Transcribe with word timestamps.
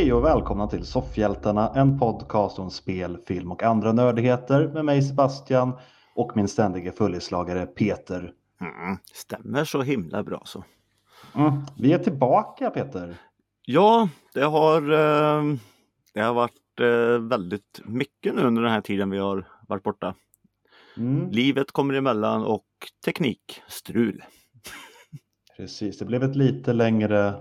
Hej 0.00 0.12
och 0.12 0.24
välkomna 0.24 0.66
till 0.66 0.86
Soffhjältarna, 0.86 1.72
en 1.74 1.98
podcast 1.98 2.58
om 2.58 2.70
spel, 2.70 3.18
film 3.26 3.52
och 3.52 3.62
andra 3.62 3.92
nördigheter 3.92 4.68
med 4.68 4.84
mig 4.84 5.02
Sebastian 5.02 5.72
och 6.14 6.36
min 6.36 6.48
ständige 6.48 6.92
följeslagare 6.92 7.66
Peter. 7.66 8.32
Mm, 8.60 8.98
stämmer 9.12 9.64
så 9.64 9.82
himla 9.82 10.22
bra 10.22 10.42
så. 10.44 10.64
Mm, 11.34 11.52
vi 11.78 11.92
är 11.92 11.98
tillbaka 11.98 12.70
Peter. 12.70 13.16
Ja, 13.66 14.08
det 14.34 14.44
har, 14.44 14.82
eh, 14.82 15.54
det 16.14 16.20
har 16.20 16.34
varit 16.34 16.80
eh, 16.80 17.28
väldigt 17.28 17.80
mycket 17.84 18.34
nu 18.34 18.42
under 18.42 18.62
den 18.62 18.72
här 18.72 18.80
tiden 18.80 19.10
vi 19.10 19.18
har 19.18 19.48
varit 19.68 19.82
borta. 19.82 20.14
Mm, 20.96 21.30
Livet 21.30 21.72
kommer 21.72 21.94
emellan 21.94 22.44
och 22.44 22.66
teknikstrul. 23.04 24.24
precis, 25.56 25.98
det 25.98 26.04
blev 26.04 26.22
ett 26.22 26.36
lite 26.36 26.72
längre 26.72 27.34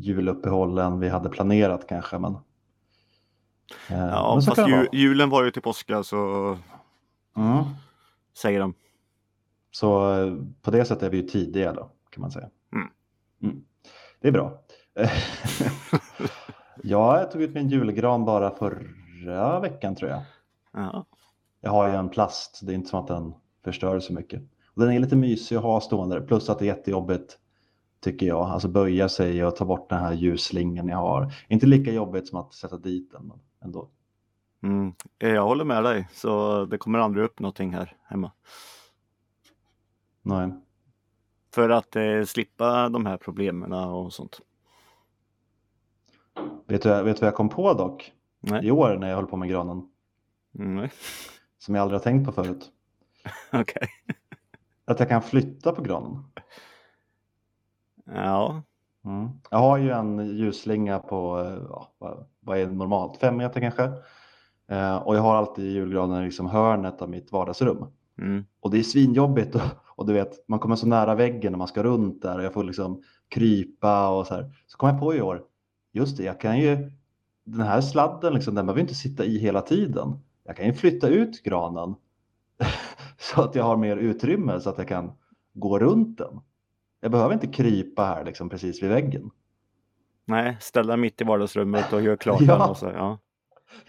juluppehåll 0.00 0.78
än 0.78 1.00
vi 1.00 1.08
hade 1.08 1.28
planerat 1.28 1.86
kanske. 1.88 2.18
Men, 2.18 2.32
eh, 3.88 3.98
Ja, 3.98 4.32
men 4.34 4.42
fast 4.42 4.68
ju, 4.68 4.86
julen 4.92 5.30
var 5.30 5.44
ju 5.44 5.50
till 5.50 5.62
påska 5.62 6.02
så 6.02 6.58
Mm, 7.36 7.64
säger 8.38 8.60
de. 8.60 8.74
så 9.70 10.14
eh, 10.14 10.34
på 10.62 10.70
det 10.70 10.84
sättet 10.84 11.02
är 11.02 11.10
vi 11.10 11.16
ju 11.16 11.22
tidiga 11.28 11.72
då 11.72 11.90
kan 12.10 12.20
man 12.20 12.30
säga. 12.30 12.48
Mm. 12.74 12.88
Mm, 13.42 13.64
det 14.20 14.28
är 14.28 14.32
bra. 14.32 14.60
ja, 16.82 17.18
jag 17.20 17.30
tog 17.30 17.42
ut 17.42 17.54
min 17.54 17.68
julgran 17.68 18.24
bara 18.24 18.50
förra 18.56 19.60
veckan 19.60 19.94
tror 19.96 20.10
jag. 20.10 20.22
Ja, 20.72 21.06
Jag 21.60 21.70
har 21.70 21.88
ju 21.88 21.94
en 21.94 22.08
plast, 22.08 22.60
det 22.62 22.72
är 22.72 22.74
inte 22.74 22.88
som 22.90 23.00
att 23.00 23.06
den 23.06 23.34
förstör 23.64 24.00
så 24.00 24.12
mycket. 24.12 24.42
Och 24.74 24.82
den 24.82 24.92
är 24.92 24.98
lite 24.98 25.16
mysig 25.16 25.56
att 25.56 25.62
ha 25.62 25.80
stående, 25.80 26.20
plus 26.20 26.50
att 26.50 26.58
det 26.58 26.64
är 26.64 26.66
jättejobbigt 26.66 27.38
tycker 28.00 28.26
jag. 28.26 28.40
Alltså 28.48 28.68
böja 28.68 29.08
sig 29.08 29.44
och 29.44 29.56
ta 29.56 29.64
bort 29.64 29.88
den 29.90 29.98
här 29.98 30.12
ljusslingan 30.12 30.88
jag 30.88 30.96
har. 30.96 31.32
Inte 31.48 31.66
lika 31.66 31.92
jobbigt 31.92 32.28
som 32.28 32.38
att 32.38 32.54
sätta 32.54 32.76
dit 32.76 33.12
den, 33.12 33.26
men 33.26 33.38
ändå. 33.64 33.90
mm. 34.62 34.94
Eh, 35.18 35.30
Jag 35.30 35.42
håller 35.44 35.64
med 35.64 35.84
dig 35.84 36.08
så 36.12 36.64
det 36.64 36.78
kommer 36.78 36.98
aldrig 36.98 37.24
upp 37.24 37.40
någonting 37.40 37.74
här 37.74 37.96
hemma. 38.08 38.32
Nej. 40.22 40.50
För 41.54 41.70
att 41.70 41.96
eh, 41.96 42.22
slippa 42.26 42.88
de 42.88 43.06
här 43.06 43.16
problemen 43.16 43.72
och 43.72 44.12
sånt. 44.12 44.40
Vet, 46.66 46.82
du, 46.82 46.88
vet 47.02 47.16
du 47.16 47.20
vad 47.20 47.26
jag 47.28 47.34
kom 47.34 47.48
på 47.48 47.74
dock? 47.74 48.12
Nej. 48.40 48.66
I 48.66 48.70
år 48.70 48.96
när 48.96 49.08
jag 49.08 49.16
höll 49.16 49.26
på 49.26 49.36
med 49.36 49.48
granen. 49.48 49.88
Mm, 50.58 50.74
nej. 50.76 50.90
Som 51.58 51.74
jag 51.74 51.82
aldrig 51.82 52.00
har 52.00 52.04
tänkt 52.04 52.26
på 52.26 52.32
förut. 52.32 52.70
Okej. 53.52 53.88
Att 54.84 55.00
jag 55.00 55.08
kan 55.08 55.22
flytta 55.22 55.72
på 55.72 55.82
granen. 55.82 56.24
Ja. 58.14 58.62
Mm. 59.04 59.28
Jag 59.50 59.58
har 59.58 59.78
ju 59.78 59.90
en 59.90 60.36
ljusslinga 60.36 60.98
på, 60.98 61.46
ja, 61.68 61.92
vad, 61.98 62.26
vad 62.40 62.58
är 62.58 62.66
det 62.66 62.72
normalt, 62.72 63.16
fem 63.16 63.36
meter 63.36 63.60
kanske. 63.60 63.92
Eh, 64.68 64.96
och 64.96 65.16
jag 65.16 65.20
har 65.20 65.36
alltid 65.36 65.72
julgranen 65.72 66.22
i 66.22 66.24
liksom 66.24 66.46
hörnet 66.46 67.02
av 67.02 67.10
mitt 67.10 67.32
vardagsrum. 67.32 67.86
Mm. 68.18 68.44
Och 68.60 68.70
det 68.70 68.78
är 68.78 68.82
svinjobbigt 68.82 69.54
och, 69.54 69.60
och 69.86 70.06
du 70.06 70.12
vet, 70.12 70.48
man 70.48 70.58
kommer 70.58 70.76
så 70.76 70.86
nära 70.86 71.14
väggen 71.14 71.52
när 71.52 71.58
man 71.58 71.68
ska 71.68 71.82
runt 71.82 72.22
där 72.22 72.38
och 72.38 72.44
jag 72.44 72.52
får 72.52 72.64
liksom 72.64 73.02
krypa 73.28 74.08
och 74.08 74.26
så 74.26 74.34
här. 74.34 74.54
Så 74.66 74.78
kom 74.78 74.88
jag 74.88 75.00
på 75.00 75.14
i 75.14 75.22
år, 75.22 75.42
just 75.92 76.16
det, 76.16 76.24
jag 76.24 76.40
kan 76.40 76.58
ju, 76.58 76.92
den 77.44 77.66
här 77.66 77.80
sladden 77.80 78.34
liksom, 78.34 78.54
den 78.54 78.66
behöver 78.66 78.80
inte 78.80 78.94
sitta 78.94 79.24
i 79.24 79.38
hela 79.38 79.60
tiden. 79.60 80.18
Jag 80.44 80.56
kan 80.56 80.66
ju 80.66 80.72
flytta 80.72 81.08
ut 81.08 81.42
granen 81.42 81.94
så 83.18 83.42
att 83.42 83.54
jag 83.54 83.64
har 83.64 83.76
mer 83.76 83.96
utrymme 83.96 84.60
så 84.60 84.70
att 84.70 84.78
jag 84.78 84.88
kan 84.88 85.12
gå 85.54 85.78
runt 85.78 86.18
den. 86.18 86.40
Jag 87.00 87.10
behöver 87.10 87.34
inte 87.34 87.46
krypa 87.46 88.04
här 88.04 88.24
liksom 88.24 88.48
precis 88.48 88.82
vid 88.82 88.90
väggen. 88.90 89.30
Nej, 90.24 90.56
ställa 90.60 90.96
mitt 90.96 91.20
i 91.20 91.24
vardagsrummet 91.24 91.92
och 91.92 92.02
gör 92.02 92.16
klart 92.16 92.40
Ja. 92.46 92.76
den. 92.80 92.94
Ja. 92.94 93.18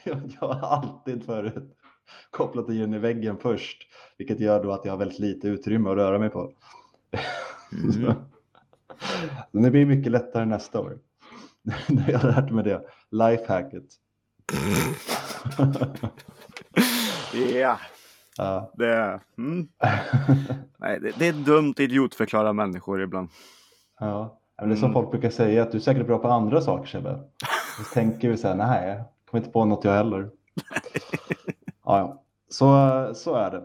Jag, 0.03 0.37
jag 0.41 0.47
har 0.47 0.67
alltid 0.67 1.25
förut 1.25 1.77
kopplat 2.31 2.69
i 2.69 2.77
den 2.77 2.93
i 2.93 2.99
väggen 2.99 3.37
först, 3.37 3.77
vilket 4.17 4.39
gör 4.39 4.63
då 4.63 4.71
att 4.71 4.85
jag 4.85 4.93
har 4.93 4.97
väldigt 4.97 5.19
lite 5.19 5.47
utrymme 5.47 5.89
att 5.89 5.95
röra 5.95 6.19
mig 6.19 6.29
på. 6.29 6.51
Mm. 7.71 8.13
Men 9.51 9.63
det 9.63 9.71
blir 9.71 9.85
mycket 9.85 10.11
lättare 10.11 10.45
nästa 10.45 10.79
år. 10.79 10.99
När 11.87 12.11
jag 12.11 12.19
har 12.19 12.29
lärt 12.29 12.51
mig 12.51 12.63
det. 12.63 12.81
Lifehacket. 13.11 13.83
Ja, 17.53 17.79
Ja. 18.37 18.71
det, 18.73 19.19
mm. 19.37 19.67
Nej, 20.77 20.99
det, 20.99 21.11
det 21.19 21.27
är 21.27 21.33
dumt 21.33 21.73
idiotförklara 21.77 22.53
människor 22.53 23.01
ibland. 23.01 23.29
ja. 23.99 24.37
Men 24.57 24.69
det 24.69 24.75
är 24.75 24.77
som 24.77 24.85
Mm. 24.89 24.93
folk 24.93 25.11
brukar 25.11 25.29
säga, 25.29 25.63
att 25.63 25.71
du 25.71 25.77
är 25.77 25.81
säkert 25.81 26.07
bra 26.07 26.17
på 26.17 26.27
andra 26.27 26.61
saker 26.61 26.87
Sebbe. 26.87 27.19
Så 27.77 27.83
tänker 27.93 28.29
vi 28.29 28.37
så 28.37 28.47
här, 28.47 28.55
nej, 28.55 28.89
jag 28.89 29.03
kommer 29.31 29.41
inte 29.41 29.51
på 29.53 29.65
något 29.65 29.83
jag 29.83 29.93
heller. 29.93 30.29
Ja, 31.85 31.97
ja. 31.99 32.23
Så, 32.49 32.65
så 33.15 33.35
är 33.35 33.51
det. 33.51 33.63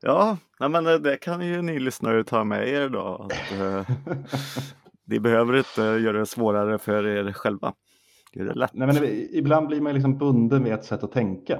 Ja, 0.00 0.36
nej, 0.60 0.68
men 0.68 0.84
det, 0.84 0.98
det 0.98 1.16
kan 1.16 1.40
ju 1.46 1.62
ni 1.62 1.78
lyssnare 1.78 2.24
ta 2.24 2.44
med 2.44 2.68
er 2.68 2.88
då. 2.88 3.28
Att, 3.30 3.52
eh, 3.60 3.88
ni 5.04 5.20
behöver 5.20 5.56
inte 5.56 5.82
göra 5.82 6.18
det 6.18 6.26
svårare 6.26 6.78
för 6.78 7.06
er 7.06 7.32
själva. 7.32 7.72
Gör 8.32 8.44
det 8.44 8.54
lätt. 8.54 8.74
Nej, 8.74 8.86
men 8.86 9.04
ibland 9.32 9.66
blir 9.66 9.80
man 9.80 9.94
liksom 9.94 10.18
bunden 10.18 10.64
vid 10.64 10.72
ett 10.72 10.84
sätt 10.84 11.04
att 11.04 11.12
tänka. 11.12 11.58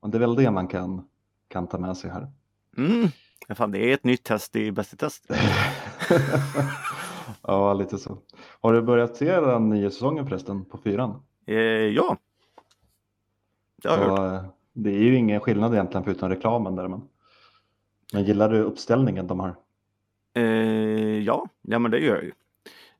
Och 0.00 0.10
det 0.10 0.16
är 0.16 0.20
väl 0.20 0.34
det 0.34 0.50
man 0.50 0.68
kan, 0.68 1.04
kan 1.50 1.66
ta 1.66 1.78
med 1.78 1.96
sig 1.96 2.10
här. 2.10 2.28
Mm. 2.76 3.08
Ja, 3.48 3.54
fan, 3.54 3.70
det 3.70 3.78
är 3.78 3.94
ett 3.94 4.04
nytt 4.04 4.24
test 4.24 4.56
i 4.56 4.72
Bäst 4.72 4.92
i 4.92 4.96
test. 4.96 5.30
ja, 7.42 7.74
lite 7.74 7.98
så. 7.98 8.18
Har 8.60 8.72
du 8.72 8.82
börjat 8.82 9.16
se 9.16 9.40
den 9.40 9.68
nya 9.68 9.90
säsongen 9.90 10.26
förresten 10.26 10.64
på 10.64 10.78
fyran? 10.78 11.22
Eh, 11.46 11.56
ja, 11.56 12.16
det 13.82 13.88
har 13.88 13.98
jag 13.98 14.08
hört. 14.08 14.18
Så, 14.18 14.34
eh, 14.34 14.44
det 14.72 14.90
är 14.90 15.02
ju 15.02 15.16
ingen 15.16 15.40
skillnad 15.40 15.74
egentligen 15.74 16.04
förutom 16.04 16.28
reklamen 16.28 16.76
där. 16.76 16.88
Men, 16.88 17.02
men 18.12 18.24
gillar 18.24 18.48
du 18.48 18.62
uppställningen 18.62 19.26
de 19.26 19.40
har? 19.40 19.56
Eh, 20.34 21.18
ja, 21.18 21.48
ja, 21.62 21.78
men 21.78 21.90
det 21.90 21.98
gör 21.98 22.14
jag 22.14 22.24
ju. 22.24 22.32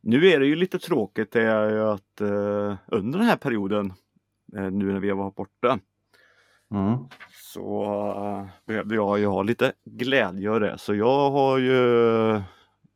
Nu 0.01 0.27
är 0.27 0.41
det 0.41 0.47
ju 0.47 0.57
lite 0.57 0.79
tråkigt 0.79 1.33
det 1.33 1.43
är 1.43 1.71
ju 1.71 1.83
att 1.83 2.21
eh, 2.21 2.77
under 2.87 3.19
den 3.19 3.29
här 3.29 3.37
perioden, 3.37 3.93
eh, 4.57 4.71
nu 4.71 4.93
när 4.93 5.01
vi 5.01 5.11
var 5.11 5.31
borta, 5.31 5.79
Mm. 6.71 6.99
så 7.53 7.85
eh, 8.17 8.47
behövde 8.67 8.95
jag 8.95 9.19
ju 9.19 9.27
ha 9.27 9.43
lite 9.43 9.73
glädje 9.85 10.51
av 10.51 10.61
det. 10.61 10.79
Så 10.79 10.95
jag 10.95 11.31
har 11.31 11.59
ju 11.59 12.43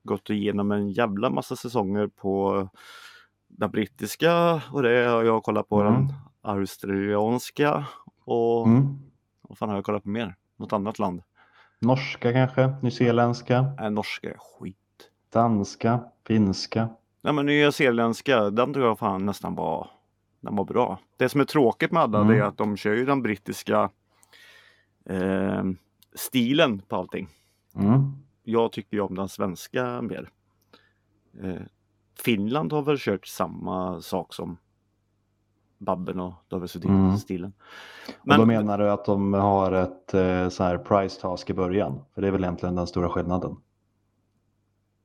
gått 0.02 0.30
igenom 0.30 0.72
en 0.72 0.88
jävla 0.90 1.30
massa 1.30 1.56
säsonger 1.56 2.06
på 2.06 2.68
den 3.48 3.70
brittiska 3.70 4.62
och 4.72 4.82
det 4.82 5.04
har 5.06 5.22
jag 5.24 5.42
kollat 5.42 5.68
på 5.68 5.80
Mm. 5.80 5.92
den 5.94 6.12
australienska 6.42 7.84
och 8.24 8.66
Mm. 8.66 8.98
vad 9.42 9.58
fan 9.58 9.68
har 9.68 9.76
jag 9.76 9.84
kollat 9.84 10.02
på 10.02 10.08
mer? 10.08 10.34
Något 10.56 10.72
annat 10.72 10.98
land? 10.98 11.22
Norska 11.80 12.32
kanske, 12.32 12.74
nyzeeländska, 12.82 13.64
Äh, 13.80 13.90
norska 13.90 14.30
är 14.30 14.36
skit. 14.38 14.76
danska, 15.32 16.00
finska. 16.26 16.88
Nej 17.20 17.32
men 17.32 17.46
nyzeeländska, 17.46 18.50
den 18.50 18.72
tror 18.74 18.86
jag 18.86 18.98
fan 18.98 19.26
nästan 19.26 19.54
var, 19.54 19.90
den 20.44 20.56
var 20.56 20.64
bra. 20.64 20.98
Det 21.16 21.28
som 21.28 21.40
är 21.40 21.44
tråkigt 21.44 21.92
med 21.92 22.02
alla 22.02 22.20
Mm. 22.20 22.38
är 22.38 22.42
att 22.42 22.56
de 22.58 22.76
kör 22.76 22.94
ju 22.94 23.04
den 23.04 23.22
brittiska 23.22 23.90
eh, 25.04 25.62
stilen 26.14 26.78
på 26.88 26.96
allting. 26.96 27.28
Mm. 27.76 28.12
Jag 28.42 28.72
tycker 28.72 28.96
ju 28.96 29.00
om 29.00 29.14
den 29.14 29.28
svenska 29.28 30.02
mer. 30.02 30.30
Eh, 31.42 31.62
Finland 32.18 32.72
har 32.72 32.82
väl 32.82 32.96
kört 32.98 33.26
samma 33.26 34.00
sak 34.00 34.34
som 34.34 34.56
Babben 35.78 36.20
och 36.20 36.32
David 36.48 36.70
Mm. 36.84 36.88
Sundin-stilen. 37.08 37.52
Och 38.18 38.38
då 38.38 38.46
menar 38.46 38.78
du 38.78 38.90
att 38.90 39.04
de 39.04 39.32
har 39.32 39.72
ett 39.72 40.14
eh, 40.14 40.48
så 40.48 40.62
här 40.64 40.78
price 40.78 41.20
task 41.20 41.50
i 41.50 41.54
början? 41.54 42.00
För 42.14 42.22
det 42.22 42.28
är 42.28 42.32
väl 42.32 42.44
egentligen 42.44 42.74
den 42.74 42.86
stora 42.86 43.08
skillnaden. 43.08 43.56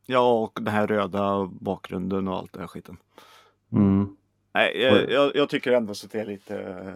Ja, 0.05 0.39
och 0.43 0.59
den 0.61 0.73
här 0.73 0.87
röda 0.87 1.45
bakgrunden 1.45 2.27
och 2.27 2.35
allt 2.37 2.53
det 2.53 2.59
här 2.59 2.67
skiten. 2.67 2.97
Mm. 3.71 4.15
Nej, 4.53 4.81
jag, 4.81 5.11
jag, 5.11 5.35
jag 5.35 5.49
tycker 5.49 5.71
ändå 5.71 5.93
så 5.93 6.07
det 6.07 6.19
är 6.19 6.25
lite 6.25 6.59
eh, 6.59 6.93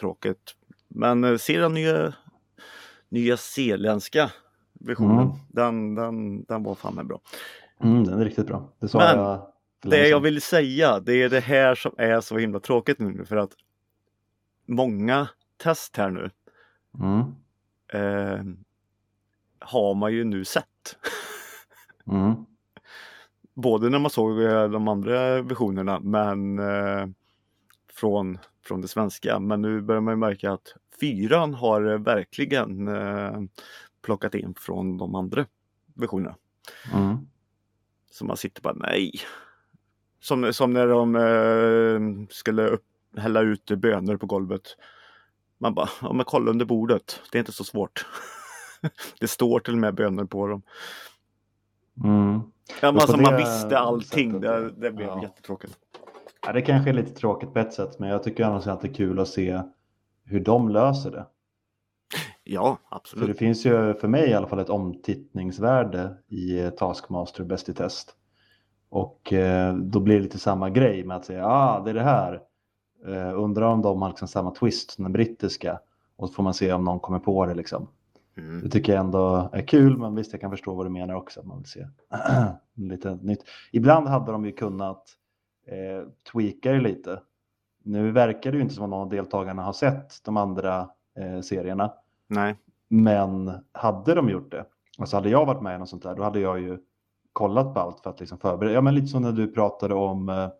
tråkigt. 0.00 0.54
Men 0.88 1.24
eh, 1.24 1.36
se 1.36 1.58
den 1.58 1.74
nya, 1.74 2.14
nya 3.08 3.36
zeeländska 3.36 4.30
versionen. 4.72 5.18
Mm. 5.18 5.36
Den, 5.48 5.94
den, 5.94 6.44
den 6.44 6.62
var 6.62 6.74
fan 6.74 6.94
med 6.94 7.06
bra. 7.06 7.20
Mm, 7.80 8.04
den 8.04 8.20
är 8.20 8.24
riktigt 8.24 8.46
bra. 8.46 8.72
Det 8.78 8.88
sa 8.88 8.98
Men, 8.98 9.18
jag. 9.18 9.52
Det 9.82 10.08
jag 10.08 10.20
vill 10.20 10.42
säga, 10.42 11.00
det 11.00 11.22
är 11.22 11.28
det 11.28 11.40
här 11.40 11.74
som 11.74 11.92
är 11.98 12.20
så 12.20 12.38
himla 12.38 12.60
tråkigt 12.60 12.98
nu 12.98 13.24
för 13.24 13.36
att 13.36 13.50
många 14.66 15.28
test 15.56 15.96
här 15.96 16.10
nu 16.10 16.30
Mm. 16.98 17.20
eh, 17.92 18.44
har 19.58 19.94
man 19.94 20.12
ju 20.12 20.24
nu 20.24 20.44
sett. 20.44 20.96
Mm. 22.06 22.34
Både 23.54 23.88
när 23.90 23.98
man 23.98 24.10
såg 24.10 24.42
eh, 24.42 24.68
de 24.68 24.88
andra 24.88 25.42
versionerna 25.42 26.00
men 26.00 26.58
eh, 26.58 27.06
från, 27.92 28.38
från 28.64 28.80
det 28.80 28.88
svenska. 28.88 29.38
Men 29.38 29.62
nu 29.62 29.80
börjar 29.80 30.00
man 30.00 30.12
ju 30.12 30.18
märka 30.18 30.52
att 30.52 30.74
fyran 31.00 31.54
har 31.54 31.98
verkligen 31.98 32.88
eh, 32.88 33.40
plockat 34.02 34.34
in 34.34 34.54
från 34.58 34.98
de 34.98 35.14
andra 35.14 35.46
versionerna. 35.94 36.36
Mm. 36.94 37.16
Så 38.10 38.24
man 38.24 38.36
sitter 38.36 38.62
bara 38.62 38.74
nej. 38.74 39.12
Som, 40.20 40.52
som 40.52 40.72
när 40.72 40.86
de 40.86 42.26
skulle 42.30 42.68
upp, 42.68 42.84
hälla 43.16 43.40
ut 43.40 43.70
bönor 43.70 44.16
på 44.16 44.26
golvet. 44.26 44.62
Man 45.58 45.74
bara, 45.74 45.88
ja 46.00 46.12
men 46.12 46.24
kolla 46.24 46.50
under 46.50 46.64
bordet. 46.64 47.20
Det 47.32 47.38
är 47.38 47.40
inte 47.40 47.52
så 47.52 47.64
svårt. 47.64 48.06
det 49.20 49.28
står 49.28 49.60
till 49.60 49.72
och 49.72 49.78
med 49.78 49.94
bönor 49.94 50.24
på 50.24 50.46
dem. 50.46 50.62
Mm. 52.04 52.40
Ja, 52.68 52.92
men 52.92 52.96
alltså, 52.96 53.16
man 53.16 53.36
visste 53.36 53.78
allting. 53.78 54.40
Det, 54.40 54.70
det 54.70 54.92
blev 54.92 55.08
ja. 55.08 55.22
jättetråkigt. 55.22 55.78
Ja, 56.46 56.52
det 56.52 56.62
kanske 56.62 56.90
är 56.90 56.94
lite 56.94 57.14
tråkigt 57.14 57.52
på 57.52 57.58
ett 57.58 57.72
sätt, 57.72 57.98
men 57.98 58.08
jag 58.08 58.22
tycker 58.22 58.44
annars 58.44 58.66
att 58.66 58.80
det 58.80 58.88
är 58.88 58.94
kul 58.94 59.20
att 59.20 59.28
se 59.28 59.62
hur 60.24 60.40
de 60.40 60.68
löser 60.68 61.10
det. 61.10 61.26
Ja, 62.44 62.78
För 62.88 62.96
absolut. 62.96 63.28
det 63.28 63.34
finns 63.34 63.66
ju 63.66 63.94
för 63.94 64.08
mig 64.08 64.30
i 64.30 64.34
alla 64.34 64.46
fall 64.46 64.58
ett 64.58 64.70
omtittningsvärde 64.70 66.16
i 66.28 66.60
eh, 66.60 66.70
Taskmaster 66.70 67.44
Bäst 67.44 67.68
i 67.68 67.74
test. 67.74 68.16
Och 68.88 69.32
eh, 69.32 69.74
då 69.74 70.00
blir 70.00 70.16
det 70.16 70.22
lite 70.22 70.38
samma 70.38 70.70
grej 70.70 71.04
med 71.04 71.16
att 71.16 71.24
säga 71.24 71.46
ah, 71.46 71.80
det 71.80 71.90
är 71.90 71.94
det 71.94 72.02
här. 72.02 72.40
Eh, 73.06 73.38
undrar 73.40 73.66
om 73.66 73.82
de 73.82 74.02
har 74.02 74.08
liksom 74.08 74.28
samma 74.28 74.50
twist 74.50 74.90
som 74.90 75.04
den 75.04 75.12
brittiska. 75.12 75.80
Och 76.16 76.28
så 76.28 76.34
får 76.34 76.42
man 76.42 76.54
se 76.54 76.72
om 76.72 76.84
någon 76.84 77.00
kommer 77.00 77.18
på 77.18 77.46
det 77.46 77.54
liksom. 77.54 77.88
Mm. 78.36 78.60
Det 78.62 78.68
tycker 78.68 78.92
jag 78.92 79.00
ändå 79.00 79.50
är 79.52 79.66
kul, 79.66 79.98
men 79.98 80.14
visst 80.14 80.32
jag 80.32 80.40
kan 80.40 80.50
förstå 80.50 80.74
vad 80.74 80.86
du 80.86 80.90
menar 80.90 81.14
också. 81.14 81.40
att 81.40 81.46
Man 81.46 81.58
vill 81.58 81.66
se 81.66 81.86
lite 82.74 83.14
nytt. 83.14 83.44
Ibland 83.72 84.08
hade 84.08 84.32
de 84.32 84.44
ju 84.44 84.52
kunnat 84.52 85.04
eh, 85.66 86.08
tweaka 86.32 86.72
det 86.72 86.80
lite. 86.80 87.20
Nu 87.84 88.10
verkar 88.10 88.50
det 88.50 88.56
ju 88.56 88.62
inte 88.62 88.74
som 88.74 88.84
att 88.84 88.90
någon 88.90 89.00
av 89.00 89.08
deltagarna 89.08 89.62
har 89.62 89.72
sett 89.72 90.24
de 90.24 90.36
andra 90.36 90.88
eh, 91.18 91.40
serierna. 91.40 91.92
Nej. 92.28 92.56
Men 92.88 93.52
hade 93.72 94.14
de 94.14 94.28
gjort 94.28 94.50
det, 94.50 94.64
alltså 94.98 95.16
hade 95.16 95.28
jag 95.28 95.46
varit 95.46 95.62
med 95.62 95.76
i 95.76 95.78
något 95.78 95.88
sånt 95.88 96.02
där, 96.02 96.14
då 96.14 96.22
hade 96.22 96.40
jag 96.40 96.60
ju 96.60 96.78
kollat 97.32 97.74
på 97.74 97.80
allt 97.80 98.00
för 98.00 98.10
att 98.10 98.20
liksom 98.20 98.38
förbereda. 98.38 98.74
Ja, 98.74 98.80
men 98.80 98.94
lite 98.94 99.06
som 99.06 99.22
när 99.22 99.32
du 99.32 99.48
pratade 99.48 99.94
om 99.94 100.28
eh, 100.28 100.50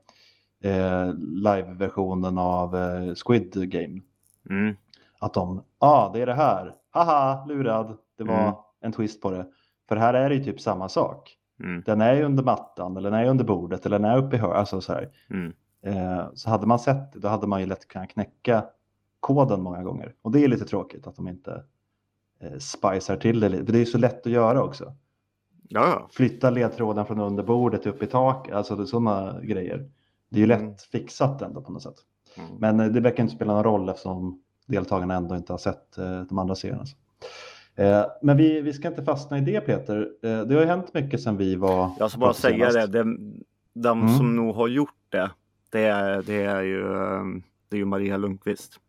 eh, 0.73 1.15
live-versionen 1.19 2.39
av 2.39 2.77
eh, 2.77 3.15
Squid 3.15 3.71
Game. 3.71 4.01
Mm. 4.51 4.77
Att 5.19 5.35
de, 5.35 5.65
ja 5.81 5.87
ah, 5.87 6.13
det 6.13 6.23
är 6.23 6.27
det 6.27 6.35
här, 6.35 6.75
haha, 6.93 7.45
lurad, 7.47 7.99
det 8.19 8.25
var 8.25 8.43
Mm. 8.43 8.55
en 8.81 8.93
twist 8.93 9.23
på 9.23 9.31
det. 9.31 9.47
För 9.89 9.97
här 9.97 10.15
är 10.15 10.29
det 10.29 10.35
ju 10.35 10.45
typ 10.45 10.61
samma 10.61 10.89
sak. 10.89 11.37
Mm. 11.61 11.83
Den 11.87 12.01
är 12.01 12.15
ju 12.15 12.23
under 12.25 12.43
mattan, 12.43 12.97
eller 12.97 13.11
den 13.11 13.21
är 13.21 13.27
under 13.27 13.45
bordet, 13.45 13.87
eller 13.87 13.99
den 13.99 14.11
är 14.11 14.17
uppe 14.19 14.37
i 14.37 14.39
hörnet. 14.39 14.57
Alltså 14.57 14.81
så. 14.81 15.01
Mm. 15.31 15.53
Eh, 15.83 16.25
så 16.35 16.51
hade 16.51 16.67
man 16.67 16.79
sett 16.79 17.13
det, 17.13 17.19
då 17.19 17.29
hade 17.29 17.47
man 17.47 17.61
ju 17.61 17.67
lätt 17.67 17.89
kunnat 17.89 18.09
knäcka 18.09 18.65
koden 19.21 19.63
många 19.63 19.83
gånger. 19.83 20.15
Och 20.23 20.31
det 20.33 20.45
är 20.45 20.49
lite 20.49 20.65
tråkigt 20.65 21.07
att 21.07 21.17
de 21.17 21.29
inte 21.29 21.65
eh, 22.41 22.59
spicar 22.59 23.17
till 23.17 23.41
det. 23.41 23.51
För 23.51 23.65
det 23.73 23.77
är 23.77 23.81
ju 23.81 23.87
så 23.87 23.99
lätt 23.99 24.27
att 24.27 24.33
göra 24.33 24.63
också. 24.63 24.95
Ja, 25.69 25.87
ja. 25.89 26.09
Flytta 26.11 26.51
ledtråden 26.51 27.07
från 27.07 27.21
underbordet 27.21 27.87
upp 27.87 28.03
i 28.03 28.07
taket, 28.07 28.55
alltså 28.55 28.87
sådana 28.87 29.41
grejer. 29.43 29.91
Det 30.29 30.37
är 30.37 30.41
ju 30.41 30.47
lätt 30.47 30.61
Mm. 30.61 30.75
fixat 30.93 31.43
ändå 31.43 31.61
på 31.63 31.73
något 31.73 31.83
sätt. 31.83 31.97
Mm. 32.37 32.51
Men 32.59 32.81
eh, 32.81 32.87
det 32.87 33.01
verkar 33.01 33.23
inte 33.23 33.35
spela 33.37 33.55
någon 33.55 33.65
roll 33.65 33.89
eftersom 33.89 34.43
deltagarna 34.67 35.15
ändå 35.15 35.37
inte 35.37 35.53
har 35.53 35.59
sett 35.59 35.99
eh, 35.99 36.21
de 36.23 36.39
andra 36.39 36.55
serierna. 36.55 36.85
Eh, 37.75 38.05
men 38.23 38.37
vi, 38.37 38.61
vi 38.61 38.73
ska 38.73 38.89
inte 38.89 39.05
fastna 39.05 39.39
i 39.39 39.41
det 39.41 39.61
Peter. 39.61 40.11
Eh, 40.23 40.41
det 40.41 40.55
har 40.55 40.61
ju 40.63 40.67
hänt 40.67 40.95
mycket 40.95 41.23
sedan 41.23 41.37
vi 41.37 41.57
var 41.57 41.91
Jag 41.99 42.11
ska 42.11 42.21
bara 42.21 42.35
säga 42.35 42.67
det. 42.67 42.73
senast. 42.73 42.93
De, 43.75 44.01
Mm. 44.03 44.17
som 44.17 44.37
nog 44.37 44.55
har 44.55 44.69
gjort 44.69 44.95
det, 45.09 45.31
det 45.71 45.81
är, 45.85 46.23
det 46.23 46.43
är, 46.43 46.63
ju, 46.63 46.83
det 47.69 47.77
är 47.77 47.79
ju 47.79 47.85
Maria 47.85 48.17
Lundqvist. 48.17 48.81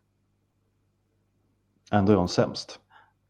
Ändå 1.90 2.12
är 2.12 2.16
hon 2.16 2.28
sämst. 2.28 2.80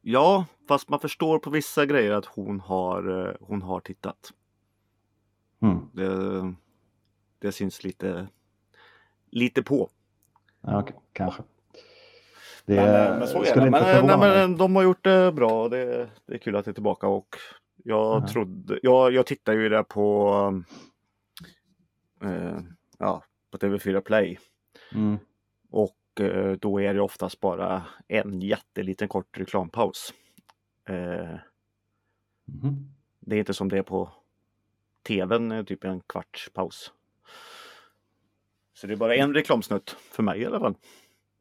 Ja, 0.03 0.47
fast 0.69 0.89
man 0.89 1.01
förstår 1.01 1.39
på 1.39 1.51
vissa 1.51 1.87
grejer 1.87 2.13
att 2.13 2.27
hon 2.27 2.61
har, 2.61 3.37
hon 3.41 3.63
har 3.63 3.81
tittat. 3.81 4.33
Mm. 5.63 5.79
Det, 5.93 6.55
det 7.39 7.53
syns 7.53 7.85
lite, 7.85 8.29
lite 9.31 9.63
på. 9.63 9.91
Ja, 10.61 10.81
okej, 10.81 10.97
kanske. 11.13 11.43
Det 12.67 12.75
Men, 12.75 13.13
eh, 13.13 13.19
men 13.19 13.29
så 13.29 13.43
är 13.45 13.55
det. 13.55 13.71
Men, 13.71 13.83
eh, 13.83 14.05
nej, 14.05 14.19
men 14.19 14.57
de 14.57 14.77
har 14.77 14.83
gjort 14.83 15.05
det 15.05 15.33
bra. 15.33 15.69
Det, 15.69 16.11
det 16.27 16.35
är 16.35 16.39
kul 16.39 16.57
att 16.57 16.65
det 16.65 16.71
är 16.71 16.73
tillbaka 16.73 17.07
och 17.07 17.37
jag 17.85 18.23
Ja. 18.23 18.29
trodde, 18.29 18.79
jag, 18.83 19.13
jag 19.13 19.27
tittar 19.27 19.53
ju 19.53 19.69
där 19.69 19.83
på, 19.83 20.63
eh, 22.25 22.59
ja, 22.99 23.25
på 23.51 23.59
TV4 23.59 24.01
Play. 24.01 24.39
Mm. 24.95 25.19
Och 25.71 26.21
eh, 26.21 26.53
då 26.53 26.81
är 26.81 26.95
det 26.95 27.01
oftast 27.01 27.41
bara 27.41 27.83
en 28.09 28.41
jätteliten 28.41 29.09
kort 29.09 29.39
reklampaus. 29.39 30.15
Eh, 30.89 31.39
Mhm. 32.47 32.89
det 33.21 33.37
är 33.37 33.39
inte 33.41 33.55
som 33.55 33.69
det 33.69 33.79
är 33.79 33.83
på 33.83 34.11
TVn, 35.09 35.53
eh, 35.53 35.65
typ 35.65 35.85
en 35.85 36.01
kvarts 36.01 36.51
paus. 36.55 36.93
Så 38.75 38.87
det 38.87 38.93
är 38.93 38.97
bara 38.97 39.15
en 39.17 39.35
reklamsnutt 39.35 39.91
för 39.91 40.23
mig 40.23 40.41
i 40.41 40.47
alla 40.47 40.61
fall. 40.61 40.75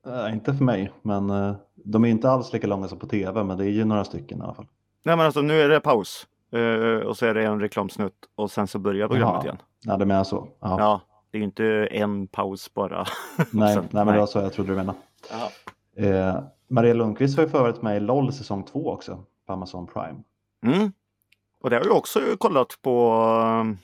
Eh, 0.08 0.34
inte 0.34 0.54
för 0.54 0.64
mig, 0.64 0.92
men 1.02 1.30
eh, 1.30 1.56
de 1.76 2.06
är 2.06 2.10
inte 2.10 2.30
alls 2.30 2.54
lika 2.54 2.68
långa 2.68 2.88
som 2.88 3.00
på 3.00 3.08
tv, 3.08 3.44
men 3.44 3.58
det 3.58 3.66
är 3.66 3.70
ju 3.70 3.86
några 3.86 4.04
stycken 4.04 4.40
i 4.40 4.42
alla 4.42 4.54
fall. 4.54 4.68
Nej 5.04 5.18
men 5.18 5.26
alltså 5.26 5.42
nu 5.42 5.62
är 5.62 5.70
det 5.70 5.80
paus. 5.80 6.28
Eh, 6.52 7.08
och 7.08 7.18
så 7.18 7.26
är 7.26 7.34
det 7.34 7.46
en 7.46 7.60
reklamsnutt 7.60 8.14
och 8.36 8.52
sen 8.52 8.68
så 8.68 8.80
börjar 8.80 9.08
programmet 9.08 9.34
Jaha. 9.36 9.44
igen. 9.44 9.58
Ja, 9.84 9.98
det 9.98 10.06
menar 10.06 10.24
så. 10.24 10.48
Ja. 10.60 10.80
Ja, 10.80 11.02
det 11.32 11.38
är 11.38 11.40
ju 11.40 11.46
inte 11.46 11.66
en 11.92 12.28
paus 12.28 12.74
bara. 12.74 13.06
nej, 13.52 13.74
sen- 13.76 13.84
nej, 13.84 13.88
men 13.92 14.06
nej. 14.06 14.14
det 14.14 14.20
var 14.20 14.28
så 14.28 14.40
jag 14.40 14.54
trodde 14.54 14.70
du 14.72 14.76
menade. 14.76 14.98
Jaha. 15.32 15.50
Eh, 16.08 16.44
Maria 16.68 16.94
Lundqvist 16.94 17.38
har 17.38 17.44
ju 17.44 17.50
förut 17.50 17.82
med 17.82 17.98
i 17.98 18.00
LOL 18.00 18.34
säsong 18.34 18.64
2 18.64 18.92
också 18.92 19.24
på 19.48 19.54
Amazon 19.54 19.88
Prime. 19.88 20.24
Mm. 20.66 20.92
Och 21.62 21.70
det 21.70 21.76
har 21.76 21.86
jag 21.86 21.98
också 21.98 22.20
kollat 22.38 22.80
på. 22.82 23.22
eh, 23.66 23.76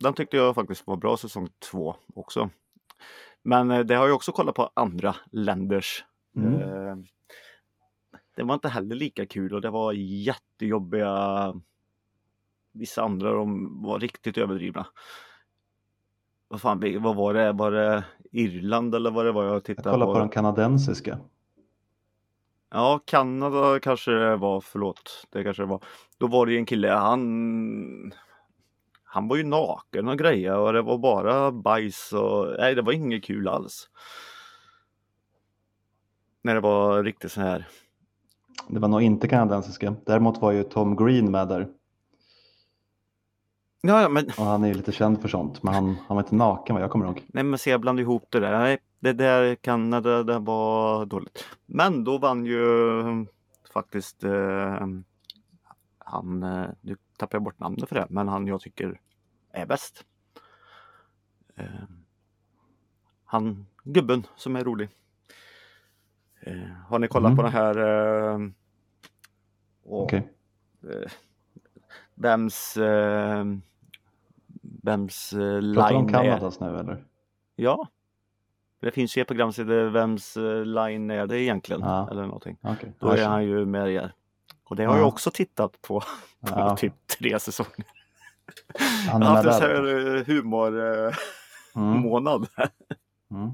Den 0.00 0.14
tyckte 0.14 0.36
jag 0.36 0.54
faktiskt 0.54 0.86
var 0.86 0.96
bra 0.96 1.16
säsong 1.16 1.48
två 1.70 1.94
också. 2.14 2.50
Men 3.46 3.70
eh, 3.70 3.80
det 3.80 3.94
har 3.94 4.06
jag 4.06 4.14
också 4.16 4.32
kollat 4.32 4.54
på 4.54 4.70
andra 4.74 5.16
länders. 5.32 6.04
Mm. 6.36 6.54
Eh, 6.62 6.96
Det 8.36 8.42
var 8.42 8.54
inte 8.54 8.68
heller 8.68 8.96
lika 8.96 9.26
kul 9.26 9.54
och 9.54 9.60
det 9.60 9.70
var 9.70 9.92
jättejobbiga. 9.92 11.54
Vissa 12.72 13.02
andra 13.02 13.32
de 13.32 13.82
var 13.82 13.98
riktigt 13.98 14.38
överdrivna. 14.38 14.86
Vad 16.48 16.60
fan, 16.60 17.02
vad 17.02 17.16
var 17.16 17.34
det? 17.34 17.52
Var 17.52 17.70
det 17.72 18.04
Irland 18.32 18.94
eller 18.94 19.10
vad 19.10 19.24
det 19.26 19.32
var 19.32 19.44
jag 19.44 19.54
Jag 19.54 19.64
tittade 19.64 19.90
kollar 19.90 20.06
på? 20.06 20.12
på 20.12 20.18
den 20.18 20.28
kanadensiska. 20.28 21.18
Ja, 22.70 23.00
Kanada 23.04 23.80
kanske 23.80 24.10
det 24.10 24.36
var, 24.36 24.60
förlåt. 24.60 25.26
Det 25.30 25.44
kanske 25.44 25.62
det 25.62 25.66
var. 25.66 25.84
Då 26.18 26.26
var 26.26 26.46
det 26.46 26.52
ju 26.52 26.58
en 26.58 26.66
kille, 26.66 26.88
han 26.90 28.12
han 29.16 29.28
var 29.28 29.36
ju 29.36 29.44
naken 29.44 30.08
och 30.08 30.18
grejer 30.18 30.56
och 30.56 30.72
det 30.72 30.82
var 30.82 30.98
bara 30.98 31.52
bajs 31.52 32.12
och 32.12 32.54
nej, 32.58 32.74
det 32.74 32.82
var 32.82 32.92
inget 32.92 33.24
kul 33.24 33.48
alls. 33.48 33.88
När 36.42 36.54
det 36.54 36.60
var 36.60 37.04
riktigt 37.04 37.32
så 37.32 37.40
här. 37.40 37.68
Det 38.68 38.80
var 38.80 38.88
nog 38.88 39.02
inte 39.02 39.28
kanadensiska. 39.28 39.94
Däremot 40.06 40.40
var 40.40 40.52
ju 40.52 40.62
Tom 40.62 40.96
Green 40.96 41.30
med 41.30 41.48
där. 41.48 41.68
Ja, 43.80 44.02
ja, 44.02 44.08
men 44.08 44.26
Och 44.26 44.44
han 44.44 44.64
är 44.64 44.68
ju 44.68 44.74
lite 44.74 44.92
känd 44.92 45.20
för 45.22 45.28
sånt. 45.28 45.62
Men 45.62 45.74
han, 45.74 45.96
han 46.06 46.16
var 46.16 46.22
inte 46.22 46.34
naken 46.34 46.74
vad 46.74 46.82
jag 46.82 46.90
kommer 46.90 47.06
ihåg. 47.06 47.22
nej, 47.26 47.44
men 47.44 47.58
se, 47.58 47.70
jag 47.70 47.80
blandade 47.80 48.02
ihop 48.02 48.26
det 48.30 48.40
där. 48.40 48.58
Nej, 48.58 48.78
det 49.00 49.12
där 49.12 49.54
Kanada, 49.54 50.22
det 50.22 50.38
var 50.38 51.06
dåligt. 51.06 51.44
Men 51.66 52.04
då 52.04 52.18
vann 52.18 52.46
ju 52.46 53.00
eh, 53.00 53.24
faktiskt 53.72 54.24
eh, 54.24 54.86
han, 56.08 56.42
eh, 56.42 56.68
nu 56.80 56.96
tappar 57.16 57.36
jag 57.38 57.42
bort 57.42 57.58
namnet 57.58 57.88
för 57.88 57.94
det, 57.96 58.06
men 58.10 58.28
han 58.28 58.46
jag 58.46 58.60
tycker 58.60 59.00
är 59.52 59.66
bäst. 59.66 60.04
Eh, 61.56 61.66
han 63.24 63.66
gubben 63.82 64.26
som 64.36 64.56
är 64.56 64.64
rolig. 64.64 64.88
Eh, 66.40 66.68
har 66.88 66.98
ni 66.98 67.08
kollat 67.08 67.26
Mm. 67.32 67.36
på 67.36 67.42
den 67.42 67.52
här 67.52 67.76
Okej. 69.84 70.32
eh, 70.82 71.10
vems 72.14 72.76
vems 74.82 75.32
eh, 75.32 75.38
Pratar 75.74 75.90
line 75.92 75.96
om 75.96 76.08
är? 76.14 76.60
Nu 76.72 76.78
eller? 76.78 77.04
Ja. 77.56 77.88
Det 78.80 78.90
finns 78.90 79.16
ju 79.16 79.22
ett 79.22 79.28
program 79.28 79.52
som 79.52 79.64
heter 79.64 79.84
Vems 79.88 80.36
line 80.64 81.10
är 81.10 81.26
det 81.26 81.40
egentligen? 81.42 81.80
Ja. 81.82 82.10
Eller 82.10 82.22
någonting. 82.26 82.58
Okej. 82.62 82.92
Då 82.98 83.08
är 83.08 83.26
han 83.26 83.44
ju 83.44 83.66
med 83.66 83.88
er. 83.92 84.12
Och 84.68 84.76
det 84.76 84.84
har 84.84 84.94
Ja. 84.94 84.98
jag 84.98 85.08
också 85.08 85.30
tittat 85.30 85.82
på 85.82 86.00
på 86.40 86.48
Ja, 86.60 86.76
typ 86.76 86.92
tre 87.18 87.38
säsonger. 87.38 87.86
han 89.10 89.22
har 89.22 89.34
haft 89.44 89.62
en 89.62 90.16
eh, 90.18 90.22
humormånad. 91.74 92.46
Mm. 92.56 93.42
Mm. 93.42 93.50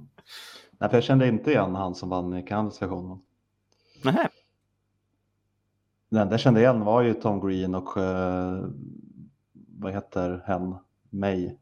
Nej, 0.79 0.91
för 0.91 0.97
jag 0.97 1.05
kände 1.05 1.29
inte 1.29 1.51
igen 1.51 1.75
han 1.75 1.95
som 1.95 2.09
vann 2.09 2.35
i 2.37 2.43
Kanadas 2.43 2.83
version. 2.83 3.23
Nähä. 4.05 4.29
Den 6.09 6.21
enda 6.21 6.33
jag 6.33 6.41
kände 6.41 6.61
igen 6.61 6.81
var 6.85 7.03
ju 7.03 7.15
Tom 7.15 7.41
Green 7.49 7.75
och 7.75 7.97
eh, 7.97 8.65
vad 9.53 9.93
heter 9.93 10.43
hen? 10.47 10.77
May. 11.11 11.57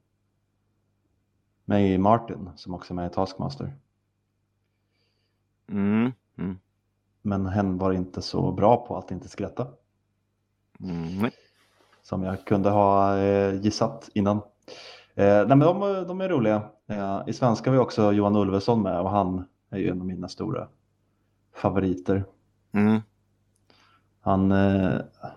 May 1.65 1.99
Martin 1.99 2.51
som 2.57 2.75
också 2.75 2.93
är 2.93 2.97
med 2.97 3.11
i 3.11 3.15
Taskmaster. 3.15 3.73
Mm. 5.69 6.13
Mm. 6.39 6.59
Men 7.23 7.47
hen 7.47 7.79
var 7.79 7.93
inte 7.93 8.23
så 8.23 8.53
bra 8.53 8.87
på 8.87 8.97
att 8.97 9.11
inte 9.11 9.29
skratta 9.29 9.67
Mm. 10.83 11.31
som 12.03 12.23
jag 12.23 12.45
kunde 12.45 12.71
ha 12.71 13.19
eh, 13.19 13.55
gissat 13.61 14.11
innan. 14.15 14.37
Eh, 15.15 15.47
nej, 15.47 15.47
men 15.47 15.61
de, 15.61 15.81
de 16.09 16.21
är 16.21 16.29
roliga. 16.29 16.63
Eh, 16.89 17.23
I 17.27 17.33
svenska 17.33 17.71
har 17.71 17.73
vi 17.73 17.83
också 17.83 18.13
Johan 18.13 18.37
Ulveson 18.37 18.83
med 18.83 19.01
och 19.01 19.11
han 19.11 19.45
är 19.71 19.79
ju 19.79 19.89
en 19.89 20.01
av 20.01 20.07
mina 20.07 20.29
stora 20.29 20.69
favoriter. 21.55 22.25
Mm. 22.73 23.01
Han, 24.21 24.53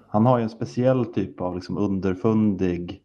han 0.08 0.26
har 0.26 0.38
ju 0.38 0.44
en 0.44 0.50
speciell 0.50 1.06
typ 1.06 1.42
av 1.42 1.56
liksom 1.56 1.78
underfundig 1.78 3.04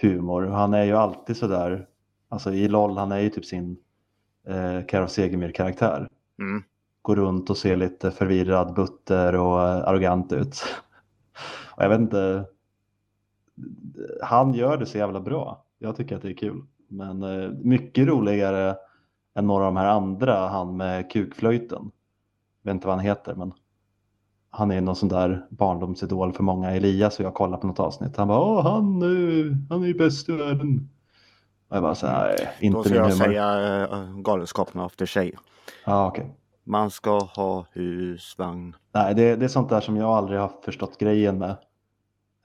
humor. 0.00 0.46
Han 0.46 0.74
är 0.74 0.84
ju 0.84 0.92
alltid 0.96 1.36
sådär, 1.36 1.86
alltså 2.28 2.52
i 2.52 2.68
LOL, 2.68 2.96
han 2.96 3.12
är 3.12 3.18
ju 3.18 3.30
typ 3.30 3.44
sin 3.44 3.76
eh, 4.46 4.86
Karo 4.86 5.08
Segemyhr-karaktär. 5.08 6.08
Mm. 6.38 6.62
Går 7.08 7.16
runt 7.16 7.50
och 7.50 7.56
ser 7.56 7.76
lite 7.76 8.10
förvirrad, 8.10 8.74
butter 8.74 9.34
och 9.34 9.60
eh, 9.62 9.88
arrogant 9.88 10.32
ut. 10.32 10.62
och 11.76 11.82
jag 11.82 11.88
vet 11.88 12.00
inte, 12.00 12.44
han 14.22 14.54
gör 14.54 14.76
det 14.76 14.86
så 14.86 14.98
jävla 14.98 15.20
bra. 15.20 15.64
Jag 15.78 15.96
tycker 15.96 16.16
att 16.16 16.22
det 16.22 16.30
är 16.30 16.36
kul. 16.36 16.62
Men 16.88 17.22
eh, 17.22 17.50
mycket 17.50 18.06
roligare 18.06 18.76
än 19.34 19.46
några 19.46 19.66
av 19.66 19.74
de 19.74 19.80
här 19.80 19.88
andra, 19.88 20.48
han 20.48 20.76
med 20.76 21.10
kukflöjten. 21.10 21.90
Jag 22.62 22.70
vet 22.70 22.74
inte 22.74 22.86
vad 22.86 22.96
han 22.96 23.04
heter, 23.04 23.34
men 23.34 23.52
han 24.50 24.70
är 24.70 24.80
någon 24.80 24.96
sån 24.96 25.08
där 25.08 25.46
barndomsidol 25.50 26.32
för 26.32 26.42
många. 26.42 26.70
Elias 26.70 27.18
och 27.18 27.24
jag 27.24 27.34
kollade 27.34 27.60
på 27.60 27.66
något 27.66 27.80
avsnitt. 27.80 28.16
Han 28.16 28.28
bara, 28.28 28.40
Åh, 28.40 28.62
han, 28.62 29.02
han 29.70 29.82
är 29.82 29.86
ju 29.86 29.94
bäst 29.94 30.28
i 30.28 30.32
världen. 30.32 30.90
Och 31.68 31.76
jag 31.76 31.82
bara, 31.82 31.94
så 31.94 32.06
här, 32.06 32.26
nej, 32.38 32.48
Då 32.60 32.66
inte 32.66 32.88
ska 32.88 32.98
jag 32.98 33.04
humor. 33.04 33.16
säga 33.16 33.88
äh, 33.92 34.16
Galenskaparna 34.16 34.84
After 34.84 35.06
Shave. 35.06 35.32
Ja, 35.84 36.06
okej. 36.06 36.34
Man 36.68 36.90
ska 36.90 37.18
ha 37.18 37.66
husvagn. 37.72 38.76
Nej, 38.94 39.14
det, 39.14 39.36
det 39.36 39.44
är 39.44 39.48
sånt 39.48 39.68
där 39.68 39.80
som 39.80 39.96
jag 39.96 40.08
aldrig 40.10 40.40
har 40.40 40.52
förstått 40.64 40.98
grejen 40.98 41.38
med. 41.38 41.56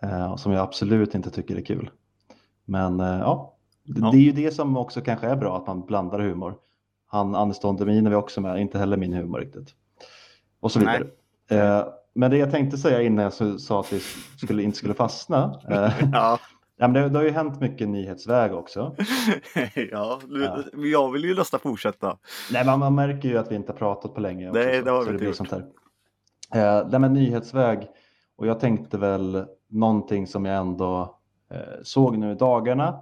Eh, 0.01 0.31
och 0.31 0.39
som 0.39 0.51
jag 0.51 0.61
absolut 0.61 1.15
inte 1.15 1.29
tycker 1.31 1.55
är 1.55 1.61
kul. 1.65 1.89
Men 2.65 2.99
eh, 2.99 3.19
ja, 3.19 3.55
det, 3.83 3.99
Ja. 4.01 4.11
det 4.11 4.17
är 4.17 4.21
ju 4.21 4.31
det 4.31 4.51
som 4.51 4.77
också 4.77 5.01
kanske 5.01 5.27
är 5.27 5.35
bra, 5.35 5.57
att 5.57 5.67
man 5.67 5.85
blandar 5.85 6.19
humor. 6.19 6.55
Han 7.07 7.35
Anders 7.35 7.59
Don 7.59 7.75
Demin 7.77 8.05
är 8.05 8.09
vi 8.09 8.15
också 8.15 8.41
med, 8.41 8.57
inte 8.61 8.79
heller 8.79 8.97
min 8.97 9.13
humor 9.13 9.39
riktigt. 9.39 9.69
Och 10.59 10.71
så 10.71 10.79
vidare. 10.79 11.07
Eh, 11.49 11.85
men 12.13 12.31
det 12.31 12.37
jag 12.37 12.51
tänkte 12.51 12.77
säga 12.77 13.01
innan 13.01 13.23
jag 13.23 13.61
sa 13.61 13.79
att 13.79 13.93
vi 13.93 13.99
skulle, 14.37 14.63
inte 14.63 14.77
skulle 14.77 14.93
fastna. 14.93 15.59
Eh, 15.69 15.93
Ja, 16.13 16.39
ja, 16.83 16.87
men 16.87 16.93
det, 17.03 17.09
det 17.09 17.17
har 17.19 17.25
ju 17.25 17.31
hänt 17.31 17.61
mycket 17.61 17.89
nyhetsväg 17.89 18.53
också. 18.53 18.95
ja, 19.91 20.19
Ja. 20.29 20.63
jag 20.75 21.11
vill 21.11 21.23
ju 21.23 21.35
nästan 21.35 21.59
fortsätta. 21.59 22.17
Nej, 22.51 22.65
man, 22.65 22.79
man 22.79 22.95
märker 22.95 23.29
ju 23.29 23.37
att 23.37 23.51
vi 23.51 23.55
inte 23.55 23.71
har 23.71 23.77
pratat 23.77 24.13
på 24.13 24.21
länge. 24.21 24.49
Också, 24.49 24.59
Nej, 24.59 24.81
det 24.81 24.91
har 24.91 25.03
vi 25.03 25.11
inte 25.11 25.25
gjort. 25.25 25.35
sånt 25.35 25.51
här. 25.51 25.65
Eh, 26.55 26.87
nej, 26.89 26.99
men 26.99 27.13
nyhetsväg. 27.13 27.87
Och 28.35 28.47
jag 28.47 28.59
tänkte 28.59 28.97
väl 28.97 29.45
någonting 29.69 30.27
som 30.27 30.45
jag 30.45 30.57
ändå 30.57 31.17
eh, 31.51 31.59
såg 31.83 32.17
nu 32.17 32.31
i 32.31 32.35
dagarna 32.35 32.99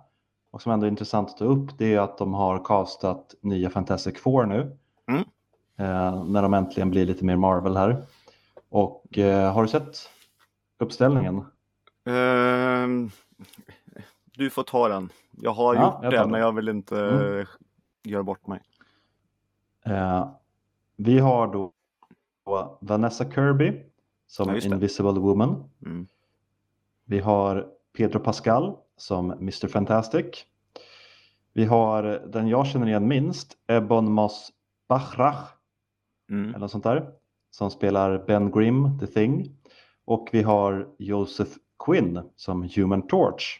och 0.52 0.62
som 0.62 0.72
ändå 0.72 0.86
är 0.86 0.92
intressant 0.92 1.30
att 1.30 1.38
ta 1.38 1.46
upp. 1.46 1.78
Det 1.78 1.94
är 1.94 2.00
att 2.00 2.18
de 2.18 2.34
har 2.34 2.66
castat 2.66 3.36
nya 3.42 3.70
Fantastic 3.70 4.18
Four 4.20 4.46
nu. 4.46 4.78
Mm. 5.10 5.22
Eh, 5.80 6.24
när 6.26 6.42
de 6.42 6.54
äntligen 6.54 6.90
blir 6.90 7.06
lite 7.06 7.26
mer 7.26 7.36
Marvel 7.36 7.78
här. 7.78 8.04
Och 8.70 9.18
eh, 9.18 9.54
har 9.54 9.62
du 9.62 9.68
sett 9.68 9.98
uppställningen? 10.80 11.46
Ehm, 12.06 13.10
du 14.38 14.50
får 14.50 14.64
ta 14.64 14.88
den. 14.88 15.10
Jag 15.32 15.52
har 15.52 15.76
Ja, 15.76 15.86
gjort 15.86 16.04
jag 16.04 16.14
det, 16.14 16.32
men 16.32 16.40
jag 16.42 16.52
vill 16.56 16.70
inte 16.70 17.00
Mm. 17.06 17.46
göra 18.04 18.24
bort 18.24 18.48
mig. 18.48 18.62
Eh, 19.86 20.30
vi 20.96 21.20
har 21.20 21.48
då 21.54 21.72
Vanessa 22.82 23.32
Kirby 23.32 23.84
som 24.28 24.50
Ja. 24.50 24.62
Invisible 24.62 25.12
Woman. 25.20 25.70
Mm. 25.86 26.08
Vi 27.06 27.20
har 27.20 27.68
Pedro 27.98 28.20
Pascal 28.20 28.78
som 28.98 29.32
Mr. 29.32 29.68
Fantastic. 29.68 30.46
Vi 31.54 31.66
har 31.66 32.04
den 32.04 32.48
jag 32.48 32.68
känner 32.68 32.88
igen 32.88 33.08
minst, 33.08 33.58
Ebon 33.68 34.12
Moss 34.12 34.52
Bachrach, 34.90 35.50
Mm. 36.30 36.50
eller 36.50 36.60
något 36.60 36.72
sånt 36.72 36.84
där, 36.84 37.12
som 37.52 37.72
spelar 37.72 38.24
Ben 38.28 38.52
Grimm, 38.52 39.00
The 39.00 39.08
Thing. 39.08 39.56
Och 40.06 40.30
vi 40.32 40.42
har 40.44 40.90
Joseph 40.98 41.52
Quinn 41.86 42.22
som 42.36 42.70
Human 42.76 43.08
Torch. 43.08 43.60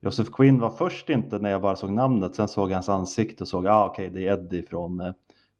Joseph 0.00 0.30
Quinn 0.30 0.60
var 0.60 0.70
först 0.70 1.10
inte 1.10 1.38
när 1.38 1.50
jag 1.50 1.62
bara 1.62 1.76
såg 1.76 1.90
namnet, 1.90 2.34
sen 2.34 2.48
såg 2.48 2.70
jag 2.70 2.76
hans 2.76 2.88
ansikte 2.88 3.44
och 3.44 3.48
såg, 3.48 3.66
ah 3.66 3.86
okej, 3.86 4.10
det 4.10 4.28
är 4.28 4.32
Eddie 4.32 4.62
från 4.62 5.00
eh, 5.00 5.12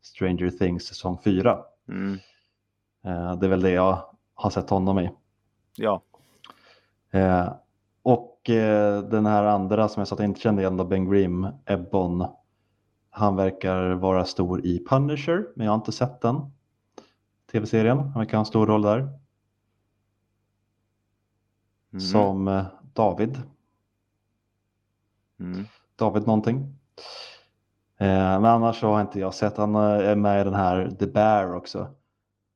Stranger 0.02 0.50
Things 0.50 0.86
säsong 0.86 1.18
4. 1.24 1.58
Mm. 1.88 2.18
Eh, 3.04 3.38
det 3.38 3.46
är 3.46 3.50
väl 3.50 3.60
det 3.60 3.70
jag 3.70 3.98
har 4.34 4.50
sett 4.50 4.70
honom 4.70 4.98
i. 4.98 5.10
Ja, 5.76 6.02
Eh, 7.16 7.52
och 8.02 8.40
den 9.10 9.26
här 9.26 9.44
andra 9.44 9.88
som 9.88 10.00
jag 10.00 10.08
sa 10.08 10.14
att 10.14 10.20
jag 10.20 10.28
inte 10.28 10.40
kände 10.40 10.62
igen, 10.62 10.88
Ben 10.88 11.10
Grimm, 11.10 11.48
Ebbon, 11.66 12.26
han 13.10 13.36
verkar 13.36 13.90
vara 13.90 14.24
stor 14.24 14.66
i 14.66 14.84
Punisher, 14.88 15.46
men 15.54 15.64
jag 15.64 15.72
har 15.72 15.78
inte 15.78 15.92
sett 15.92 16.20
den 16.20 16.40
tv-serien. 17.52 17.98
Han 17.98 18.12
verkar 18.12 18.36
ha 18.36 18.40
en 18.40 18.46
stor 18.46 18.66
roll 18.66 18.82
där. 18.82 19.08
Mm. 21.96 22.00
Som 22.00 22.48
eh, 22.48 22.64
David, 22.92 23.42
Mm. 25.40 25.64
David 25.96 26.26
någonting. 26.26 26.56
Eh, 27.98 28.06
men 28.40 28.44
annars 28.44 28.80
så 28.80 28.86
har 28.86 29.00
inte 29.00 29.20
jag 29.20 29.34
sett, 29.34 29.56
han 29.56 29.74
eh, 29.74 29.80
är 29.80 30.16
med 30.16 30.40
i 30.40 30.44
den 30.44 30.54
här 30.54 30.90
The 30.98 31.06
Bear 31.06 31.54
också. 31.54 31.94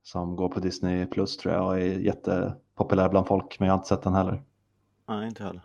Som 0.03 0.37
går 0.37 0.49
på 0.49 0.61
Disney 0.61 1.07
Plus 1.07 1.37
tror 1.37 1.55
jag 1.55 1.67
och 1.67 1.79
är 1.79 1.99
jättepopulär 1.99 3.09
bland 3.09 3.27
folk, 3.27 3.61
men 3.61 3.67
jag 3.67 3.73
har 3.75 3.79
inte 3.79 3.89
sett 3.89 4.03
den 4.03 4.15
heller. 4.15 4.43
Nej, 5.09 5.29
inte 5.29 5.43
heller. 5.45 5.63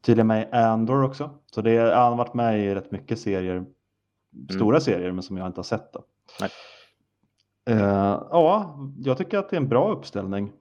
tydligen 0.00 0.26
med 0.26 0.48
i 0.48 0.56
Andor 0.56 1.02
också. 1.04 1.30
Så 1.46 1.62
det 1.62 1.70
är, 1.76 1.94
han 1.94 2.10
har 2.12 2.16
varit 2.16 2.34
med 2.34 2.60
i 2.60 2.74
rätt 2.74 2.90
mycket 2.90 3.18
serier, 3.20 3.64
stora 4.50 4.80
serier, 4.80 5.12
men 5.12 5.22
som 5.22 5.36
jag 5.36 5.46
inte 5.46 5.58
har 5.58 5.64
sett. 5.64 5.92
Då. 5.92 6.04
Nej. 6.40 6.50
Eh, 7.66 8.22
ja, 8.30 8.78
jag 8.98 9.18
tycker 9.18 9.38
att 9.38 9.50
det 9.50 9.56
är 9.56 9.60
en 9.60 9.68
bra 9.68 9.92
uppställning. 9.92 10.52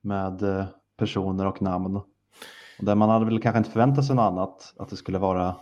Med 0.00 0.42
eh, 0.42 0.64
personer 0.96 1.46
och 1.46 1.62
namn. 1.62 1.96
Och 1.96 2.84
där 2.84 2.94
man 2.94 3.08
hade 3.08 3.24
väl 3.24 3.42
kanske 3.42 3.58
inte 3.58 3.70
förväntat 3.70 4.04
sig 4.06 4.16
något 4.16 4.22
annat, 4.32 4.74
att 4.78 4.88
det 4.88 4.96
skulle 4.96 5.18
vara 5.18 5.56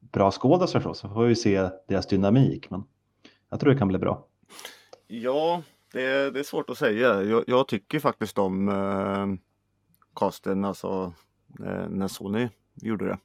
bra 0.00 0.30
skådespelare 0.30 0.94
så, 0.94 0.94
så 0.94 1.14
får 1.14 1.24
vi 1.24 1.34
se 1.34 1.68
deras 1.88 2.06
dynamik. 2.06 2.70
Men 2.70 2.84
jag 3.50 3.60
tror 3.60 3.72
det 3.72 3.78
kan 3.78 3.88
bli 3.88 3.98
bra. 3.98 4.26
Ja, 5.06 5.62
det 5.92 6.02
är, 6.02 6.30
det 6.30 6.38
är 6.40 6.44
svårt 6.44 6.70
att 6.70 6.78
säga. 6.78 7.22
Jag, 7.22 7.44
jag 7.46 7.68
tycker 7.68 7.98
faktiskt 7.98 8.38
om 8.38 8.68
eh, 8.68 9.26
casten, 10.14 10.64
alltså 10.64 11.12
eh, 11.66 11.88
när 11.88 12.08
Sony 12.08 12.48
gjorde 12.74 13.04
det. 13.04 13.18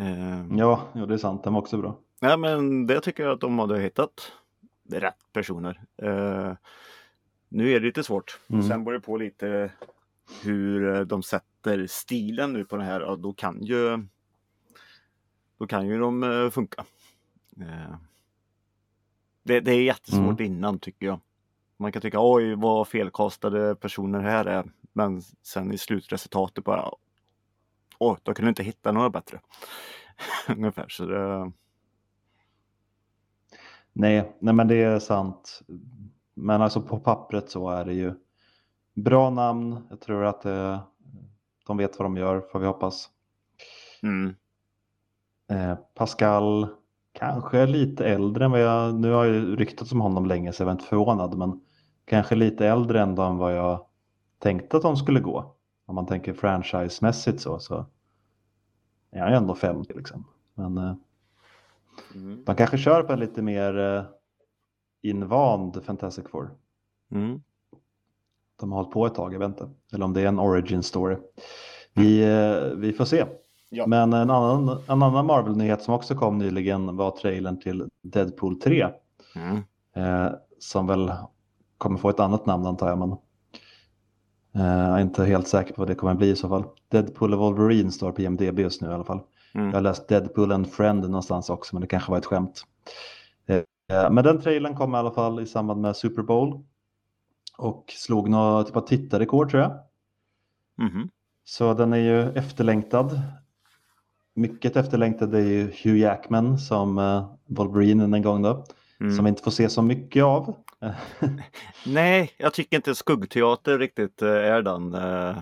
Eh, 0.00 0.46
Ja, 0.58 0.80
jo, 0.94 1.06
det 1.06 1.14
är 1.14 1.18
sant, 1.18 1.44
den 1.44 1.52
var 1.52 1.60
också 1.60 1.78
bra. 1.78 1.98
Nej, 2.20 2.36
men 2.38 2.86
det 2.86 3.00
tycker 3.00 3.22
jag 3.22 3.32
att 3.32 3.40
de 3.40 3.58
hade 3.58 3.80
hittat 3.80 4.32
rätt 4.90 5.32
personer. 5.32 5.80
Eh, 6.02 6.52
nu 7.52 7.70
är 7.70 7.80
det 7.80 7.86
lite 7.86 8.04
svårt. 8.04 8.40
Mm. 8.48 8.62
Sen 8.62 8.84
beror 8.84 8.94
det 8.94 9.00
på 9.00 9.16
lite 9.16 9.72
hur 10.42 10.94
eh, 10.94 11.00
de 11.00 11.22
sätter 11.22 11.86
stilen 11.86 12.52
nu 12.52 12.64
på 12.64 12.76
det 12.76 12.84
här. 12.84 13.00
Ja, 13.00 13.16
då 13.16 13.32
kan 13.32 13.62
ju 13.62 14.06
då 15.58 15.66
kan 15.66 15.86
ju 15.86 15.98
de 15.98 16.22
eh, 16.22 16.50
funka. 16.50 16.84
Eh, 17.60 17.96
det, 19.42 19.60
det 19.60 19.72
är 19.72 19.82
jättesvårt 19.82 20.40
Mm. 20.40 20.52
innan 20.52 20.78
tycker 20.78 21.06
jag. 21.06 21.20
Man 21.76 21.92
kan 21.92 22.02
tycka 22.02 22.18
oj 22.20 22.54
vad 22.54 22.88
felkastade 22.88 23.74
personer 23.74 24.20
här 24.20 24.44
är. 24.44 24.64
Men 24.92 25.22
sen 25.42 25.72
i 25.72 25.78
slutresultatet 25.78 26.64
bara 26.64 26.90
Åh, 27.98 28.16
de 28.22 28.34
kunde 28.34 28.48
inte 28.48 28.62
hitta 28.62 28.92
några 28.92 29.10
bättre. 29.10 29.40
Ungefär 30.48 30.86
så 30.88 31.04
det, 31.06 31.52
Nej, 33.92 34.32
nej, 34.38 34.54
men 34.54 34.68
det 34.68 34.82
är 34.82 34.98
sant. 34.98 35.62
Men 36.42 36.62
alltså 36.62 36.80
på 36.80 36.98
pappret 36.98 37.50
så 37.50 37.70
är 37.70 37.84
det 37.84 37.92
ju 37.94 38.14
bra 38.94 39.30
namn. 39.30 39.86
Jag 39.90 40.00
tror 40.00 40.24
att 40.24 40.42
det, 40.42 40.80
de 41.66 41.76
vet 41.76 41.98
vad 41.98 42.06
de 42.06 42.16
gör, 42.16 42.40
får 42.40 42.58
vi 42.58 42.66
hoppas. 42.66 43.10
mm, 44.02 44.34
Eh, 45.50 45.74
Pascal, 45.94 46.68
kanske 47.12 47.66
lite 47.66 48.06
äldre 48.06 48.44
än 48.44 48.50
vad 48.50 48.60
jag, 48.60 48.94
nu 48.94 49.12
har 49.12 49.24
jag 49.24 49.34
ju 49.34 49.56
ryktats 49.56 49.92
om 49.92 50.00
honom 50.00 50.26
länge 50.26 50.52
så 50.52 50.62
jag 50.62 50.66
var 50.66 50.72
inte 50.72 50.84
förvånad, 50.84 51.38
men 51.38 51.60
kanske 52.04 52.34
lite 52.34 52.66
äldre 52.66 53.00
än 53.00 53.14
vad 53.14 53.56
jag 53.56 53.86
tänkte 54.38 54.76
att 54.76 54.82
de 54.82 54.96
skulle 54.96 55.20
gå. 55.20 55.54
Om 55.86 55.94
man 55.94 56.06
tänker 56.06 56.32
franchise-mässigt 56.32 57.38
så, 57.38 57.58
så 57.58 57.86
är 59.10 59.20
han 59.20 59.30
ju 59.30 59.36
ändå 59.36 59.54
50 59.54 59.94
liksom. 59.94 60.24
Men 60.54 60.78
eh, 60.78 60.94
mm, 62.14 62.44
de 62.44 62.56
kanske 62.56 62.78
kör 62.78 63.02
på 63.02 63.12
en 63.12 63.20
lite 63.20 63.42
mer 63.42 63.78
eh, 63.78 64.04
invand 65.02 65.84
Fantastic 65.84 66.24
Four. 66.30 66.50
mm. 67.12 67.42
De 68.60 68.72
har 68.72 68.78
hållit 68.78 68.92
på 68.92 69.06
ett 69.06 69.14
tag, 69.14 69.34
jag 69.34 69.38
vet 69.38 69.48
inte. 69.48 69.70
Eller 69.92 70.04
om 70.04 70.12
det 70.12 70.20
är 70.20 70.26
en 70.26 70.38
origin 70.38 70.82
story. 70.82 71.16
Vi, 71.92 72.22
eh, 72.22 72.78
vi 72.78 72.92
får 72.92 73.04
se. 73.04 73.24
Ja. 73.70 73.86
Men 73.86 74.12
en 74.12 74.30
annan, 74.30 74.68
en 74.68 75.02
annan 75.02 75.26
Marvel-nyhet 75.26 75.82
som 75.82 75.94
också 75.94 76.14
kom 76.14 76.38
nyligen 76.38 76.96
var 76.96 77.10
trailern 77.10 77.60
till 77.60 77.88
Deadpool 78.02 78.60
3. 78.60 78.88
Mm. 79.36 79.56
Eh, 79.96 80.32
som 80.58 80.86
väl 80.86 81.12
kommer 81.78 81.98
få 81.98 82.08
ett 82.08 82.20
annat 82.20 82.46
namn 82.46 82.66
antar 82.66 82.88
jag. 82.88 82.98
Men, 82.98 83.16
Eh, 84.54 84.62
jag 84.62 84.98
är 84.98 85.00
inte 85.00 85.24
helt 85.24 85.48
säker 85.48 85.74
på 85.74 85.80
vad 85.80 85.88
det 85.88 85.94
kommer 85.94 86.14
bli 86.14 86.30
i 86.30 86.36
så 86.36 86.48
fall. 86.48 86.64
Deadpool 86.88 87.34
och 87.34 87.40
Wolverine 87.40 87.92
står 87.92 88.12
på 88.12 88.22
IMDB 88.22 88.58
just 88.58 88.80
nu 88.80 88.88
i 88.88 88.92
alla 88.92 89.04
fall. 89.04 89.20
Mm. 89.54 89.66
Jag 89.66 89.74
har 89.74 89.80
läst 89.80 90.08
Deadpool 90.08 90.52
and 90.52 90.72
Friend 90.72 91.00
någonstans 91.00 91.50
också, 91.50 91.74
men 91.74 91.80
det 91.80 91.86
kanske 91.86 92.10
var 92.10 92.18
ett 92.18 92.26
skämt. 92.26 92.62
Eh, 93.92 94.10
men 94.10 94.24
den 94.24 94.40
trailern 94.40 94.76
kom 94.76 94.94
i 94.94 94.98
alla 94.98 95.10
fall 95.10 95.40
i 95.40 95.46
samband 95.46 95.80
med 95.80 95.96
Super 95.96 96.22
Bowl. 96.22 96.60
Och 97.58 97.84
slog 97.96 98.28
något 98.28 98.66
typ 98.66 98.76
av 98.76 98.80
tittarrekord 98.86 99.50
tror 99.50 99.62
jag. 99.62 99.78
Mhm. 100.78 101.08
Så 101.44 101.74
den 101.74 101.92
är 101.92 101.96
ju 101.96 102.22
efterlängtad. 102.32 103.20
Mycket 104.34 104.76
efterlängtad 104.76 105.34
är 105.34 105.38
ju 105.40 105.64
Hugh 105.64 105.98
Jackman 105.98 106.58
som 106.58 106.98
uh, 106.98 107.34
Wolverine 107.46 108.16
en 108.16 108.22
gång 108.22 108.42
då. 108.42 108.64
Mm. 109.00 109.16
Som 109.16 109.24
vi 109.24 109.28
inte 109.28 109.42
får 109.42 109.50
se 109.50 109.68
så 109.68 109.82
mycket 109.82 110.24
av. 110.24 110.54
Nej, 111.86 112.30
jag 112.38 112.54
tycker 112.54 112.76
inte 112.76 112.94
skuggteater 112.94 113.78
riktigt 113.78 114.22
eh, 114.22 114.28
är 114.28 114.62
den 114.62 114.94
eh, 114.94 115.36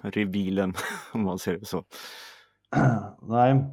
revealen 0.00 0.74
om 1.12 1.22
man 1.22 1.38
ser 1.38 1.58
det 1.58 1.64
så. 1.66 1.84
Nej, 3.22 3.64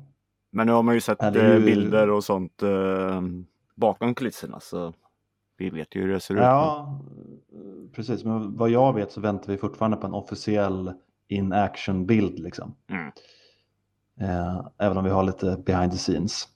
Men 0.51 0.67
nu 0.67 0.73
har 0.73 0.83
man 0.83 0.95
ju 0.95 1.01
sett 1.01 1.23
eh, 1.23 1.33
ju- 1.35 1.65
bilder 1.65 2.09
och 2.09 2.23
sånt 2.23 2.63
eh, 2.63 3.21
bakom 3.83 4.15
kulisserna 4.15 4.59
så 4.59 4.93
vi 5.57 5.69
vet 5.69 5.95
ju 5.95 6.01
hur 6.01 6.13
det 6.13 6.19
ser 6.19 6.33
ut. 6.33 6.39
ja, 6.39 6.99
precis. 7.95 8.23
Men 8.23 8.57
vad 8.57 8.69
jag 8.69 8.93
vet 8.93 9.11
så 9.11 9.21
väntar 9.21 9.51
vi 9.51 9.57
fortfarande 9.57 9.97
på 9.97 10.07
en 10.07 10.13
officiell 10.13 10.93
in 11.27 11.53
action 11.53 12.05
bild 12.05 12.39
liksom. 12.39 12.75
Mm. 12.89 13.11
Eh, 14.19 14.65
även 14.77 14.97
om 14.97 15.03
vi 15.03 15.09
har 15.09 15.23
lite 15.23 15.57
behind 15.65 15.91
the 15.91 15.97
scenes. 15.97 16.47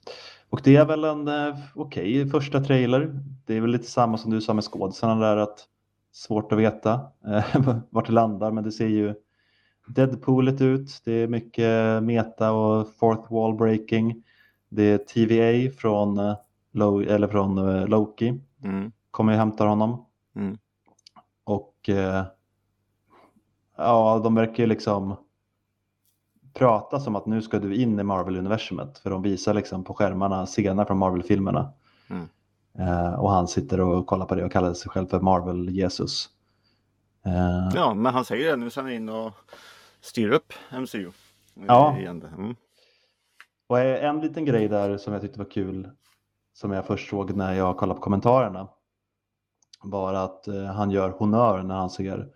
Och 0.50 0.62
det 0.64 0.76
är 0.76 0.86
väl 0.86 1.04
en 1.04 1.28
eh, 1.28 1.56
okej 1.76 2.30
första 2.30 2.64
trailer. 2.64 3.20
Det 3.46 3.54
är 3.54 3.62
väl 3.62 3.72
lite 3.72 3.88
samma 3.88 4.18
som 4.18 4.32
du 4.32 4.42
sa 4.42 4.54
med 4.54 4.64
skådisarna 4.64 5.16
där 5.16 5.38
att 5.38 5.68
svårt 6.12 6.52
att 6.52 6.60
veta 6.60 7.02
eh, 7.28 7.76
vart 7.90 8.08
det 8.08 8.14
landar 8.14 8.52
men 8.52 8.64
det 8.64 8.72
ser 8.72 8.88
ju 8.88 9.16
Deadpooligt 9.88 10.62
ut. 10.62 11.02
Det 11.06 11.12
är 11.12 11.28
mycket 11.28 12.04
meta 12.04 12.52
och 12.52 12.88
fourth 13.00 13.34
wall 13.34 13.56
breaking. 13.56 14.24
Det 14.70 14.84
är 14.84 14.98
TVA 14.98 15.72
från, 15.78 16.36
Lo- 16.78 17.02
eller 17.02 17.28
från 17.28 17.58
eh, 17.58 17.88
Loki. 17.88 18.42
Mm. 18.64 18.92
Kommer 19.12 19.34
ju 19.34 19.38
hämta 19.38 19.66
honom. 19.66 20.06
Mm. 20.36 20.58
Och 21.44 21.90
eh, 21.90 22.26
ja, 23.78 24.22
de 24.24 24.36
verkar 24.36 24.64
ju 24.64 24.68
liksom 24.68 25.16
prata 26.54 27.00
som 27.00 27.16
att 27.16 27.26
nu 27.26 27.42
ska 27.42 27.60
du 27.60 27.76
in 27.76 28.00
i 28.00 28.04
Marvel-universumet. 28.04 28.98
För 28.98 29.10
de 29.10 29.22
visar 29.22 29.54
liksom 29.54 29.84
på 29.84 29.94
skärmarna 29.94 30.46
scener 30.46 30.86
från 30.86 30.98
Marvel-filmerna. 30.98 31.74
Mm. 32.10 32.28
Eh, 32.80 33.14
och 33.14 33.32
han 33.32 33.48
sitter 33.48 33.80
och 33.80 34.06
kollar 34.06 34.26
på 34.26 34.36
det 34.36 34.46
och 34.46 34.52
kallar 34.52 34.74
sig 34.74 34.92
själv 34.92 35.08
för 35.08 35.20
Marvel-Jesus. 35.20 36.30
Ja, 37.74 37.94
men 37.94 38.14
han 38.14 38.26
säger 38.26 38.52
det 38.52 38.56
nu 38.56 38.66
är 38.66 38.88
in 38.90 39.10
och 39.10 39.32
styr 40.02 40.30
upp 40.30 40.54
MCU. 40.72 41.12
Ja. 41.68 41.98
Igen. 42.00 42.24
Mm. 42.38 42.56
Och 43.68 43.80
en 43.80 44.22
liten 44.22 44.46
grej 44.46 44.68
där 44.68 44.98
som 44.98 45.14
jag 45.14 45.22
tyckte 45.22 45.40
var 45.40 45.52
kul 45.52 45.90
som 46.58 46.72
jag 46.72 46.86
först 46.86 47.10
såg 47.10 47.36
när 47.36 47.54
jag 47.54 47.78
kollade 47.78 47.98
på 47.98 48.04
kommentarerna 48.04 48.70
var 49.84 50.14
att 50.14 50.48
eh, 50.48 50.64
han 50.66 50.92
gör 50.92 51.10
honör 51.10 51.64
när 51.64 51.76
han 51.76 51.90
ser 51.90 52.30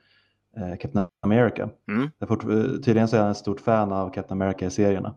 eh, 0.57 0.77
Captain 0.79 1.07
America. 1.21 1.69
Mm. 1.87 2.09
Fort, 2.27 2.41
tydligen 2.83 3.07
så 3.07 3.15
är 3.15 3.19
han 3.19 3.29
en 3.29 3.35
stort 3.35 3.61
fan 3.61 3.91
av 3.91 4.09
Captain 4.09 4.41
America 4.41 4.65
i 4.65 4.69
serierna. 4.69 5.15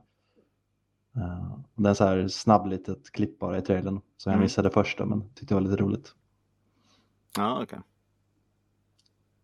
Eh, 1.17 1.53
och 1.75 1.83
det 1.83 1.89
är 1.89 1.91
en 1.91 1.95
så 1.97 2.05
här 2.05 2.29
snabb 2.29 2.67
litet 2.67 3.13
klipp 3.13 3.39
bara 3.39 3.59
i 3.59 3.63
trailern 3.63 4.01
som 4.17 4.31
jag 4.31 4.37
Mm. 4.37 4.43
missade 4.43 4.71
första 4.71 5.07
men 5.07 5.29
tyckte 5.35 5.47
det 5.47 5.55
var 5.55 5.61
lite 5.71 5.83
roligt. 5.83 6.15
Ja, 7.37 7.63
okej. 7.63 7.79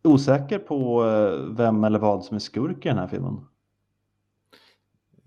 Osäker 0.04 0.58
på 0.58 1.04
eh, 1.04 1.56
vem 1.56 1.84
eller 1.84 1.98
vad 1.98 2.24
som 2.24 2.34
är 2.34 2.38
skurk 2.38 2.86
i 2.86 2.88
den 2.88 2.98
här 2.98 3.06
filmen. 3.08 3.46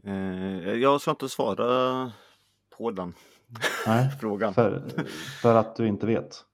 Eh, 0.04 0.74
jag 0.74 1.02
ska 1.02 1.12
inte 1.12 1.30
svara 1.30 2.12
på 2.78 2.91
den 2.91 3.13
Nej, 3.88 4.10
frågan. 4.22 4.54
för, 4.54 4.82
för 5.42 5.56
att 5.56 5.76
du 5.76 5.88
inte 5.88 6.06
vet. 6.06 6.46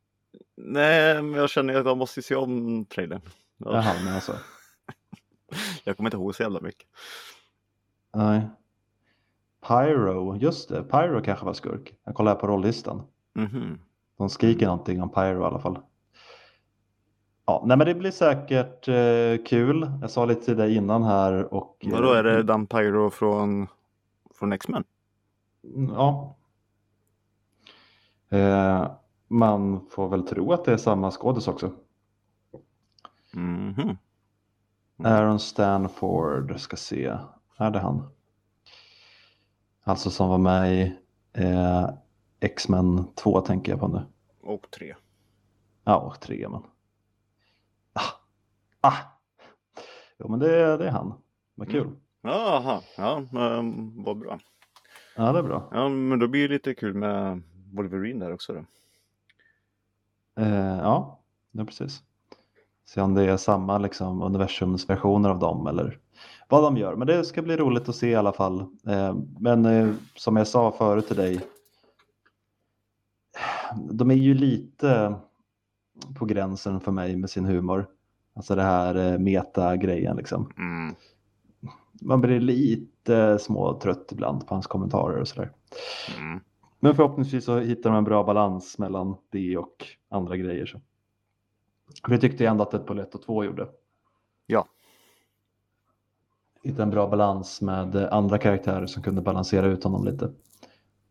Nej, 0.57 1.21
men 1.21 1.33
jag 1.39 1.49
känner 1.49 1.75
att 1.75 1.85
jag 1.85 1.97
måste 1.97 2.21
se 2.21 2.35
om 2.35 2.85
trailern. 2.85 3.21
Ja, 3.57 3.73
Jaha, 3.73 3.93
men 4.05 4.13
alltså. 4.15 4.33
Jag 5.83 5.97
kommer 5.97 6.07
inte 6.07 6.17
ihåg 6.17 6.35
så 6.35 6.43
jävla 6.43 6.62
mycket. 6.62 6.88
Nej. 8.15 8.49
Pyro, 9.67 10.35
just 10.38 10.69
det. 10.69 10.83
Pyro 10.83 11.21
kanske 11.21 11.45
var 11.45 11.53
skurk. 11.53 11.93
Jag 12.03 12.15
kollar 12.15 12.31
här 12.33 12.39
på 12.39 12.47
rollistan. 12.47 13.01
Mhm. 13.33 13.79
De 14.17 14.29
skriker 14.29 14.65
någonting 14.65 15.01
om 15.01 15.09
Pyro 15.12 15.41
i 15.41 15.45
alla 15.45 15.59
fall. 15.59 15.79
Ja, 17.45 17.63
nej 17.67 17.77
men 17.77 17.88
det 17.88 17.93
blir 17.95 18.12
säkert 18.12 18.88
eh, 18.88 19.45
kul. 19.45 19.91
Jag 20.01 20.09
sa 20.12 20.25
lite 20.25 20.45
till 20.45 20.57
dig 20.57 20.75
innan 20.75 21.03
här 21.03 21.53
och... 21.53 21.77
eh, 21.79 21.93
Och 21.93 22.01
då 22.01 22.12
är 22.13 22.23
det 22.23 22.43
Dan 22.43 22.67
Pyro 22.67 23.09
från, 23.09 23.67
från 24.35 24.51
X-Men? 24.53 24.83
Mm, 25.75 25.93
Ja. 25.93 26.35
Eh, 28.29 28.91
man 29.27 29.85
får 29.89 30.09
väl 30.09 30.27
tro 30.27 30.53
att 30.53 30.65
det 30.65 30.73
är 30.73 30.77
samma 30.77 31.11
skådis 31.11 31.47
också. 31.47 31.71
Mhm. 33.33 33.97
Aaron 35.03 35.39
Stanford, 35.39 36.59
ska 36.59 36.77
se. 36.77 37.17
Är 37.57 37.71
det 37.71 37.79
han? 37.79 38.09
Alltså 39.83 40.09
som 40.09 40.29
var 40.29 40.37
med 40.37 40.73
i 40.73 40.95
eh, 41.33 41.89
X-Men 42.39 43.07
2 43.15 43.41
tänker 43.41 43.71
jag 43.71 43.79
på 43.79 43.87
nu. 43.87 44.01
Och 44.41 44.71
tre. 44.71 44.95
Ja, 45.83 45.97
och 45.97 46.19
tre 46.19 46.49
men. 46.49 46.61
Ah. 47.93 48.11
Ah. 48.81 48.97
Jo 50.19 50.27
men 50.29 50.39
det, 50.39 50.77
det 50.77 50.87
är 50.87 50.91
han. 50.91 51.13
Vad 51.55 51.71
kul. 51.71 51.89
Jaha, 52.21 52.81
ja, 52.97 53.23
men 53.31 53.93
vad 54.03 54.17
bra. 54.17 54.39
Ja 55.15 55.31
det 55.31 55.39
är 55.39 55.43
bra. 55.43 55.69
Ja, 55.71 55.89
men 55.89 56.19
då 56.19 56.27
blir 56.27 56.47
det 56.47 56.53
lite 56.53 56.73
kul 56.73 56.93
med 56.93 57.41
Wolverine 57.71 58.25
där 58.25 58.34
också 58.34 58.53
då. 58.53 58.65
Eh, 60.43 60.77
ja, 60.77 61.19
ja, 61.51 61.65
precis. 61.65 62.03
Se 62.86 63.01
om 63.01 63.13
det 63.13 63.23
är 63.23 63.38
samma 63.38 63.77
liksom, 63.77 64.21
universumsversioner 64.21 65.29
av 65.29 65.39
dem 65.39 65.67
eller 65.67 65.99
vad 66.47 66.63
de 66.63 66.77
gör. 66.77 66.95
Men 66.95 67.08
det 67.08 67.25
ska 67.25 67.41
bli 67.41 67.58
roligt 67.58 67.89
att 67.89 67.95
se 67.95 68.10
i 68.10 68.15
alla 68.15 68.34
fall. 68.34 68.60
Eh, 68.88 69.15
men 69.39 69.65
eh, 69.65 69.93
som 70.15 70.36
jag 70.36 70.47
sa 70.47 70.71
förut 70.71 71.08
till 71.08 71.15
dig. 71.15 71.41
De 73.91 74.12
är 74.12 74.15
ju 74.15 74.34
lite 74.34 75.15
på 76.19 76.25
gränsen 76.25 76.79
för 76.79 76.91
mig 76.91 77.15
med 77.15 77.29
sin 77.29 77.45
humor. 77.45 77.88
Alltså 78.34 78.55
det 78.55 78.63
här 78.63 78.95
eh, 78.95 79.19
meta-grejen 79.19 80.17
liksom. 80.17 80.51
Mm. 80.58 80.95
Man 82.01 82.21
blir 82.21 82.39
lite 82.39 83.39
småtrött 83.39 84.12
ibland 84.12 84.47
på 84.47 84.55
hans 84.55 84.67
kommentarer 84.67 85.21
och 85.21 85.27
sådär. 85.27 85.51
Mm. 86.19 86.39
Men 86.79 86.95
förhoppningsvis 86.95 87.45
så 87.45 87.59
hittar 87.59 87.89
de 87.89 87.97
en 87.97 88.03
bra 88.03 88.23
balans 88.23 88.77
mellan 88.77 89.15
det 89.29 89.57
och 89.57 89.85
andra 90.09 90.37
grejer. 90.37 90.65
Så. 90.65 90.81
För 92.05 92.11
det 92.11 92.17
tyckte 92.17 92.43
jag 92.43 92.51
ändå 92.51 92.63
att 92.63 92.71
Deadpool 92.71 92.99
1 92.99 93.15
och 93.15 93.21
2 93.21 93.43
gjorde. 93.43 93.67
Ja. 94.45 94.67
Hitta 96.63 96.83
en 96.83 96.89
bra 96.89 97.07
balans 97.07 97.61
med 97.61 97.95
andra 97.95 98.37
karaktärer 98.37 98.85
som 98.85 99.03
kunde 99.03 99.21
balansera 99.21 99.65
ut 99.65 99.83
honom 99.83 100.05
lite. 100.05 100.31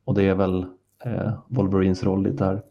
Och 0.04 0.14
det 0.14 0.22
är 0.24 0.34
väl 0.34 0.66
eh, 1.04 1.32
Wolverines 1.48 2.02
roll 2.04 2.22
lite 2.22 2.44
här. 2.44 2.62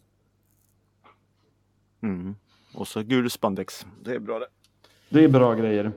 Mm. 2.01 2.36
Och 2.75 2.88
så 2.88 3.01
gul 3.03 3.29
spandex. 3.29 3.86
Det 4.03 4.15
är 4.15 4.19
bra 4.19 4.39
det. 4.39 4.47
Det 5.10 5.23
är 5.23 5.29
bra 5.29 5.53
grejer. 5.53 5.91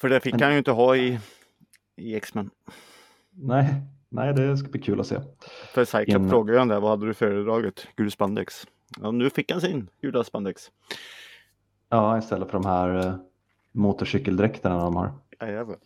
För 0.00 0.08
det 0.08 0.20
fick 0.20 0.32
Men- 0.34 0.42
han 0.42 0.52
ju 0.52 0.58
inte 0.58 0.70
ha 0.70 0.96
i, 0.96 1.18
i 1.96 2.14
X-Men. 2.16 2.50
Nej, 3.30 3.74
nej, 4.08 4.34
det 4.34 4.56
ska 4.56 4.68
bli 4.68 4.80
kul 4.80 5.00
att 5.00 5.06
se. 5.06 5.20
För 5.74 5.84
Cyclops 5.84 6.08
In- 6.22 6.30
frågade 6.30 6.58
han 6.58 6.68
där, 6.68 6.80
vad 6.80 6.90
hade 6.90 7.06
du 7.06 7.14
föredragit? 7.14 7.88
Gul 7.96 8.10
spandex. 8.10 8.66
Ja, 9.02 9.10
nu 9.10 9.30
fick 9.30 9.52
han 9.52 9.60
sin 9.60 9.90
gula 10.00 10.24
spandex. 10.24 10.70
Ja, 11.88 12.18
istället 12.18 12.50
för 12.50 12.58
de 12.58 12.66
här 12.68 13.06
eh, 13.06 13.14
motorcykeldräkterna 13.72 14.78
de 14.78 14.96
har. 14.96 15.12
Jajamän. 15.40 15.76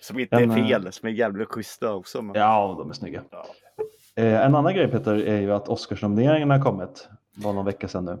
Som 0.00 0.18
inte 0.18 0.36
är 0.36 0.40
En, 0.42 0.50
eh, 0.50 0.56
fel, 0.68 0.92
som 0.92 1.08
är 1.08 1.12
jävligt 1.12 1.48
schyssta 1.48 1.94
också. 1.94 2.22
Men... 2.22 2.34
Ja, 2.40 2.74
de 2.78 2.90
är 2.90 2.94
snygga. 2.94 3.22
Ja. 3.30 3.46
Eh, 4.14 4.46
en 4.46 4.54
annan 4.54 4.74
grej 4.74 4.88
Peter 4.88 5.14
är 5.14 5.40
ju 5.40 5.52
att 5.52 5.68
Oscarsnomineringarna 5.68 6.56
har 6.56 6.64
kommit. 6.64 7.08
Det 7.36 7.44
var 7.44 7.52
någon 7.52 7.64
vecka 7.64 7.88
sedan 7.88 8.04
nu. 8.04 8.18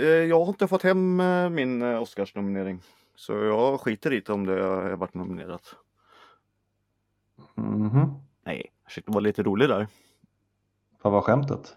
Eh, 0.00 0.08
Jag 0.08 0.40
har 0.40 0.48
inte 0.48 0.68
fått 0.68 0.82
hem 0.82 1.20
eh, 1.20 1.48
min 1.50 1.82
eh, 1.82 2.02
Oscarsnominering. 2.02 2.80
Så 3.16 3.32
jag 3.32 3.80
skiter 3.80 4.12
i 4.12 4.22
om 4.28 4.46
det 4.46 4.62
har 4.62 4.90
varit 4.96 5.14
nominerat. 5.14 5.74
Mhm. 7.54 8.14
Nej, 8.44 8.70
jag 8.82 8.88
försökte 8.90 9.10
vara 9.10 9.20
lite 9.20 9.42
rolig 9.42 9.68
där. 9.68 9.86
Vad 11.02 11.12
var 11.12 11.20
skämtet? 11.20 11.76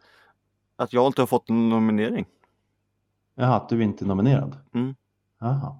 Att 0.75 0.93
jag 0.93 1.07
inte 1.07 1.21
har 1.21 1.27
fått 1.27 1.49
en 1.49 1.69
nominering. 1.69 2.25
Jaha, 3.35 3.55
att 3.55 3.69
du 3.69 3.83
inte 3.83 4.05
är 4.05 4.07
nominerad? 4.07 4.57
Mm. 4.73 4.95
Jaha. 5.39 5.75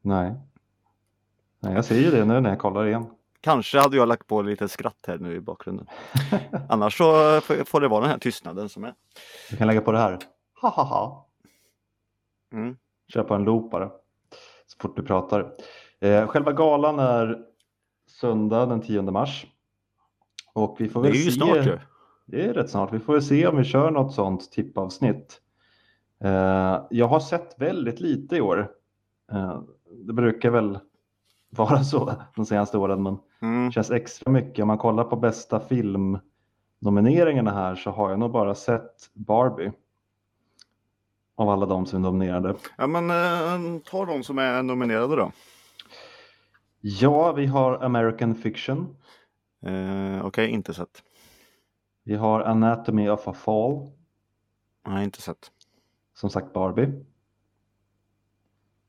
Nej. 0.00 0.34
Nej, 1.60 1.74
jag 1.74 1.84
ser 1.84 1.94
ju 2.00 2.10
det 2.10 2.24
nu 2.24 2.40
när 2.40 2.50
jag 2.50 2.58
kollar 2.58 2.86
igen. 2.86 3.06
Kanske 3.40 3.78
hade 3.80 3.96
jag 3.96 4.08
lagt 4.08 4.26
på 4.26 4.42
lite 4.42 4.68
skratt 4.68 5.04
här 5.06 5.18
nu 5.18 5.34
i 5.34 5.40
bakgrunden. 5.40 5.86
Annars 6.68 6.98
så 6.98 7.04
får- 7.40 7.64
får 7.64 7.80
det 7.80 7.88
vara 7.88 8.00
den 8.00 8.10
här 8.10 8.18
tystnaden 8.18 8.68
som 8.68 8.84
är. 8.84 8.94
Du 9.50 9.56
kan 9.56 9.66
lägga 9.66 9.80
på 9.80 9.92
det 9.92 9.98
här. 9.98 10.18
Ha 10.60 10.68
ha 10.68 10.82
ha. 10.84 11.26
Mm. 12.52 12.76
kör 13.08 13.22
på 13.24 13.34
en 13.34 13.44
loop 13.44 13.70
bara 13.70 13.88
så 14.66 14.78
fort 14.80 14.96
du 14.96 15.02
pratar. 15.02 15.52
Eh, 16.04 16.26
själva 16.26 16.52
galan 16.52 16.98
är 16.98 17.38
söndag 18.06 18.66
den 18.66 18.80
10 18.80 19.02
mars. 19.02 19.46
Och 20.52 20.76
vi 20.78 20.88
får 20.88 21.02
Det 21.02 21.08
väl 21.08 21.16
är 21.18 21.22
ju 21.24 21.30
se. 21.30 21.36
snart 21.40 21.66
ju. 21.66 21.78
Det 22.26 22.44
är 22.44 22.54
rätt 22.54 22.70
snart. 22.70 22.92
Vi 22.92 22.98
får 22.98 23.12
väl 23.12 23.22
se 23.22 23.46
om 23.46 23.56
vi 23.56 23.64
kör 23.64 23.90
något 23.90 24.14
sånt 24.14 24.52
tippavsnitt. 24.52 25.40
Eh, 26.24 26.82
jag 26.90 27.08
har 27.08 27.20
sett 27.20 27.54
väldigt 27.60 28.00
lite 28.00 28.36
i 28.36 28.40
år. 28.40 28.70
Eh, 29.32 29.60
det 30.06 30.12
brukar 30.12 30.50
väl 30.50 30.78
vara 31.50 31.84
så 31.84 32.12
de 32.36 32.46
senaste 32.46 32.78
åren, 32.78 33.02
men 33.02 33.18
Mm. 33.42 33.66
det 33.66 33.72
känns 33.72 33.90
extra 33.90 34.32
mycket. 34.32 34.62
Om 34.62 34.68
man 34.68 34.78
kollar 34.78 35.04
på 35.04 35.16
bästa 35.16 35.60
filmnomineringarna 35.60 37.50
här 37.50 37.74
så 37.74 37.90
har 37.90 38.10
jag 38.10 38.18
nog 38.18 38.30
bara 38.30 38.54
sett 38.54 39.10
Barbie. 39.14 39.72
Av 41.36 41.48
alla 41.48 41.66
de 41.66 41.86
som 41.86 41.98
är 41.98 42.02
nominerade. 42.10 42.54
Ja 42.78 42.86
men 42.86 43.80
ta 43.80 44.04
de 44.04 44.22
som 44.22 44.38
är 44.38 44.62
nominerade 44.62 45.16
då. 45.16 45.32
Ja, 46.86 47.32
vi 47.32 47.46
har 47.46 47.78
American 47.84 48.34
Fiction. 48.34 48.96
Eh, 49.66 50.26
Okej, 50.26 50.50
inte 50.50 50.74
sett. 50.74 51.02
Vi 52.02 52.14
har 52.14 52.40
Anatomy 52.40 53.08
of 53.08 53.28
a 53.28 53.32
Fall. 53.32 53.90
Nej, 54.86 55.04
inte 55.04 55.22
sett. 55.22 55.50
Som 56.14 56.30
sagt 56.30 56.52
Barbie. 56.52 57.04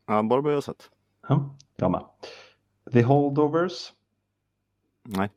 Ja, 0.05 0.23
Barbie 0.23 0.49
har 0.49 0.53
jag 0.53 0.63
sett. 0.63 0.89
Ja, 1.27 1.55
jag 1.75 1.91
med. 1.91 2.05
The 2.91 3.01
Holdovers. 3.01 3.93
Nej, 5.03 5.29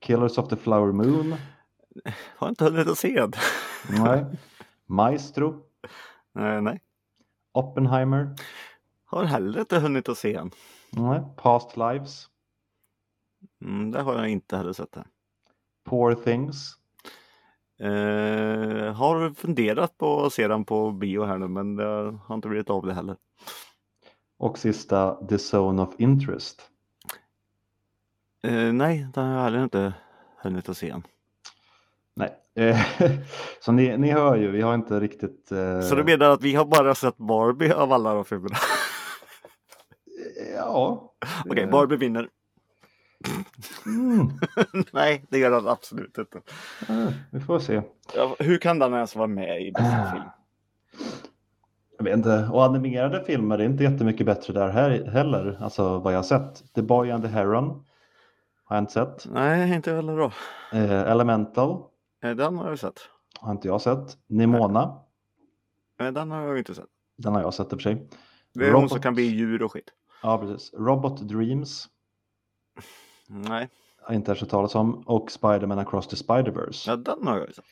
Killers 0.00 0.38
of 0.38 0.48
the 0.48 0.56
Flower 0.56 0.92
Moon. 0.92 1.34
har 2.36 2.48
inte 2.48 2.64
hunnit 2.64 2.88
att 2.88 2.98
se 2.98 3.20
den. 3.20 3.32
Nej. 4.04 4.24
Maestro. 4.86 5.62
Eh, 6.38 6.60
nej, 6.60 6.80
Oppenheimer. 7.52 8.34
har 9.04 9.24
heller 9.24 9.60
inte 9.60 9.78
hunnit 9.78 10.08
att 10.08 10.18
se 10.18 10.32
den. 10.32 10.50
Nej. 10.96 11.20
Past 11.36 11.76
Lives. 11.76 12.26
Mm, 13.64 13.90
det 13.90 14.02
har 14.02 14.14
jag 14.14 14.28
inte 14.28 14.56
heller 14.56 14.72
sett. 14.72 14.92
Det. 14.92 15.04
Poor 15.84 16.14
Things. 16.14 16.74
Eh, 17.80 18.92
har 18.94 19.34
funderat 19.34 19.98
på 19.98 20.24
att 20.24 20.32
se 20.32 20.48
den 20.48 20.64
på 20.64 20.90
bio 20.90 21.24
här 21.24 21.38
nu 21.38 21.48
men 21.48 21.76
det 21.76 21.84
har 22.24 22.34
inte 22.34 22.48
blivit 22.48 22.70
av 22.70 22.86
det 22.86 22.94
heller. 22.94 23.16
Och 24.38 24.58
sista 24.58 25.26
The 25.28 25.36
Zone 25.56 25.82
of 25.82 25.94
Interest. 25.98 26.62
Eh, 28.42 28.72
nej, 28.72 29.06
den 29.14 29.24
har 29.26 29.32
jag 29.34 29.42
heller 29.42 29.64
inte 29.64 29.92
hunnit 30.42 30.68
att 30.68 30.76
se 30.76 30.90
än. 30.90 31.02
Nej. 32.14 32.34
Så 33.60 33.72
ni, 33.72 33.98
ni 33.98 34.10
hör 34.10 34.36
ju, 34.36 34.50
vi 34.50 34.60
har 34.62 34.74
inte 34.74 35.00
riktigt... 35.00 35.52
eh, 35.52 35.80
Så 35.80 35.94
du 35.94 36.04
menar 36.04 36.30
att 36.30 36.42
vi 36.42 36.54
har 36.54 36.64
bara 36.64 36.94
sett 36.94 37.16
Barbie 37.16 37.72
av 37.72 37.92
alla 37.92 38.14
de 38.14 38.24
filmerna? 38.24 38.56
Ja. 40.76 41.12
Okej, 41.50 41.62
Eh, 41.64 41.70
Barbie 41.70 41.96
vinner. 41.96 42.28
Mm. 43.86 44.28
nej, 44.92 45.24
det 45.28 45.38
gör 45.38 45.50
den 45.50 45.68
absolut 45.68 46.18
inte. 46.18 46.40
eh, 46.88 47.08
Vi 47.30 47.40
får 47.40 47.58
se. 47.58 47.82
Ja, 48.14 48.36
hur 48.38 48.58
kan 48.58 48.78
den 48.78 48.94
ens 48.94 49.16
vara 49.16 49.26
med 49.26 49.62
i 49.66 49.72
bästa 49.72 50.10
film? 50.12 50.24
Jag 51.98 52.04
vet 52.04 52.16
inte. 52.16 52.48
Och 52.52 52.64
animerade 52.64 53.24
filmer 53.24 53.58
är 53.58 53.64
inte 53.64 53.82
jättemycket 53.84 54.26
bättre 54.26 54.52
där 54.52 54.68
här 54.68 55.04
heller. 55.04 55.58
Alltså 55.60 55.98
vad 55.98 56.12
jag 56.12 56.18
har 56.18 56.22
sett. 56.22 56.74
The 56.74 56.82
Boy 56.82 57.10
and 57.10 57.22
the 57.22 57.28
Heron. 57.28 57.84
Har 58.64 58.76
jag 58.76 58.82
inte 58.82 58.92
sett. 58.92 59.26
Nej, 59.32 59.74
inte 59.74 59.92
heller 59.92 60.16
då. 60.16 60.30
Eh, 60.72 61.10
Elemental. 61.10 61.82
Eh, 62.22 62.30
Den 62.30 62.56
har 62.58 62.68
jag 62.68 62.78
sett. 62.78 63.00
Har 63.40 63.52
inte 63.52 63.68
jag 63.68 63.80
sett. 63.80 64.16
Nimona. 64.26 64.98
Nej, 65.98 66.12
den 66.12 66.30
har 66.30 66.42
jag 66.42 66.58
inte 66.58 66.74
sett. 66.74 66.84
Den 67.18 67.34
har 67.34 67.40
jag 67.40 67.54
sett 67.54 67.66
i 67.72 67.76
och 67.76 67.80
för 67.80 67.90
sig. 67.90 68.06
Det 68.54 68.64
är 68.66 68.72
hon 68.72 68.82
Robot- 68.82 68.90
som 68.90 69.00
kan 69.00 69.14
bli 69.14 69.22
djur 69.22 69.62
och 69.62 69.72
skit. 69.72 69.90
Ja, 70.26 70.38
precis. 70.38 70.74
Robot 70.74 71.20
Dreams. 71.20 71.88
Nej, 73.28 73.68
Har 74.02 74.14
inte 74.14 74.30
hört 74.30 74.48
talas 74.48 74.74
om. 74.74 75.02
Och 75.06 75.30
Spider-Man 75.30 75.78
Across 75.78 76.06
the 76.08 76.16
Spider-Verse. 76.16 76.90
ja, 76.90 76.96
den 76.96 77.26
har 77.26 77.38
jag 77.38 77.54
sett. 77.54 77.64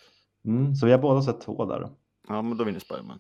Mm, 0.44 0.74
så 0.74 0.86
vi 0.86 0.92
har 0.92 0.98
båda 0.98 1.22
sett 1.22 1.40
två 1.40 1.64
där. 1.64 1.88
Ja, 2.28 2.42
men 2.42 2.56
då 2.58 2.64
vinner 2.64 2.80
Spiderman. 2.80 3.18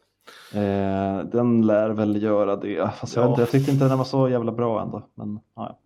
Eh, 0.52 1.24
den 1.30 1.66
lär 1.66 1.90
väl 1.90 2.22
göra 2.22 2.56
det. 2.56 2.90
Fast 2.94 3.16
jag, 3.16 3.24
Ja. 3.24 3.28
vet 3.28 3.30
inte, 3.30 3.42
jag 3.42 3.50
tyckte 3.50 3.72
inte 3.72 3.88
den 3.88 3.98
var 3.98 4.04
så 4.04 4.28
jävla 4.28 4.52
bra 4.52 4.82
ändå. 4.82 5.08
Men 5.14 5.40
ja. 5.54 5.78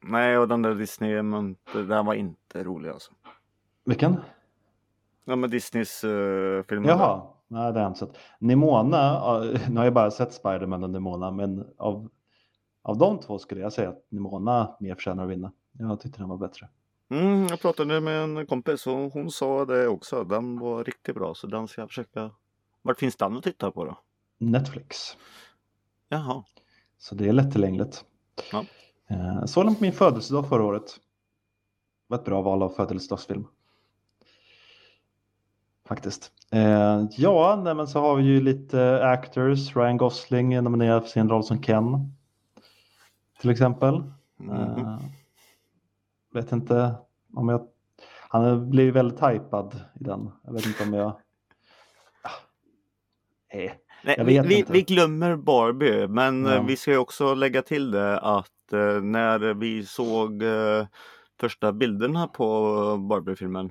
Nej, 0.00 0.38
och 0.38 0.48
den 0.48 0.62
där 0.62 0.74
Disney, 0.74 1.22
men 1.22 1.56
den 1.72 2.06
var 2.06 2.14
inte 2.14 2.64
rolig 2.64 2.90
alltså. 2.90 3.12
Vilken? 3.84 4.16
Ja, 5.24 5.36
men 5.36 5.50
Disneys 5.50 6.04
uh, 6.04 6.62
film. 6.62 6.84
Jaha, 6.84 7.22
nej 7.52 7.72
det 7.72 7.78
har 7.78 7.82
jag 7.82 7.90
inte 7.90 7.98
sett. 7.98 8.18
Nimona, 8.38 9.40
nu 9.70 9.76
har 9.76 9.84
jag 9.84 9.94
bara 9.94 10.10
sett 10.10 10.32
Spider-Man 10.32 10.84
och 10.84 10.90
Nimona, 10.90 11.30
men 11.30 11.66
av, 11.78 12.08
av 12.82 12.98
de 12.98 13.18
två 13.18 13.38
skulle 13.38 13.60
jag 13.60 13.72
säga 13.72 13.88
att 13.88 14.06
Nimona 14.08 14.76
mer 14.80 14.94
förtjänar 14.94 15.24
att 15.24 15.30
vinna. 15.30 15.52
Jag 15.78 16.00
tyckte 16.00 16.18
den 16.18 16.28
var 16.28 16.36
bättre. 16.36 16.68
Mm, 17.10 17.46
jag 17.46 17.60
pratade 17.60 18.00
med 18.00 18.22
en 18.22 18.46
kompis 18.46 18.86
och 18.86 19.12
hon 19.12 19.30
sa 19.30 19.64
det 19.64 19.88
också. 19.88 20.24
Den 20.24 20.58
var 20.58 20.84
riktigt 20.84 21.14
bra, 21.14 21.34
så 21.34 21.46
den 21.46 21.68
ska 21.68 21.80
jag 21.80 21.88
försöka. 21.88 22.30
Vart 22.82 22.98
finns 22.98 23.16
den 23.16 23.36
att 23.36 23.44
titta 23.44 23.70
på 23.70 23.84
då? 23.84 23.98
Netflix, 24.38 25.16
Jaha. 26.08 26.44
så 26.98 27.14
det 27.14 27.28
är 27.28 27.32
lättillgängligt. 27.32 28.04
Ja. 28.52 28.64
Eh, 29.10 29.44
såg 29.44 29.64
den 29.66 29.74
på 29.74 29.82
min 29.82 29.92
födelsedag 29.92 30.48
förra 30.48 30.64
året. 30.64 30.86
Det 30.86 32.14
var 32.14 32.18
ett 32.18 32.24
bra 32.24 32.42
val 32.42 32.62
av 32.62 32.68
födelsedagsfilm. 32.68 33.46
Faktiskt. 35.88 36.32
Eh, 36.52 37.04
ja, 37.10 37.60
nej, 37.64 37.74
men 37.74 37.86
så 37.88 38.00
har 38.00 38.16
vi 38.16 38.22
ju 38.22 38.40
lite 38.40 39.06
actors. 39.06 39.76
Ryan 39.76 39.96
Gosling 39.96 40.52
är 40.52 40.62
nominerad 40.62 41.02
för 41.02 41.10
sin 41.10 41.28
roll 41.28 41.44
som 41.44 41.62
Ken. 41.62 42.14
Till 43.40 43.50
exempel. 43.50 44.02
Mhm. 44.36 44.52
Eh, 44.52 44.98
vet 46.34 46.52
inte 46.52 46.94
om 47.34 47.48
jag... 47.48 47.66
Han 48.28 48.70
blivit 48.70 48.94
väldigt 48.94 49.22
hypad 49.22 49.74
i 50.00 50.04
den. 50.04 50.30
Jag 50.44 50.52
vet 50.52 50.66
inte 50.66 50.82
om 50.82 50.94
jag... 50.94 51.06
Ah. 52.22 52.30
Eh. 53.48 53.72
Nej, 54.04 54.14
jag 54.18 54.24
vi, 54.24 54.38
vet 54.38 54.46
vi, 54.46 54.58
inte. 54.58 54.72
vi 54.72 54.82
glömmer 54.82 55.36
Barbie, 55.36 56.06
men 56.08 56.44
Ja. 56.44 56.54
eh, 56.54 56.64
vi 56.66 56.76
ska 56.76 56.90
ju 56.90 56.98
också 56.98 57.34
lägga 57.34 57.62
till 57.62 57.90
det 57.90 58.18
att 58.18 58.72
eh, 58.72 59.00
när 59.02 59.54
vi 59.54 59.86
såg 59.86 60.42
eh, 60.42 60.86
första 61.40 61.72
bilderna 61.72 62.28
på 62.28 62.96
Barbie-filmen 62.96 63.70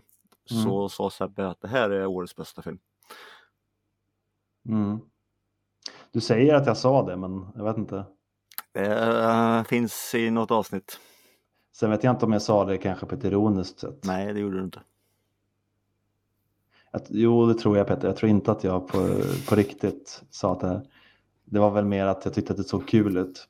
Mm. 0.52 0.64
så 0.64 0.90
sa 0.90 1.10
Sebbe 1.10 1.48
att 1.48 1.62
det 1.62 1.68
här 1.68 1.90
är 1.90 2.06
årets 2.06 2.36
bästa 2.36 2.62
film. 2.62 2.80
Mm. 4.70 5.00
Du 6.12 6.22
säger 6.22 6.54
att 6.56 6.66
jag 6.66 6.78
sa 6.78 7.06
det, 7.06 7.18
men 7.18 7.48
jag 7.56 7.64
vet 7.64 7.78
inte. 7.78 8.06
Det 8.72 9.10
eh, 9.24 9.64
finns 9.64 10.16
i 10.16 10.32
något 10.32 10.52
avsnitt. 10.52 11.00
Sen 11.76 11.90
vet 11.90 12.04
jag 12.04 12.14
inte 12.14 12.26
om 12.26 12.34
jag 12.34 12.42
sa 12.42 12.66
det 12.66 12.78
kanske 12.78 13.06
på 13.06 13.16
ett 13.16 13.24
ironiskt 13.24 13.80
sätt. 13.80 14.00
Nej, 14.04 14.34
det 14.34 14.40
gjorde 14.40 14.58
du 14.58 14.64
inte. 14.64 14.82
Att, 16.92 17.06
jo, 17.10 17.46
det 17.46 17.54
tror 17.54 17.78
jag 17.78 17.88
Peter. 17.88 18.08
Jag 18.08 18.18
tror 18.18 18.30
inte 18.30 18.52
att 18.52 18.64
jag 18.64 18.88
på, 18.88 19.22
på 19.50 19.56
riktigt 19.56 20.24
sa 20.30 20.52
att 20.52 20.60
det, 20.60 20.82
det 21.46 21.60
var 21.60 21.72
väl 21.72 21.86
mer 21.86 22.06
att 22.06 22.26
jag 22.26 22.34
tyckte 22.34 22.54
att 22.54 22.58
det 22.58 22.64
såg 22.64 22.88
kul 22.88 23.18
ut. 23.18 23.48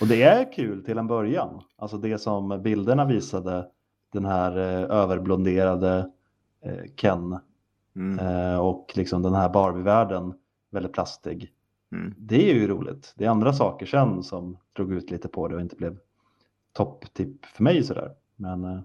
Och 0.00 0.06
det 0.06 0.22
är 0.22 0.52
kul 0.52 0.84
till 0.84 0.98
en 0.98 1.06
början. 1.06 1.62
Alltså 1.76 1.96
det 1.96 2.18
som 2.18 2.62
bilderna 2.62 3.04
visade, 3.04 3.66
den 4.12 4.24
här 4.24 4.56
eh, 4.58 4.96
överblonderade 4.96 6.10
Ken 6.96 7.38
Mm. 7.96 8.18
eh, 8.18 8.58
och 8.58 8.92
liksom 8.94 9.22
den 9.22 9.34
här 9.34 9.48
Barbie-världen, 9.48 10.34
väldigt 10.70 10.92
plastig. 10.92 11.52
Mm. 11.92 12.14
Det 12.18 12.50
är 12.50 12.54
ju 12.54 12.66
roligt. 12.66 13.12
Det 13.16 13.24
är 13.24 13.28
andra 13.28 13.52
saker 13.52 13.86
sen 13.86 14.22
som 14.22 14.58
drog 14.72 14.92
ut 14.92 15.10
lite 15.10 15.28
på 15.28 15.48
det 15.48 15.54
och 15.54 15.60
inte 15.60 15.76
blev 15.76 15.98
topptipp 16.72 17.46
för 17.46 17.62
mig 17.64 17.82
sådär. 17.82 18.14
Men 18.36 18.64
eh, 18.64 18.80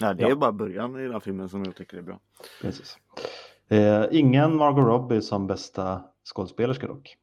Ja, 0.00 0.14
det 0.14 0.22
Ja. 0.22 0.30
är 0.30 0.34
bara 0.34 0.52
början 0.52 1.00
i 1.00 1.02
den 1.02 1.12
här 1.12 1.20
filmen 1.20 1.48
som 1.48 1.64
jag 1.64 1.76
tycker 1.76 1.96
är 1.96 2.02
bra. 2.02 2.20
Precis. 2.62 2.98
Eh, 3.68 4.04
ingen 4.10 4.56
Margot 4.56 4.84
Robbie 4.86 5.22
som 5.22 5.46
bästa 5.46 6.04
skådespelerska 6.24 6.86
dock. 6.86 7.16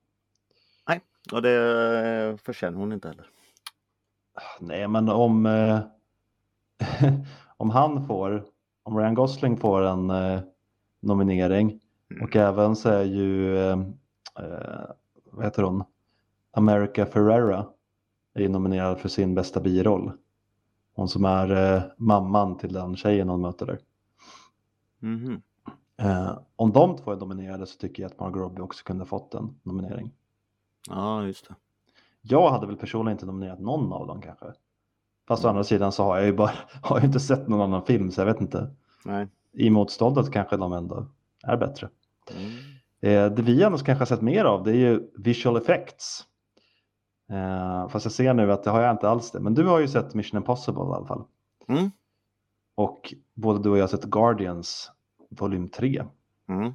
Och 1.32 1.42
det 1.42 2.38
förtjänar 2.42 2.78
hon 2.78 2.94
inte 2.94 3.08
heller. 3.08 3.26
Nej, 4.60 4.88
men 4.88 5.10
om, 5.10 5.46
eh, 5.46 5.80
om 7.58 7.70
han 7.70 8.08
får, 8.08 8.46
om 8.90 8.98
Ryan 8.98 9.14
Gosling 9.14 9.58
får 9.58 9.82
en 9.82 10.10
eh, 10.10 10.40
nominering 11.00 11.80
Mm. 12.12 12.24
och 12.24 12.36
även 12.36 12.76
så 12.76 12.90
är 12.90 13.04
ju, 13.04 13.58
eh, 13.58 13.80
eh, 14.40 14.90
vad 15.32 15.46
heter 15.46 15.64
hon, 15.64 15.84
America 16.52 17.06
Ferrera 17.06 17.66
är 18.34 18.50
nominerad 18.50 19.00
för 19.00 19.10
sin 19.10 19.36
bästa 19.36 19.60
biroll. 19.60 20.12
Hon 20.94 21.08
som 21.10 21.26
är 21.26 21.76
eh, 21.76 21.84
mamman 21.98 22.58
till 22.58 22.74
den 22.74 22.96
tjejen 22.96 23.30
hon 23.30 23.42
möter 23.42 23.66
där. 23.66 23.80
Mhm. 25.00 25.42
Eh, 25.98 26.40
om 26.56 26.72
de 26.72 26.98
två 26.98 27.12
är 27.12 27.16
nominerade 27.16 27.66
så 27.66 27.78
tycker 27.78 28.04
jag 28.04 28.12
att 28.12 28.20
Margot 28.20 28.42
Robbie 28.42 28.62
också 28.62 28.84
kunde 28.84 29.02
ha 29.02 29.08
fått 29.08 29.34
en 29.34 29.60
nominering. 29.64 30.12
Ja, 30.90 31.26
just 31.26 31.48
det. 31.48 31.56
Jag 32.22 32.50
hade 32.50 32.68
väl 32.68 32.78
personligen 32.78 33.16
inte 33.16 33.26
nominerat 33.26 33.60
någon 33.60 33.94
av 33.94 34.08
dem 34.08 34.22
kanske. 34.22 34.46
Fast 35.28 35.46
å 35.46 35.48
andra 35.48 35.64
sidan 35.64 35.92
så 35.92 36.04
har 36.04 36.18
jag 36.18 36.26
ju 36.26 36.34
bara 36.34 36.52
har 36.82 36.98
jag 36.98 37.06
inte 37.06 37.20
sett 37.20 37.48
någon 37.48 37.62
annan 37.62 37.86
film 37.86 38.12
så 38.12 38.22
jag 38.22 38.26
vet 38.26 38.42
inte. 38.42 38.76
Nej. 39.06 39.28
I 39.54 39.70
motståndet 39.70 40.32
kanske 40.32 40.58
de 40.58 40.74
ändå 40.74 41.06
är 41.44 41.58
bättre. 41.58 41.90
Mm. 42.36 42.50
Eh, 43.02 43.36
det 43.36 43.42
vi 43.42 43.64
ändå 43.64 43.78
kanske 43.78 44.02
har 44.02 44.06
sett 44.06 44.22
mer 44.22 44.46
av 44.46 44.64
det 44.64 44.72
är 44.72 44.76
ju 44.76 45.12
visual 45.16 45.58
effects. 45.58 46.26
Eh, 47.30 47.90
fast 47.90 48.06
jag 48.06 48.14
ser 48.14 48.34
nu 48.34 48.52
att 48.52 48.64
det 48.64 48.70
har 48.70 48.82
jag 48.82 48.92
inte 48.92 49.10
alls 49.10 49.32
det. 49.32 49.40
Men 49.40 49.54
du 49.54 49.66
har 49.66 49.80
ju 49.80 49.88
sett 49.88 50.14
Mission 50.14 50.38
Impossible 50.38 50.84
i 50.84 50.96
alla 50.96 51.08
fall. 51.08 51.24
Mm. 51.68 51.92
Och 52.76 53.14
både 53.34 53.64
du 53.64 53.70
och 53.70 53.78
jag 53.78 53.84
har 53.84 53.88
sett 53.88 54.04
Guardians 54.04 54.92
volym 55.30 55.70
3. 55.70 56.04
Mm. 56.50 56.74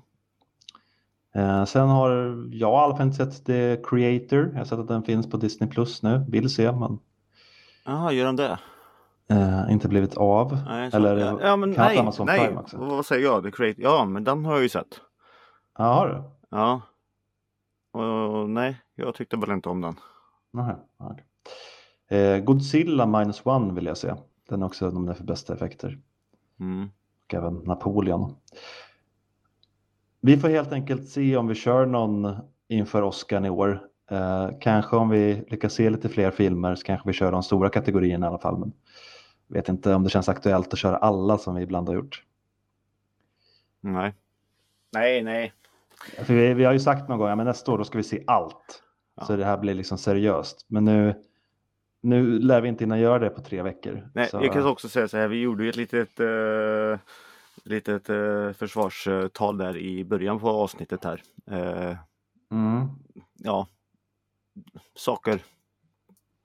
Eh, 1.34 1.64
sen 1.64 1.88
har 1.88 2.10
jag 2.52 2.54
i 2.54 2.64
alla 2.64 2.96
fall 2.96 3.06
inte 3.06 3.16
sett 3.16 3.46
The 3.46 3.76
Creator. 3.76 4.50
Jag 4.52 4.58
har 4.58 4.64
sett 4.64 4.78
att 4.78 4.88
den 4.88 5.02
finns 5.02 5.30
på 5.30 5.37
Disney 5.37 5.70
Plus 5.70 6.02
nu. 6.02 6.24
Vill 6.28 6.50
se 6.50 6.72
men 6.72 6.98
Jaha, 7.84 8.12
gör 8.12 8.26
den 8.26 8.37
det? 8.37 8.58
Eh, 9.28 9.72
inte 9.72 9.88
blivit 9.88 10.16
av. 10.16 10.58
Nej, 10.66 10.90
så- 10.90 10.96
Eller 10.96 11.16
ja, 11.16 11.38
ja, 11.42 11.56
men 11.56 11.70
nej, 11.70 11.98
Amazon 11.98 12.26
nej. 12.26 12.46
Prime 12.46 12.60
också. 12.60 12.76
Vad 12.76 13.06
säger 13.06 13.22
jag? 13.24 13.42
The 13.44 13.50
Create? 13.50 13.82
Ja, 13.82 14.04
men 14.04 14.24
den 14.24 14.44
har 14.44 14.52
jag 14.52 14.62
ju 14.62 14.68
sett. 14.68 15.00
Ja, 15.78 15.84
har 15.84 16.08
du? 16.08 16.22
Ja. 16.56 16.80
Och, 17.92 18.50
nej, 18.50 18.80
jag 18.94 19.14
tyckte 19.14 19.37
väl 19.37 19.50
inte 19.50 19.68
om 19.68 19.80
den. 19.80 19.96
Nähä, 20.52 20.76
okej. 20.98 21.24
Eh, 22.18 22.38
Godzilla 22.38 23.06
minus 23.06 23.40
one 23.46 23.74
vill 23.74 23.87
jag 23.87 23.96
se. 23.96 24.14
Den 24.48 24.62
är 24.62 24.66
också 24.66 24.90
nominerad 24.90 25.16
för 25.16 25.24
bästa 25.24 25.54
effekter. 25.54 25.98
Mm. 26.60 26.88
Och 27.26 27.34
även 27.34 27.54
Napoleon. 27.54 28.34
Vi 30.20 30.37
får 30.37 30.48
helt 30.48 30.72
enkelt 30.72 31.08
se 31.08 31.37
om 31.37 31.46
vi 31.46 31.54
kör 31.54 31.87
någon 31.87 32.37
inför 32.68 33.02
Oscar 33.02 33.46
i 33.46 33.50
år. 33.50 33.80
Eh, 34.10 34.48
kanske 34.60 34.96
om 34.96 35.08
vi 35.08 35.44
lyckas 35.48 35.72
se 35.72 35.90
lite 35.90 36.08
fler 36.08 36.30
filmer 36.30 36.74
så 36.74 36.84
kanske 36.87 37.08
vi 37.08 37.12
kör 37.12 37.32
de 37.32 37.42
stora 37.42 37.68
kategorierna 37.68 38.26
i 38.26 38.28
alla 38.28 38.38
fall. 38.38 38.58
Men 38.58 38.72
vet 39.46 39.68
inte 39.68 39.94
om 39.94 40.04
det 40.04 40.11
känns 40.11 40.28
aktuellt 40.28 40.72
att 40.72 40.78
köra 40.78 40.96
alla 40.96 41.38
som 41.38 41.54
vi 41.54 41.62
ibland 41.62 41.88
har 41.88 41.94
gjort. 41.94 42.24
Nej. 43.80 44.14
Nej, 44.92 45.22
nej. 45.22 45.52
För 46.16 46.35
vi, 46.35 46.54
vi 46.54 46.64
har 46.64 46.72
ju 46.72 46.80
sagt 46.80 47.09
någon 47.09 47.18
gång 47.18 47.28
att 47.28 47.46
nästa 47.46 47.72
år 47.72 47.78
då 47.78 47.85
ska 47.85 47.98
vi 47.98 48.04
se 48.04 48.24
allt. 48.26 48.83
Ja. 49.14 49.24
Så 49.24 49.37
det 49.37 49.44
här 49.44 49.59
blir 49.59 49.74
liksom 49.74 49.98
seriöst. 49.98 50.66
Men 50.68 50.85
nu, 50.85 51.14
nu 52.00 52.38
lär 52.38 52.61
vi 52.61 52.68
inte 52.68 52.85
hinna 52.85 52.98
göra 52.98 53.18
det 53.18 53.30
på 53.30 53.40
tre 53.40 53.62
veckor. 53.62 54.11
nej 54.14 54.28
så, 54.28 54.44
jag 54.44 54.52
kan 54.52 54.66
också 54.66 54.88
säga 54.88 55.09
så 55.09 55.16
här, 55.16 55.28
vi 55.28 55.40
gjorde 55.40 55.64
ju 55.64 55.70
ett 55.70 55.76
litet, 55.76 56.20
uh, 56.20 56.98
litet 57.64 58.11
uh, 58.11 58.52
försvarstal 58.52 59.59
där 59.59 59.76
i 59.76 60.04
början 60.04 60.40
på 60.40 60.48
avsnittet 60.48 61.04
här. 61.04 61.22
Eh, 61.50 61.96
mm, 62.50 62.88
ja, 63.35 63.66
saker 64.94 65.40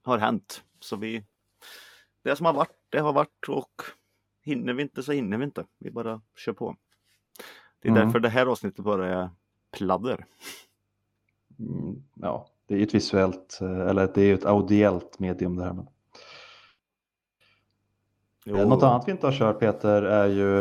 har 0.03 0.17
hänt. 0.17 0.63
Så 0.79 0.95
vi, 0.95 1.23
det 2.23 2.35
som 2.35 2.45
har 2.45 2.53
varit, 2.53 2.75
det 2.89 2.99
har 2.99 3.13
varit 3.13 3.49
och 3.49 3.81
hinner 4.43 4.73
vi 4.73 4.81
inte 4.81 5.03
så 5.03 5.11
hinner 5.11 5.37
vi 5.37 5.43
inte. 5.43 5.65
Vi 5.77 5.91
bara 5.91 6.21
kör 6.35 6.53
på. 6.53 6.75
Det 7.81 7.87
är 7.87 7.91
Mm. 7.91 8.05
därför 8.05 8.19
det 8.19 8.29
här 8.29 8.45
avsnittet 8.45 8.85
bara 8.85 9.07
är 9.23 9.29
pladder. 9.71 10.25
mm, 11.59 12.03
ja, 12.15 12.47
det 12.65 12.73
är 12.73 12.77
ju 12.77 12.83
ett 12.83 12.93
visuellt, 12.93 13.59
eh, 13.61 13.79
eller 13.87 14.07
det 14.15 14.21
är 14.21 14.25
ju 14.25 14.33
ett 14.33 14.45
audiellt 14.45 15.19
medium 15.19 15.55
det 15.55 15.63
här. 15.63 15.73
Men. 15.73 15.87
Jo, 18.45 18.55
Eh, 18.57 18.67
Något 18.67 18.83
annat 18.83 19.07
vi 19.07 19.11
inte 19.11 19.27
har 19.27 19.33
kört 19.33 19.59
Peter 19.59 20.01
är 20.01 20.27
ju 20.27 20.59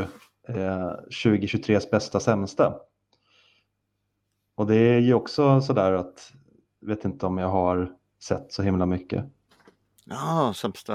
eh, 0.48 0.90
2023s 1.10 1.90
bästa 1.90 2.20
sämsta. 2.20 2.80
Och 4.54 4.66
det 4.66 4.76
är 4.76 4.98
ju 4.98 5.14
också 5.14 5.60
sådär 5.60 5.92
att, 5.92 6.32
vet 6.80 7.04
inte 7.04 7.26
om 7.26 7.38
jag 7.38 7.48
har 7.48 7.96
sett 8.22 8.52
så 8.52 8.62
himla 8.62 8.86
mycket. 8.86 9.24
Ja, 10.10 10.52
sämsta... 10.56 10.94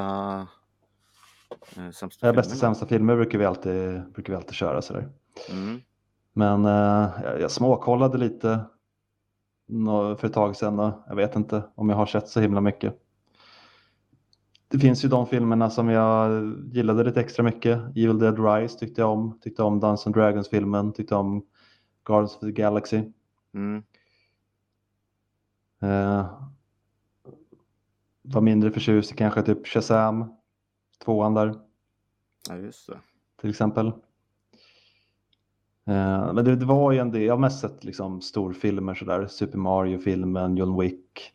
Eh, 1.76 1.89
sämsta 1.91 2.28
Ja, 2.28 2.34
bästa 2.34 2.56
sämsta 2.56 2.86
filmer 2.86 3.15
brukar 3.15 3.39
vi 3.39 3.45
alltid, 3.45 4.04
brukar 4.13 4.34
vi 4.34 4.38
alltid 4.38 4.54
köra 4.54 4.82
sådär. 4.82 5.10
Mm. 5.52 5.82
Men 6.34 6.65
eh, 6.65 7.10
jag, 7.23 7.41
jag 7.41 7.52
småkollade 7.52 8.17
lite 8.17 8.65
för 10.17 10.26
ett 10.26 10.34
tag 10.34 10.56
sedan 10.56 10.80
och 10.80 11.04
jag 11.08 11.15
vet 11.15 11.36
inte 11.36 11.63
om 11.76 11.89
jag 11.89 11.95
har 11.95 12.06
sett 12.06 12.28
så 12.28 12.39
himla 12.39 12.62
mycket. 12.62 12.99
Det 14.67 14.80
finns 14.80 15.06
ju 15.06 15.10
de 15.10 15.28
filmerna 15.28 15.69
som 15.69 15.89
jag 15.89 16.54
gillade 16.71 17.04
lite 17.04 17.21
extra 17.21 17.43
mycket. 17.43 17.80
Evil 17.80 18.19
Dead 18.19 18.45
Rise 18.45 18.80
tyckte 18.80 19.02
jag 19.02 19.12
om. 19.12 19.39
Tyckte 19.41 19.63
om 19.63 19.80
Dungeons 19.80 20.08
and 20.08 20.15
Dragons-filmen. 20.15 20.93
Tyckte 20.93 21.15
om 21.15 21.45
Guardians 22.06 22.36
of 22.36 22.41
the 22.41 22.52
Galaxy. 22.52 23.04
Mm. 23.54 23.84
Eh, 25.82 26.28
var 28.23 28.41
mindre 28.41 28.71
förtjust 28.71 29.12
i 29.12 29.15
kanske 29.15 29.41
typ 29.41 29.67
Shazam. 29.67 30.33
Tvåan 31.05 31.33
där. 31.33 31.55
Ja, 32.49 32.55
just 32.55 32.88
det. 32.88 32.99
till 33.41 33.49
exempel. 33.49 33.88
Eh, 35.88 36.33
men 36.33 36.45
det, 36.45 36.55
det 36.55 36.65
var 36.65 36.91
ju 36.91 36.99
en 36.99 37.12
del, 37.12 37.21
jag 37.21 37.33
har 37.33 37.39
mest 37.39 37.59
sett 37.59 37.83
liksom 37.83 38.21
storfilmer 38.21 38.93
sådär, 38.93 39.27
Super 39.27 39.57
Mario-filmen, 39.57 40.57
John 40.57 40.79
Wick, 40.79 41.33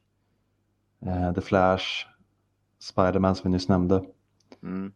eh, 1.07 1.33
The 1.35 1.40
Flash, 1.40 2.07
Spider-Man 2.79 3.35
som 3.35 3.51
vi 3.51 3.57
nyss 3.57 3.68
nämnde. 3.68 4.05
Mm. 4.62 4.92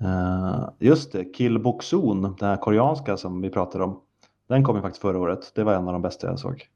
Eh, 0.00 0.68
just 0.78 1.12
det, 1.12 1.24
Kill 1.24 1.58
Boksoon, 1.58 2.22
den 2.22 2.48
här 2.48 2.56
koreanska 2.56 3.16
som 3.16 3.40
vi 3.40 3.50
pratade 3.50 3.84
om, 3.84 4.00
den 4.48 4.64
kom 4.64 4.76
ju 4.76 4.82
faktiskt 4.82 5.02
förra 5.02 5.18
året. 5.18 5.52
Det 5.54 5.64
var 5.64 5.74
en 5.74 5.86
av 5.86 5.92
de 5.92 6.02
bästa 6.02 6.26
jag 6.26 6.38
såg. 6.38 6.68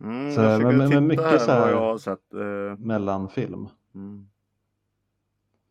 Mm, 0.00 0.32
Så, 0.34 0.40
jag 0.40 0.62
men- 0.62 0.78
men 0.78 0.88
titta 0.88 1.00
mycket 1.00 1.24
här 1.26 1.38
så 1.38 1.50
här- 1.50 1.70
jag 1.70 1.80
har 1.80 1.98
sett. 1.98 2.34
eh, 2.34 2.78
Mellanfilm. 2.78 3.68
Mm. 3.94 4.28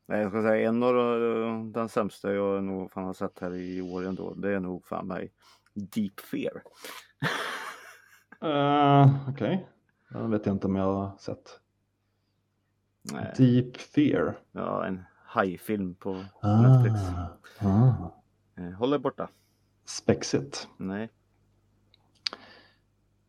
Nej, 0.06 0.22
jag 0.22 0.32
ska 0.32 0.42
säga 0.42 0.70
en 0.70 0.84
av 0.84 0.94
de- 0.94 1.72
den 1.72 1.90
sämsta 1.90 2.34
jag 2.34 2.64
nog 2.64 2.92
fan 2.92 3.04
har 3.04 3.14
sett 3.14 3.40
här 3.40 3.54
i 3.56 3.82
år 3.82 4.06
ändå. 4.06 4.34
Det 4.34 4.52
är 4.54 4.60
nog 4.60 4.86
fan 4.88 5.08
mig 5.08 5.32
Deep 5.74 6.20
Fear. 6.20 6.62
Uh, 8.44 9.16
Okej, 9.30 9.68
den 10.10 10.32
vet 10.32 10.46
jag 10.46 10.56
inte 10.56 10.68
om 10.68 10.76
jag 10.76 10.84
har 10.94 11.18
sett. 11.18 11.60
Nej, 13.02 13.34
Deep 13.38 13.78
Fear. 13.78 14.38
ja, 14.52 14.86
en 14.86 15.04
hajfilm 15.26 15.96
på 15.96 16.14
Netflix. 16.44 17.02
Ah, 17.62 17.68
ah. 17.68 18.12
Eh, 18.58 18.72
Håll 18.72 18.94
er 18.94 18.98
borta. 18.98 19.30
Spexigt. 19.86 20.68
Nej. 20.78 21.10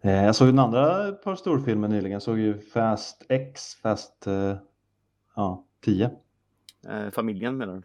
Eh, 0.02 0.24
Jag 0.24 0.36
såg 0.36 0.48
en 0.48 0.58
andra 0.58 1.12
par 1.12 1.36
storfilmer 1.36 1.88
nyligen. 1.88 2.12
Jag 2.12 2.22
såg 2.22 2.38
ju 2.38 2.58
Fast 2.58 3.22
X, 3.28 3.74
Fast 3.82 4.26
eh, 4.26 4.56
ja, 5.36 5.64
10. 5.84 6.10
Eh, 6.88 7.10
familjen 7.10 7.56
menar 7.56 7.74
du? 7.74 7.82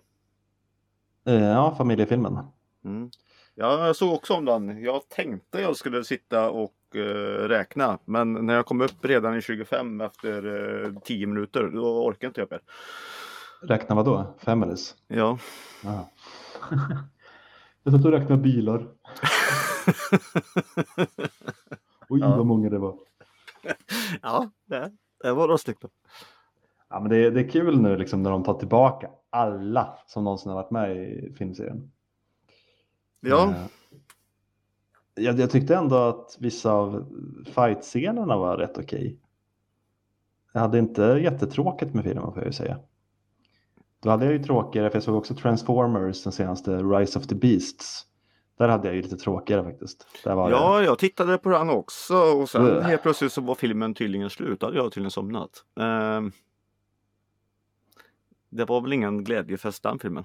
Ja, 1.34 1.76
familjefilmen. 1.78 2.38
Mm. 2.86 3.10
Ja, 3.56 3.86
jag 3.88 3.96
såg 3.96 4.14
också 4.14 4.34
om 4.34 4.46
den. 4.46 4.84
Jag 4.84 5.10
tänkte 5.10 5.62
jag 5.62 5.76
skulle 5.76 6.04
sitta 6.04 6.50
och 6.50 6.74
eh, 6.96 7.48
räkna. 7.48 8.00
Men 8.06 8.34
när 8.34 8.54
jag 8.54 8.66
kom 8.66 8.82
upp 8.82 9.06
redan 9.06 9.38
i 9.38 9.42
25 9.42 10.02
efter 10.02 10.46
eh, 10.86 10.92
10 11.04 11.28
minuter, 11.28 11.64
då 11.74 12.06
orkade 12.06 12.28
inte 12.28 12.42
jag 12.42 12.52
mer. 12.52 12.62
Räkna 13.62 13.96
vad 13.96 14.06
då? 14.06 14.34
Families? 14.40 14.96
Ja. 15.08 15.38
Ja. 15.84 16.10
jag 17.84 17.94
satt 17.94 18.06
och 18.06 18.12
räknade 18.12 18.42
bilar. 18.42 18.88
Oj, 22.10 22.20
Ja. 22.20 22.38
vad 22.38 22.46
många 22.46 22.70
det 22.70 22.80
var. 22.80 22.96
ja, 24.22 24.50
det, 24.66 24.92
det 25.24 25.32
var 25.34 25.42
några 25.48 25.58
stycken. 25.58 25.90
Ja, 26.90 27.00
men 27.00 27.10
det, 27.10 27.18
är- 27.18 27.32
det 27.32 27.40
är 27.42 27.50
kul 27.50 27.82
nu 27.82 27.98
liksom, 27.98 28.24
när 28.24 28.30
de 28.32 28.44
tar 28.44 28.54
tillbaka 28.60 29.10
alla 29.30 29.98
som 30.08 30.24
någonsin 30.24 30.50
har 30.52 30.56
varit 30.56 30.72
med 30.72 30.98
i 30.98 31.34
filmserien. 31.38 31.92
Ja, 33.20 33.50
Eh, 33.50 33.66
Jag, 35.24 35.40
jag 35.40 35.52
tyckte 35.52 35.76
ändå 35.76 35.96
att 35.96 36.38
vissa 36.40 36.72
av 36.72 37.06
fight-scenerna 37.46 38.38
var 38.38 38.58
rätt 38.58 38.78
okej. 38.78 39.20
Jag 40.54 40.62
hade 40.62 40.80
inte 40.80 41.02
jättetråkigt 41.02 41.94
med 41.94 42.04
filmen 42.04 42.24
får 42.32 42.38
jag 42.38 42.46
ju 42.46 42.52
säga. 42.54 42.80
Då 44.00 44.10
hade 44.10 44.26
jag 44.26 44.34
ju 44.34 44.44
tråkigare, 44.44 44.90
för 44.90 44.96
jag 44.96 45.04
såg 45.04 45.16
också 45.18 45.36
Transformers, 45.36 46.24
den 46.24 46.34
senaste 46.34 46.78
Rise 46.78 47.20
of 47.20 47.28
the 47.28 47.36
Beasts. 47.36 48.06
Där 48.58 48.68
hade 48.68 48.88
jag 48.88 48.96
ju 48.96 49.02
lite 49.02 49.18
tråkigare 49.18 49.64
faktiskt. 49.64 50.08
Ja, 50.24 50.82
jag 50.84 51.00
tittade 51.00 51.38
på 51.38 51.50
den 51.50 51.70
också 51.70 52.16
och 52.16 52.50
sen 52.50 52.66
Ugh. 52.66 52.82
helt 52.82 53.02
plötsligt 53.02 53.32
så 53.32 53.42
var 53.42 53.56
filmen 53.56 53.94
tydligen 53.94 54.30
slut. 54.30 54.60
Då 54.60 54.66
hade 54.66 54.78
jag 54.78 54.92
tydligen 54.92 55.12
somnat. 55.12 55.64
Ehm, 55.80 56.32
det 58.50 58.66
var 58.66 58.82
väl 58.82 58.94
ingen 58.94 59.24
glädjefest 59.24 59.84
den 59.84 60.00
filmen. 60.00 60.24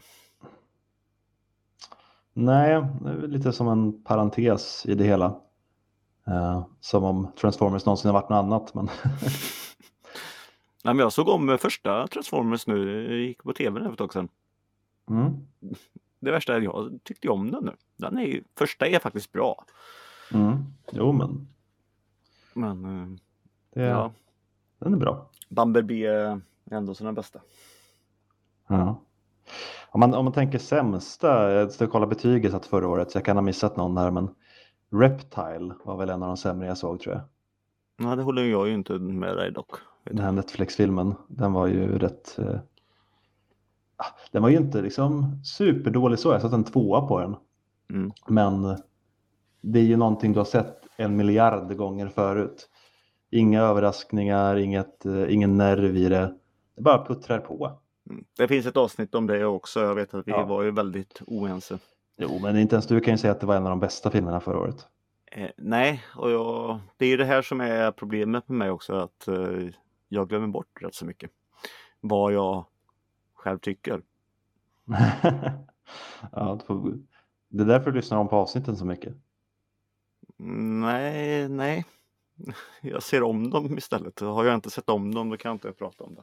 Nej, 2.33 2.83
det 3.01 3.11
är 3.11 3.29
lite 3.29 3.53
som 3.53 3.69
en 3.69 4.05
parentes 4.05 4.87
i 4.87 4.95
det 4.95 5.05
hela. 5.05 5.27
Eh, 6.27 6.67
som 6.81 7.05
om 7.05 7.33
Transformers 7.41 7.87
någonsin 7.87 8.11
har 8.11 8.21
varit 8.21 8.31
något 8.31 8.37
annat. 8.45 8.75
Men 8.75 8.85
Nej, 10.85 10.95
men 10.95 10.99
jag 10.99 11.13
såg 11.13 11.29
om 11.29 11.49
eh, 11.49 11.57
första 11.57 12.07
Transformers 12.07 12.67
nu. 12.67 13.07
Jag 13.11 13.19
gick 13.19 13.43
på 13.43 13.53
tv 13.53 13.81
för 13.81 13.93
ett 13.93 13.99
tag 13.99 14.13
sedan. 14.13 14.29
mm, 15.11 15.33
Det 16.21 16.31
värsta 16.31 16.53
är 16.53 16.57
att 16.59 16.65
jag 16.65 17.01
tyckte 17.05 17.29
om 17.29 17.51
den 17.51 17.65
nu. 17.65 17.73
Den 18.01 18.19
är 18.19 18.23
ju, 18.23 18.45
första 18.59 18.87
är 18.87 18.99
faktiskt 18.99 19.33
bra. 19.33 19.65
mm, 20.35 20.65
jo 20.93 21.13
men 21.13 21.49
Men 22.55 22.85
eh, 22.85 23.19
det, 23.75 23.83
ja, 23.83 24.13
den 24.79 24.95
är 24.95 24.99
bra. 24.99 25.31
Bumblebee 25.49 26.07
är 26.07 26.41
ändå 26.71 26.95
sina 26.95 27.13
bästa. 27.13 27.41
Ja. 28.69 29.01
Om, 29.89 30.01
man, 30.01 30.15
om 30.15 30.25
man 30.25 30.35
tänker 30.35 30.59
sämsta, 30.59 31.51
jag 31.51 31.73
ska 31.73 31.87
kolla 31.87 32.07
betyget 32.07 32.53
satt 32.53 32.67
förra 32.67 32.89
året 32.89 33.11
så 33.11 33.19
jag 33.19 33.25
kan 33.25 33.37
ha 33.37 33.43
missat 33.43 33.77
någon 33.77 33.97
här 33.97 34.11
men 34.11 34.35
Reptile 34.91 35.75
var 35.85 35.97
väl 35.97 36.11
en 36.11 36.23
av 36.23 36.29
de 36.29 36.37
sämre 36.37 36.67
jag 36.67 36.79
såg 36.79 37.01
tror 37.01 37.15
jag. 37.15 37.23
Nej, 38.07 38.17
det 38.17 38.23
håller 38.23 38.43
jag 38.43 38.69
ju 38.69 38.75
inte 38.75 38.93
med 38.93 39.37
dig 39.37 39.53
dock. 39.53 39.71
Den 40.05 40.19
här 40.19 40.33
Netflix-filmen, 40.33 41.15
den 41.29 41.53
var 41.53 41.67
ju 41.67 41.99
rätt... 41.99 42.39
Eh... 42.39 42.59
ah, 43.97 44.07
Den 44.33 44.43
var 44.43 44.49
ju 44.49 44.57
inte 44.57 44.83
liksom 44.83 45.41
superdålig 45.45 46.19
så, 46.19 46.33
jag 46.33 46.43
satte 46.43 46.55
en 46.55 46.65
tvåa 46.65 47.07
på 47.07 47.21
den. 47.21 47.37
Mm. 47.91 48.13
Men 48.29 48.77
det 49.61 49.79
är 49.79 49.85
ju 49.85 49.97
någonting 49.97 50.33
du 50.33 50.39
har 50.41 50.45
sett 50.45 50.77
en 50.97 51.17
miljard 51.17 51.77
gånger 51.77 52.09
förut. 52.09 52.69
Inga 53.31 53.63
överraskningar, 53.63 54.57
inget, 54.57 55.07
eh, 55.07 55.35
ingen 55.35 55.57
nerv 55.57 55.97
i 55.97 56.09
det. 56.09 56.35
Det 56.77 56.83
bara 56.83 57.05
puttrar 57.07 57.39
på. 57.39 57.79
Mm. 58.11 58.25
Det 58.37 58.49
finns 58.49 58.67
ett 58.67 58.77
avsnitt 58.77 59.15
om 59.15 59.27
det 59.27 59.45
också. 59.45 59.81
Jag 59.81 59.95
vet 59.95 60.15
att 60.15 60.29
vi 60.29 60.33
Ja. 60.33 60.45
var 60.45 60.63
ju 60.63 60.71
väldigt 60.71 61.23
oense. 61.27 61.79
Jo, 62.19 62.39
men 62.43 62.59
inte 62.59 62.75
ens 62.75 62.87
du 62.87 63.01
kan 63.01 63.15
ju 63.15 63.19
säga 63.19 63.33
att 63.33 63.41
det 63.41 63.47
var 63.47 63.57
en 63.57 63.63
av 63.67 63.71
de 63.71 63.81
bästa 63.81 64.11
filmerna 64.11 64.41
förra 64.41 64.59
året. 64.59 64.87
Eh, 65.33 65.51
nej, 65.57 66.03
och 66.17 66.31
jag, 66.31 66.79
det 66.97 67.05
är 67.05 67.09
ju 67.09 67.17
det 67.17 67.25
här 67.25 67.43
som 67.43 67.61
är 67.61 67.93
problemet 67.93 68.49
med 68.49 68.59
mig 68.59 68.71
också. 68.71 68.95
Att 68.95 69.29
eh, 69.29 69.69
jag 70.09 70.29
glömmer 70.29 70.49
bort 70.49 70.83
rätt 70.83 70.95
så 70.95 71.05
mycket. 71.07 71.31
Vad 72.01 72.33
jag 72.33 72.65
själv 73.35 73.59
tycker. 73.59 74.03
ja, 76.33 76.59
du 76.61 76.67
får... 76.67 76.99
Det 77.51 77.63
är 77.63 77.67
därför 77.67 77.91
du 77.91 77.97
lyssnar 77.97 78.19
om 78.19 78.29
på 78.29 78.37
avsnitten 78.37 78.77
så 78.77 78.85
mycket. 78.85 79.15
Nej, 80.37 81.49
nej. 81.49 81.85
Jag 82.81 83.03
ser 83.03 83.23
om 83.23 83.51
dem 83.51 83.79
istället. 83.79 84.21
Har 84.21 84.45
jag 84.45 84.55
inte 84.55 84.71
sett 84.71 84.89
om 84.89 85.15
dem 85.15 85.31
då 85.31 85.37
kan 85.37 85.49
jag 85.49 85.55
inte 85.55 85.73
prata 85.73 86.05
om 86.05 86.15
det. 86.15 86.23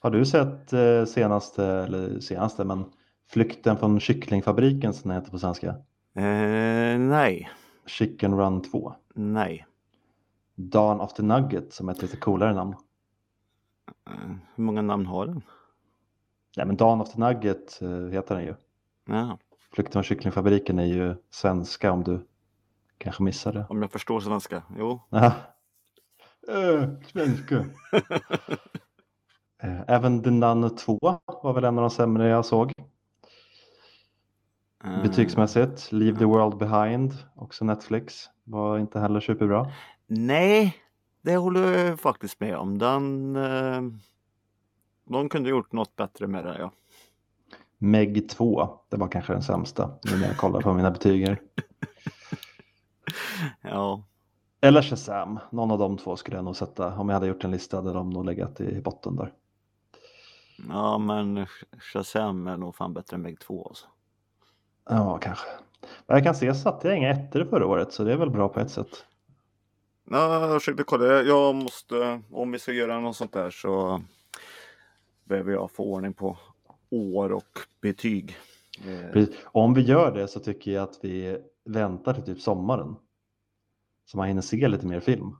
Har 0.00 0.10
du 0.10 0.26
sett 0.26 0.72
eh, 0.72 1.04
senaste, 1.04 1.64
eller 1.64 2.20
senaste, 2.20 2.64
men 2.64 2.84
Flykten 3.30 3.76
från 3.76 4.00
kycklingfabriken 4.00 4.94
som 4.94 5.08
den 5.08 5.18
heter 5.20 5.30
på 5.30 5.38
svenska? 5.38 5.68
Eh, 6.14 6.98
nej, 6.98 7.50
Chicken 7.86 8.38
Run 8.38 8.62
2. 8.62 8.94
nej. 9.14 9.66
Dawn 10.54 11.00
of 11.00 11.12
the 11.12 11.22
Nugget 11.22 11.72
som 11.72 11.88
är 11.88 11.92
ett 11.92 12.02
lite 12.02 12.16
coolare 12.16 12.54
namn. 12.54 12.74
Eh, 14.06 14.30
hur 14.54 14.64
många 14.64 14.82
namn 14.82 15.06
har 15.06 15.26
den? 15.26 15.42
Nej, 16.56 16.66
men 16.66 16.76
Dawn 16.76 17.00
of 17.00 17.12
the 17.12 17.20
Nugget 17.20 17.82
eh, 17.82 18.06
heter 18.06 18.34
den 18.34 18.44
ju. 18.44 18.54
Ja, 19.06 19.38
Flykten 19.74 19.92
från 19.92 20.02
kycklingfabriken 20.02 20.78
är 20.78 20.84
ju 20.84 21.14
svenska 21.30 21.92
om 21.92 22.04
du 22.04 22.26
kanske 22.98 23.22
missade. 23.22 23.66
om 23.68 23.82
jag 23.82 23.90
förstår 23.92 24.20
svenska. 24.20 24.62
Jo. 24.78 25.00
Ja. 25.10 25.32
Äh, 26.48 26.88
svenska. 27.12 27.64
Eh, 29.62 29.80
Även 29.86 30.22
The 30.22 30.30
Nun 30.30 30.76
2 30.76 30.98
var 31.42 31.52
väl 31.52 31.64
en 31.64 31.78
av 31.78 31.82
de 31.82 31.90
sämre 31.90 32.28
jag 32.28 32.44
såg. 32.44 32.72
Eh, 34.84 35.02
Betygsmässigt. 35.02 35.92
Leave 35.92 36.18
the 36.18 36.24
World 36.24 36.56
Behind, 36.58 37.12
också 37.34 37.64
Netflix, 37.64 38.24
var 38.44 38.78
inte 38.78 39.00
heller 39.00 39.20
superbra. 39.20 39.70
Nej, 40.06 40.76
det 41.22 41.36
håller 41.36 41.72
jag 41.72 42.00
faktiskt 42.00 42.40
med 42.40 42.56
om. 42.56 42.78
Den, 42.78 43.32
de 45.04 45.28
kunde 45.28 45.50
gjort 45.50 45.72
något 45.72 45.96
bättre 45.96 46.26
med 46.26 46.44
det. 46.44 46.56
Ja. 46.58 46.72
Meg 47.82 48.28
2, 48.28 48.78
det 48.88 48.96
var 48.96 49.08
kanske 49.08 49.32
den 49.32 49.42
sämsta 49.42 49.90
nu 50.02 50.18
när 50.18 50.26
jag 50.26 50.36
kollar 50.36 50.60
på 50.60 50.72
mina 50.72 50.90
betyger. 50.90 51.40
Ja, 53.62 54.04
Eller 54.60 54.82
Shazam, 54.82 55.38
någon 55.50 55.70
av 55.70 55.78
de 55.78 55.98
två 55.98 56.16
skulle 56.16 56.36
jag 56.36 56.44
nog 56.44 56.56
sätta. 56.56 56.94
Om 56.98 57.08
jag 57.08 57.14
hade 57.16 57.26
gjort 57.26 57.44
en 57.44 57.50
lista 57.50 57.76
hade 57.76 57.92
de 57.92 58.10
nog 58.10 58.24
legat 58.24 58.60
i 58.60 58.80
botten 58.80 59.16
där. 59.16 59.32
ja, 60.68 60.98
men 60.98 61.46
Shazam 61.78 62.46
är 62.46 62.56
nog 62.56 62.74
fan 62.76 62.94
bättre 62.94 63.14
än 63.14 63.22
Meg 63.22 63.40
2. 63.40 63.66
Alltså. 63.68 63.86
Ja, 64.88 65.18
kanske. 65.18 65.48
Men 66.06 66.16
jag 66.16 66.24
kan 66.24 66.34
se 66.34 66.54
så 66.54 66.68
att 66.68 66.84
jag 66.84 66.96
inga 66.96 67.10
ettor 67.10 67.44
förra 67.44 67.66
året, 67.66 67.92
så 67.92 68.04
det 68.04 68.12
är 68.12 68.16
väl 68.16 68.30
bra 68.30 68.48
på 68.48 68.60
ett 68.60 68.70
sätt. 68.70 69.06
Ja, 70.10 70.40
jag 70.50 70.60
försökte 70.60 70.82
kolla. 70.84 71.22
Jag 71.22 71.54
måste, 71.54 72.22
om 72.30 72.52
vi 72.52 72.58
ska 72.58 72.72
göra 72.72 73.00
något 73.00 73.16
sånt 73.16 73.32
där 73.32 73.50
så 73.50 74.02
behöver 75.24 75.52
jag 75.52 75.70
få 75.70 75.84
ordning 75.84 76.12
på 76.14 76.38
år 76.90 77.32
och 77.32 77.58
betyg. 77.80 78.36
Eh, 78.86 79.12
Precis. 79.12 79.34
Om 79.44 79.74
vi 79.74 79.82
gör 79.82 80.14
det 80.14 80.28
så 80.28 80.40
tycker 80.40 80.70
jag 80.70 80.82
att 80.82 80.98
vi 81.02 81.38
väntar 81.64 82.14
till 82.14 82.22
typ 82.22 82.40
sommaren. 82.40 82.96
Så 84.06 84.16
man 84.16 84.28
hinner 84.28 84.42
se 84.42 84.68
lite 84.68 84.86
mer 84.86 85.00
film. 85.00 85.36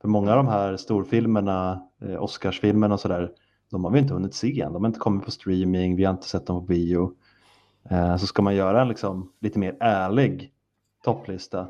För 0.00 0.08
många 0.08 0.30
av 0.30 0.36
de 0.36 0.48
här 0.48 0.76
storfilmerna, 0.76 1.88
eh, 2.02 2.22
Oscarsfilmerna 2.22 2.94
och 2.94 3.00
sådär, 3.00 3.32
de 3.70 3.84
har 3.84 3.90
vi 3.90 3.98
inte 3.98 4.14
hunnit 4.14 4.34
se 4.34 4.60
än. 4.60 4.72
De 4.72 4.82
har 4.82 4.88
inte 4.88 5.00
kommit 5.00 5.24
på 5.24 5.30
streaming, 5.30 5.96
vi 5.96 6.04
har 6.04 6.14
inte 6.14 6.28
sett 6.28 6.46
dem 6.46 6.60
på 6.60 6.66
bio. 6.66 7.14
Eh, 7.90 8.16
så 8.16 8.26
ska 8.26 8.42
man 8.42 8.54
göra 8.54 8.82
en 8.82 8.88
liksom 8.88 9.32
lite 9.40 9.58
mer 9.58 9.76
ärlig 9.80 10.52
topplista, 11.04 11.68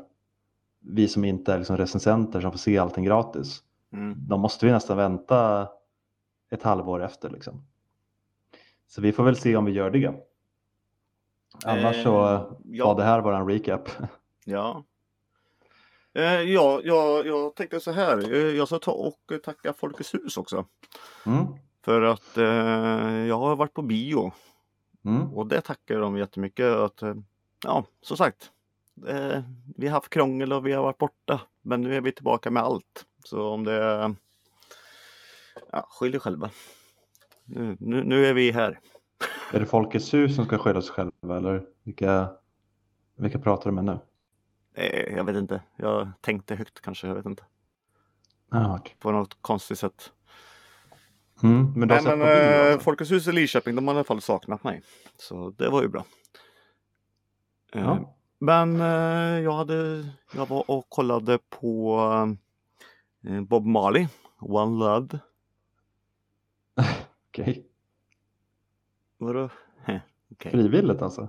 vi 0.79 1.07
som 1.07 1.25
inte 1.25 1.53
är 1.53 1.57
liksom 1.57 1.77
recensenter 1.77 2.41
som 2.41 2.51
får 2.51 2.57
se 2.59 2.77
allting 2.77 3.03
gratis, 3.03 3.61
Mm. 3.93 4.15
då 4.27 4.37
måste 4.37 4.65
vi 4.65 4.71
nästan 4.71 4.97
vänta 4.97 5.67
ett 6.51 6.63
halvår 6.63 7.03
efter. 7.03 7.29
Liksom. 7.29 7.63
Så 8.87 9.01
vi 9.01 9.11
får 9.11 9.23
väl 9.23 9.35
se 9.35 9.55
om 9.55 9.65
vi 9.65 9.71
gör 9.71 9.89
det. 9.89 10.13
Annars 11.65 12.03
så 12.03 12.25
Eh, 12.25 12.51
ja. 12.65 12.85
var 12.85 12.95
det 12.95 13.03
här 13.03 13.21
bara 13.21 13.37
en 13.37 13.47
recap. 13.47 13.89
Ja. 14.47 14.83
Eh, 16.13 16.41
ja, 16.41 16.81
ja, 16.83 17.23
jag 17.25 17.55
tänkte 17.55 17.79
så 17.79 17.91
här. 17.91 18.33
Eh, 18.33 18.37
jag 18.55 18.67
ska 18.67 18.79
ta 18.79 18.91
och 18.91 19.31
tacka 19.43 19.73
Folkets 19.73 20.13
hus 20.13 20.37
också. 20.37 20.65
Mm. 21.25 21.45
För 21.85 22.01
att 22.01 22.37
eh, 22.37 23.25
jag 23.27 23.37
har 23.37 23.55
varit 23.55 23.73
på 23.73 23.81
bio 23.81 24.31
Mm. 25.05 25.33
och 25.33 25.47
det 25.47 25.61
tackar 25.61 25.99
de 25.99 26.17
jättemycket. 26.17 26.65
Att, 26.73 27.01
ja, 27.63 27.85
som 28.01 28.17
sagt. 28.17 28.51
Eh, 29.07 29.41
vi 29.77 29.87
har 29.87 29.93
haft 29.93 30.09
krångel 30.09 30.53
och 30.53 30.65
vi 30.67 30.73
har 30.73 30.83
varit 30.83 30.97
borta. 30.97 31.41
Men 31.61 31.81
nu 31.81 31.95
är 31.95 32.01
vi 32.01 32.11
tillbaka 32.11 32.51
med 32.51 32.63
allt. 32.63 33.05
Så 33.23 33.47
om 33.49 33.63
det... 33.63 34.15
Ja, 35.71 35.87
skyll 35.89 36.15
er 36.15 36.19
själva. 36.19 36.49
Nu, 37.45 37.77
nu, 37.79 38.03
nu 38.03 38.25
är 38.25 38.33
vi 38.33 38.51
här. 38.51 38.79
Är 39.53 39.59
det 39.59 39.65
Folkets 39.65 40.13
hus 40.13 40.35
som 40.35 40.45
ska 40.45 40.57
skylla 40.57 40.81
sig 40.81 40.91
själva 40.93 41.37
eller 41.37 41.65
vilka, 41.83 42.29
vilka 43.17 43.39
pratar 43.39 43.69
du 43.69 43.75
med 43.75 43.83
nu? 43.85 43.99
Eh, 44.75 45.15
jag 45.15 45.23
vet 45.23 45.35
inte. 45.35 45.61
Jag 45.75 46.11
tänkte 46.21 46.55
högt 46.55 46.81
kanske. 46.81 47.07
Jag 47.07 47.15
vet 47.15 47.25
inte. 47.25 47.43
Ah, 48.49 48.75
okej. 48.75 48.95
På 48.99 49.11
något 49.11 49.37
konstigt 49.41 49.79
sätt. 49.79 50.11
mm. 51.43 51.73
Men 51.75 51.87
Nej, 51.87 52.03
men 52.03 52.21
alltså? 52.21 52.83
Folkets 52.83 53.11
hus 53.11 53.27
i 53.27 53.31
Lidköping, 53.31 53.75
de 53.75 53.87
har 53.87 53.95
i 53.95 53.97
alla 53.97 54.03
fall 54.03 54.21
saknat 54.21 54.63
mig. 54.63 54.81
Så 55.17 55.49
det 55.57 55.69
var 55.69 55.81
ju 55.81 55.87
bra. 55.87 56.05
Eh, 57.73 57.81
Ja. 57.81 58.11
Men 58.39 58.79
jag 59.43 59.51
hade, 59.51 60.05
jag 60.35 60.45
var 60.49 60.71
och 60.71 60.89
kollade 60.89 61.39
på 61.49 61.99
Bob 63.47 63.65
Marley, 63.65 64.07
One 64.39 64.79
Love. 64.85 65.19
Okej. 67.41 67.65
Vadå? 69.17 69.49
Heh, 69.77 69.99
Okej. 70.31 70.51
Frivilligt 70.51 71.01
alltså? 71.01 71.27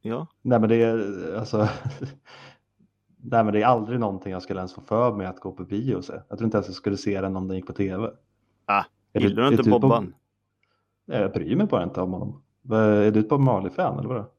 Ja. 0.00 0.26
Nej 0.42 0.60
men 0.60 0.68
det 0.68 0.76
är 0.82 1.34
alltså 1.38 1.58
Nej 3.16 3.44
men 3.44 3.52
det 3.52 3.62
är 3.62 3.66
aldrig 3.66 4.00
någonting 4.00 4.32
jag 4.32 4.42
skulle 4.42 4.60
ens 4.60 4.74
få 4.74 4.80
för 4.80 5.12
mig 5.16 5.26
att 5.26 5.40
gå 5.40 5.52
på 5.52 5.64
bio 5.64 5.94
och 5.94 6.04
se. 6.04 6.12
Jag 6.28 6.38
tror 6.38 6.44
inte 6.44 6.56
ens 6.56 6.66
jag 6.68 6.76
skulle 6.76 6.96
se 6.96 7.20
den 7.20 7.36
om 7.36 7.48
den 7.48 7.56
gick 7.56 7.66
på 7.66 7.72
tv. 7.72 8.10
Ah, 8.64 8.84
Gillar 9.12 9.42
du 9.42 9.48
inte 9.56 9.70
på- 9.70 9.78
Bobban? 9.78 10.14
Nej, 11.04 11.20
Jag 11.20 11.32
bryr 11.32 11.56
mig 11.56 11.66
bara 11.66 11.82
inte 11.84 12.00
om 12.00 12.12
honom. 12.12 12.42
Är 12.72 13.10
du 13.10 13.20
ett 13.20 13.28
Bob 13.28 13.40
Marley-fan 13.40 13.98
eller 13.98 14.08
vadå? 14.08 14.30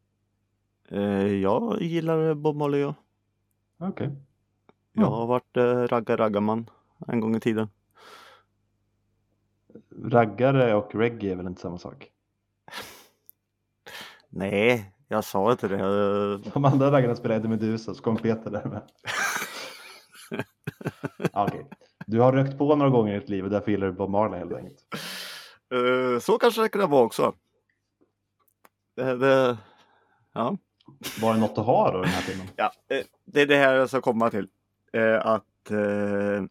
Eh, 0.90 1.28
jag 1.34 1.82
gillar 1.82 2.34
Bob 2.34 2.56
Marley 2.56 2.80
ja. 2.82 2.94
Okej. 3.78 4.10
Jag 4.94 5.04
Ja. 5.06 5.10
har 5.10 5.28
varit 5.28 5.58
eh, 5.58 5.64
ragga 5.64 6.16
raggarman 6.18 6.70
en 7.08 7.20
gång 7.20 7.36
i 7.36 7.40
tiden. 7.40 7.68
Raggare 10.06 10.74
och 10.76 10.96
reggae 10.96 11.32
är 11.32 11.36
väl 11.36 11.48
inte 11.48 11.62
samma 11.62 11.78
sak? 11.78 12.12
Nej, 14.30 14.94
jag 15.08 15.24
sa 15.24 15.52
inte 15.52 15.68
det. 15.68 15.78
De 16.54 16.66
andra 16.66 16.92
raggarna 16.92 17.16
spelar 17.16 17.36
Eddie 17.36 17.48
Meduza 17.48 17.94
så 17.94 18.02
kom 18.04 18.18
Peter 18.18 18.52
där 18.52 18.66
med. 18.66 18.82
Okej. 21.34 21.68
Du 22.06 22.20
har 22.20 22.34
rökt 22.34 22.58
på 22.58 22.76
några 22.76 22.92
gånger 22.92 23.16
i 23.16 23.20
ditt 23.20 23.30
liv 23.30 23.44
och 23.44 23.50
därför 23.50 23.72
gillar 23.72 23.88
du 23.88 23.94
Bob 23.94 24.10
Marley 24.10 24.40
helt 24.40 24.54
enkelt. 24.54 24.80
eh, 25.74 26.20
så 26.20 26.38
kanske 26.38 26.62
det 26.62 26.70
kunde 26.70 26.88
vara 26.88 27.04
också. 27.06 27.34
Det, 28.96 29.18
det, 29.18 29.58
ja. 30.34 30.58
Var 31.22 31.34
det 31.34 31.40
något 31.40 31.58
att 31.58 31.66
ha 31.66 31.92
då 31.92 31.98
den 32.02 32.10
här 32.10 32.22
filmen? 32.22 32.48
Ja, 32.56 32.72
eh, 32.90 33.02
det 33.26 33.42
är 33.42 33.46
det 33.46 33.56
här 33.56 33.74
jag 33.74 33.90
ska 33.90 34.02
komma 34.02 34.30
till. 34.30 34.48
Eh, 34.94 35.26
Att 35.26 35.72
eh, 35.72 36.44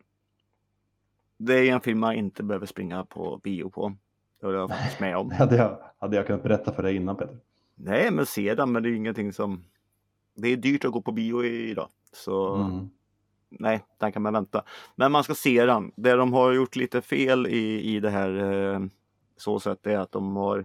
det 1.38 1.54
är 1.68 1.72
en 1.74 1.80
film 1.80 2.00
man 2.00 2.14
inte 2.14 2.42
behöver 2.42 2.66
springa 2.66 3.04
på 3.04 3.36
bio 3.42 3.70
på. 3.70 3.96
Det 4.40 4.46
håller 4.46 4.58
jag 4.58 4.70
faktiskt 4.70 5.00
med 5.00 5.16
om. 5.16 5.30
Hade 5.38 5.56
jag, 5.56 5.78
hade 5.98 6.16
jag 6.16 6.26
kunnat 6.26 6.42
berätta 6.42 6.72
för 6.72 6.82
dig 6.82 6.96
innan 6.96 7.16
Peter? 7.16 7.38
Nej, 7.74 8.10
men 8.10 8.26
se 8.26 8.54
den, 8.54 8.72
men 8.72 8.82
det 8.82 8.88
är 8.88 8.92
ingenting 8.94 9.32
som... 9.32 9.64
Det 10.34 10.48
är 10.48 10.56
dyrt 10.56 10.84
att 10.84 10.92
gå 10.92 11.02
på 11.02 11.12
bio 11.12 11.44
idag. 11.44 11.88
Så 12.12 12.54
Mm. 12.54 12.90
nej, 13.48 13.84
den 13.98 14.12
kan 14.12 14.22
man 14.22 14.32
vänta. 14.32 14.62
Men 14.96 15.12
man 15.12 15.24
ska 15.24 15.34
se 15.34 15.66
den. 15.66 15.92
Det 15.96 16.12
de 16.14 16.32
har 16.32 16.52
gjort 16.52 16.76
lite 16.76 17.00
fel 17.02 17.46
i, 17.46 17.80
i 17.96 18.00
det 18.00 18.10
här 18.10 18.30
eh, 18.74 18.80
så 19.36 19.60
sätt 19.60 19.86
är 19.86 19.98
att 19.98 20.12
de 20.12 20.36
har, 20.36 20.64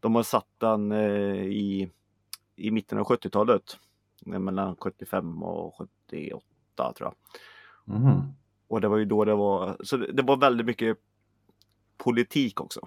de 0.00 0.14
har 0.14 0.22
satt 0.22 0.46
den 0.58 0.92
eh, 0.92 1.36
i, 1.46 1.90
i 2.56 2.70
mitten 2.70 2.98
av 2.98 3.04
70-talet. 3.06 3.62
mellan 4.24 4.76
75 4.76 5.42
och 5.42 5.74
78 5.74 6.92
tror 6.92 6.94
jag. 7.00 7.14
Mhm. 7.96 8.22
Och 8.68 8.80
det 8.80 8.88
var 8.88 8.96
ju 8.96 9.04
då 9.04 9.24
det 9.24 9.34
var, 9.34 9.76
så 9.84 9.96
det, 9.96 10.12
det 10.12 10.22
var 10.22 10.36
väldigt 10.36 10.66
mycket 10.66 10.98
politik 11.96 12.60
också. 12.60 12.80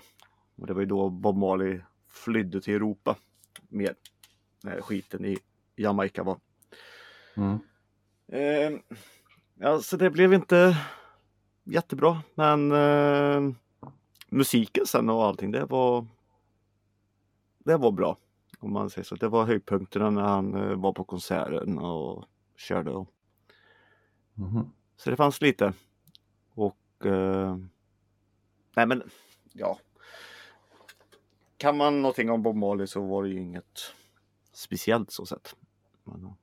Och 0.55 0.67
det 0.67 0.73
var 0.73 0.81
ju 0.81 0.87
då 0.87 1.09
Bob 1.09 1.37
Marley 1.37 1.79
flydde 2.09 2.61
till 2.61 2.73
Europa 2.73 3.15
med 3.69 3.95
när 4.63 4.81
skiten 4.81 5.25
i 5.25 5.37
Jamaica 5.75 6.23
var. 6.23 6.39
Mm. 7.35 7.59
Eh, 8.27 8.79
ja, 9.55 9.79
så 9.79 9.97
det 9.97 10.09
blev 10.09 10.33
inte 10.33 10.77
jättebra, 11.63 12.21
men 12.35 12.71
eh, 12.71 13.53
musiken 14.29 14.85
sen 14.85 15.09
och 15.09 15.25
allting, 15.25 15.51
det 15.51 15.65
var 15.65 16.07
det 17.59 17.77
var 17.77 17.91
bra. 17.91 18.17
Om 18.59 18.73
man 18.73 18.89
säger 18.89 19.03
så. 19.05 19.15
Det 19.15 19.27
var 19.27 19.45
höjdpunkterna 19.45 20.09
när 20.09 20.21
han 20.21 20.55
eh, 20.55 20.75
var 20.75 20.93
på 20.93 21.03
konserten 21.03 21.77
och 21.77 22.25
körde. 22.57 22.91
Och, 22.91 23.07
Mhm. 24.33 24.71
Så 25.03 25.09
det 25.09 25.15
fanns 25.15 25.41
lite. 25.41 25.73
Och 26.53 27.05
eh, 27.05 27.57
nej 28.75 28.85
men 28.85 29.03
ja. 29.53 29.79
Kan 31.57 31.77
man 31.77 32.01
någonting 32.01 32.29
om 32.29 32.43
Bob 32.43 32.55
Marley 32.55 32.87
så 32.87 33.01
var 33.01 33.23
det 33.23 33.29
ju 33.29 33.39
inget 33.39 33.93
speciellt 34.53 35.11
så 35.11 35.25
sett. 35.25 35.55
Men, 36.03 36.35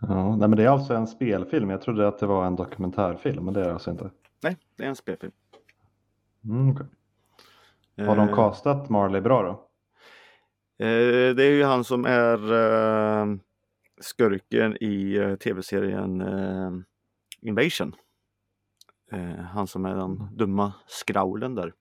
ja. 0.00 0.36
Nej, 0.36 0.48
men 0.48 0.56
det 0.56 0.64
är 0.64 0.68
alltså 0.68 0.94
en 0.94 1.06
spelfilm. 1.06 1.70
Jag 1.70 1.82
trodde 1.82 2.08
att 2.08 2.18
det 2.18 2.26
var 2.26 2.46
en 2.46 2.56
dokumentärfilm, 2.56 3.44
men 3.44 3.54
det 3.54 3.60
är 3.60 3.64
det 3.64 3.72
alltså 3.72 3.90
inte. 3.90 4.10
nej, 4.42 4.56
det 4.76 4.84
är 4.84 4.88
en 4.88 4.96
spelfilm. 4.96 5.32
Mm, 6.44 6.70
okej. 6.70 6.86
Har 8.06 8.16
de 8.16 8.28
Eh, 8.28 8.34
castat 8.34 8.88
Marley 8.88 9.20
bra 9.20 9.42
då? 9.42 9.50
Eh, 10.84 11.34
det 11.34 11.44
är 11.44 11.50
ju 11.50 11.64
han 11.64 11.84
som 11.84 12.04
är 12.04 12.52
eh, 12.52 13.26
skurken 14.00 14.76
i 14.80 15.16
eh, 15.16 15.34
tv-serien 15.34 16.20
eh, 16.20 16.70
Invasion. 17.44 17.94
Eh, 19.12 19.36
han 19.36 19.66
som 19.66 19.84
är 19.84 19.94
den 19.94 20.36
dumma 20.36 20.72
skraulen 20.86 21.54
där. 21.54 21.72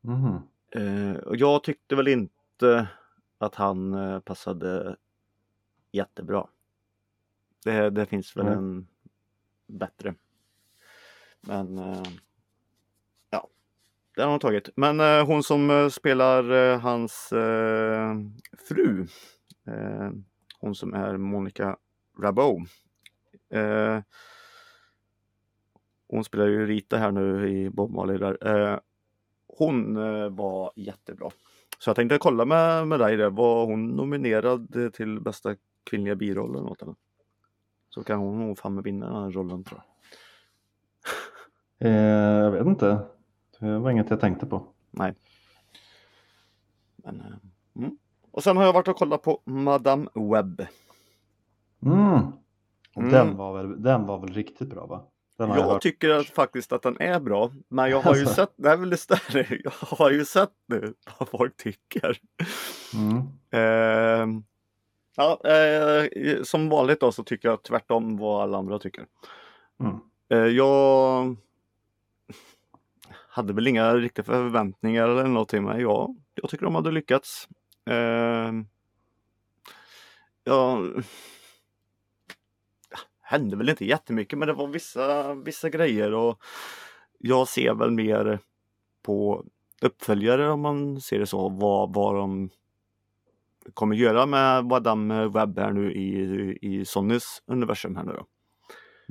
Mhm. 0.00 0.38
Eh, 0.70 1.16
och 1.16 1.36
jag 1.36 1.64
tyckte 1.64 1.96
väl 1.96 2.08
inte 2.08 2.88
att 3.38 3.54
han 3.54 3.94
eh, 3.94 4.20
passade 4.20 4.96
jättebra. 5.92 6.46
Det, 7.64 7.90
det 7.90 8.06
finns 8.06 8.36
väl 8.36 8.44
Nej. 8.44 8.54
en 8.54 8.86
bättre. 9.66 10.14
Men 11.40 11.78
eh, 11.78 12.02
ja, 13.30 13.48
det 14.16 14.22
har 14.22 14.30
de 14.30 14.40
tagit. 14.40 14.68
Men 14.76 15.00
eh, 15.00 15.26
hon 15.26 15.42
som 15.42 15.70
eh, 15.70 15.88
spelar 15.88 16.50
eh, 16.50 16.80
hans 16.80 17.32
eh, 17.32 18.14
fru, 18.68 19.06
hon 20.58 20.74
som 20.74 20.94
är 20.94 21.16
Monica 21.16 21.76
Rabot. 22.18 22.68
Eh, 23.50 24.00
hon 26.08 26.24
spelar 26.24 26.46
ju 26.46 26.66
Rita 26.66 26.96
här 26.96 27.12
nu 27.12 27.48
i 27.48 27.70
Bob 27.70 27.90
Marley 27.90 28.18
där. 28.18 28.46
Eh, 28.72 28.78
hon 29.46 29.96
eh, 29.96 30.28
var 30.28 30.72
jättebra. 30.76 31.30
Så 31.78 31.90
jag 31.90 31.96
tänkte 31.96 32.18
kolla 32.18 32.44
med, 32.44 32.88
med 32.88 33.00
dig 33.00 33.16
där. 33.16 33.30
Var 33.30 33.66
hon 33.66 33.88
nominerad 33.88 34.92
till 34.92 35.20
bästa 35.20 35.56
kvinnliga 35.84 36.14
biroll 36.14 36.50
eller 36.50 36.62
något? 36.62 36.82
Eller? 36.82 36.94
Så 37.88 38.04
kan 38.04 38.18
hon 38.18 38.38
nog 38.38 38.58
fan 38.58 38.74
med 38.74 38.84
vinna 38.84 39.06
den 39.06 39.22
här 39.22 39.30
rollen 39.30 39.64
tror 39.64 39.80
jag. 39.80 39.90
Eh, 41.88 42.44
jag 42.44 42.50
vet 42.50 42.66
inte. 42.66 42.98
Det 43.60 43.78
var 43.78 43.90
inget 43.90 44.10
jag 44.10 44.20
tänkte 44.20 44.46
på. 44.46 44.66
Nej. 44.90 45.14
Men, 46.96 47.20
eh, 47.20 47.26
mm. 47.76 47.98
Och 48.30 48.42
sen 48.42 48.56
har 48.56 48.64
jag 48.64 48.72
varit 48.72 48.88
och 48.88 48.96
kollat 48.96 49.22
på 49.22 49.40
Madame 49.44 50.08
Webb. 50.14 50.66
Mm. 51.82 52.32
Mm. 52.96 53.10
Den, 53.10 53.36
var 53.36 53.52
väl, 53.62 53.82
den 53.82 54.06
var 54.06 54.18
väl 54.18 54.32
riktigt 54.32 54.68
bra 54.70 54.86
va? 54.86 55.06
Jag 55.36 55.58
Jag 55.58 55.80
tycker 55.80 56.10
att, 56.10 56.26
faktiskt 56.26 56.72
att 56.72 56.82
den 56.82 57.00
är 57.00 57.20
bra. 57.20 57.50
Men 57.68 57.90
jag 57.90 58.00
har 58.00 58.14
ju 58.14 58.20
Alltså. 58.20 58.34
sett, 58.34 58.52
det 58.56 58.70
är 58.70 58.76
väl 58.76 58.90
det 58.90 58.96
större. 58.96 59.46
Jag 59.64 59.72
har 59.80 60.10
ju 60.10 60.24
sett 60.24 60.52
nu 60.66 60.94
vad 61.18 61.28
folk 61.28 61.56
tycker. 61.56 62.18
Mm. 62.94 63.16
Eh, 63.50 64.42
ja, 65.16 65.40
eh, 65.50 66.04
som 66.42 66.68
vanligt 66.68 67.00
då 67.00 67.12
så 67.12 67.24
tycker 67.24 67.48
jag 67.48 67.62
tvärtom 67.62 68.16
vad 68.16 68.42
alla 68.42 68.58
andra 68.58 68.78
tycker. 68.78 69.06
Mm. 69.80 69.96
Eh, 70.28 70.52
jag 70.56 71.36
hade 73.28 73.52
väl 73.52 73.66
inga 73.66 73.94
riktiga 73.94 74.24
förväntningar 74.24 75.08
eller 75.08 75.24
någonting 75.24 75.64
men 75.64 75.80
ja, 75.80 76.14
jag 76.34 76.50
tycker 76.50 76.64
de 76.64 76.74
hade 76.74 76.90
lyckats. 76.90 77.48
Eh, 77.90 78.52
ja, 80.44 80.82
hände 83.30 83.56
väl 83.56 83.68
inte 83.68 83.84
jättemycket 83.84 84.38
men 84.38 84.48
det 84.48 84.54
var 84.54 84.66
vissa, 84.66 85.34
vissa 85.34 85.68
grejer 85.70 86.12
och 86.14 86.42
jag 87.18 87.48
ser 87.48 87.74
väl 87.74 87.90
mer 87.90 88.38
på 89.02 89.44
uppföljare 89.82 90.50
om 90.50 90.60
man 90.60 91.00
ser 91.00 91.18
det 91.18 91.26
så, 91.26 91.48
vad, 91.48 91.94
vad 91.94 92.14
de 92.14 92.50
kommer 93.74 93.96
göra 93.96 94.26
med 94.26 94.64
Madame 94.64 95.28
Webb 95.28 95.58
här 95.58 95.72
nu 95.72 95.92
i, 95.92 96.58
i 96.62 96.84
Sonys 96.84 97.42
universum 97.46 97.96
här 97.96 98.04
nu 98.04 98.12
då. 98.12 98.26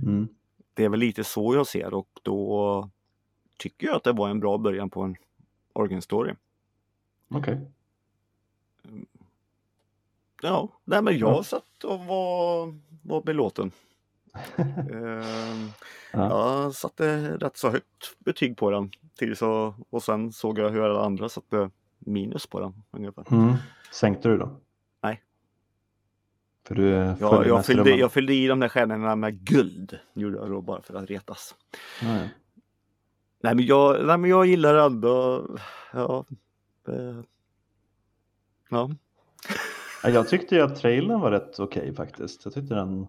Mm. 0.08 0.28
Det 0.74 0.86
är 0.86 0.90
väl 0.90 1.00
lite 1.00 1.24
så 1.24 1.56
jag 1.56 1.68
ser 1.68 1.94
och 1.94 2.10
då 2.24 2.90
tycker 3.58 3.88
jag 3.88 3.96
att 3.96 4.04
det 4.04 4.12
var 4.12 4.30
en 4.30 4.40
bra 4.40 4.58
början 4.58 4.90
på 4.90 5.02
en 5.02 5.16
origin 5.74 6.02
story. 6.02 6.34
Okej. 7.30 7.72
Ja, 10.42 10.70
nej 10.84 11.02
men 11.02 11.18
jag 11.18 11.30
Ja. 11.38 11.44
satt 11.44 11.84
och 11.84 12.00
var, 12.00 12.74
var 13.04 13.22
belåten. 13.22 13.72
Ehm, 14.58 15.70
Ja. 16.12 16.30
Jag 16.64 16.74
satte 16.76 17.38
rätt 17.38 17.58
så 17.58 17.70
högt 17.70 18.20
betyg 18.20 18.58
på 18.58 18.72
den 18.72 18.92
tills 19.18 19.42
och, 19.42 19.74
och 19.90 20.04
sen 20.04 20.32
såg 20.32 20.60
jag 20.60 20.70
hur 20.70 20.82
alla 20.82 21.06
andra 21.06 21.30
satte 21.30 21.70
minus 22.00 22.48
på 22.48 22.60
den 22.60 22.74
ungefär. 22.92 23.26
Mm. 23.32 23.54
Sänkte 23.92 24.30
du 24.30 24.38
då? 24.38 24.60
Nej. 25.02 25.22
För 26.68 26.76
du 26.76 26.96
är 26.96 27.16
Jag, 27.20 27.48
jag, 27.48 27.66
fyllde, 27.66 27.90
jag 27.96 28.12
fyllde 28.12 28.34
i 28.34 28.48
de 28.48 28.60
där 28.60 28.70
stjärnorna 28.70 29.16
med 29.16 29.40
guld. 29.46 30.00
Gjorde 30.14 30.38
jag 30.38 30.50
då 30.50 30.62
bara 30.62 30.82
för 30.82 30.94
att 30.94 31.10
retas. 31.10 31.56
Ja, 32.02 32.08
ja. 32.16 32.28
Nej 33.44 33.56
men 33.56 33.66
jag, 33.66 34.06
nej, 34.06 34.18
men 34.18 34.30
jag 34.30 34.46
gillar 34.46 34.76
ändå, 34.76 35.46
ja. 35.94 36.26
eh, 36.88 37.22
ja. 38.70 38.90
Ja, 40.04 40.10
Jag 40.10 40.28
tyckte 40.30 40.56
ju 40.56 40.62
att 40.62 40.76
trailern 40.76 41.20
var 41.20 41.32
rätt 41.32 41.60
okej 41.60 41.96
faktiskt. 41.96 42.46
Jag 42.46 42.54
tyckte 42.54 42.76
den... 42.76 43.08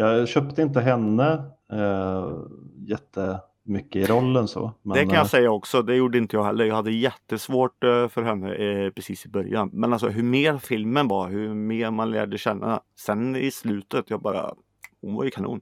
Jag 0.00 0.28
köpte 0.28 0.62
inte 0.62 0.80
henne 0.80 1.44
eh, 1.72 2.38
jättemycket 2.76 3.96
i 3.96 4.12
rollen 4.12 4.48
så. 4.48 4.72
Men, 4.82 4.94
det 4.94 5.04
kan 5.04 5.10
eh, 5.10 5.16
jag 5.16 5.30
säga 5.30 5.50
också, 5.50 5.82
det 5.82 5.94
gjorde 5.94 6.18
inte 6.18 6.36
jag 6.36 6.44
heller. 6.44 6.64
Jag 6.64 6.74
hade 6.74 6.90
jättesvårt 6.92 7.84
eh, 7.84 8.08
för 8.08 8.22
henne 8.22 8.54
eh, 8.54 8.90
precis 8.90 9.26
i 9.26 9.28
början. 9.28 9.70
Men 9.72 9.92
alltså 9.92 10.08
hur 10.08 10.22
mer 10.22 10.58
filmen 10.58 11.08
var, 11.08 11.28
hur 11.28 11.54
mer 11.54 11.90
man 11.90 12.10
lärde 12.10 12.38
känna. 12.38 12.80
Sen 12.96 13.36
i 13.36 13.50
slutet, 13.50 14.10
jag 14.10 14.20
bara, 14.22 14.54
hon 15.00 15.14
var 15.14 15.24
ju 15.24 15.30
kanon. 15.30 15.60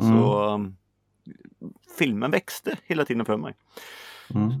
mm, 0.00 0.08
Så 0.18 0.48
um, 0.54 0.76
filmen 1.98 2.30
växte 2.30 2.76
hela 2.84 3.04
tiden 3.04 3.24
för 3.24 3.36
mig. 3.36 3.56
mm. 4.34 4.52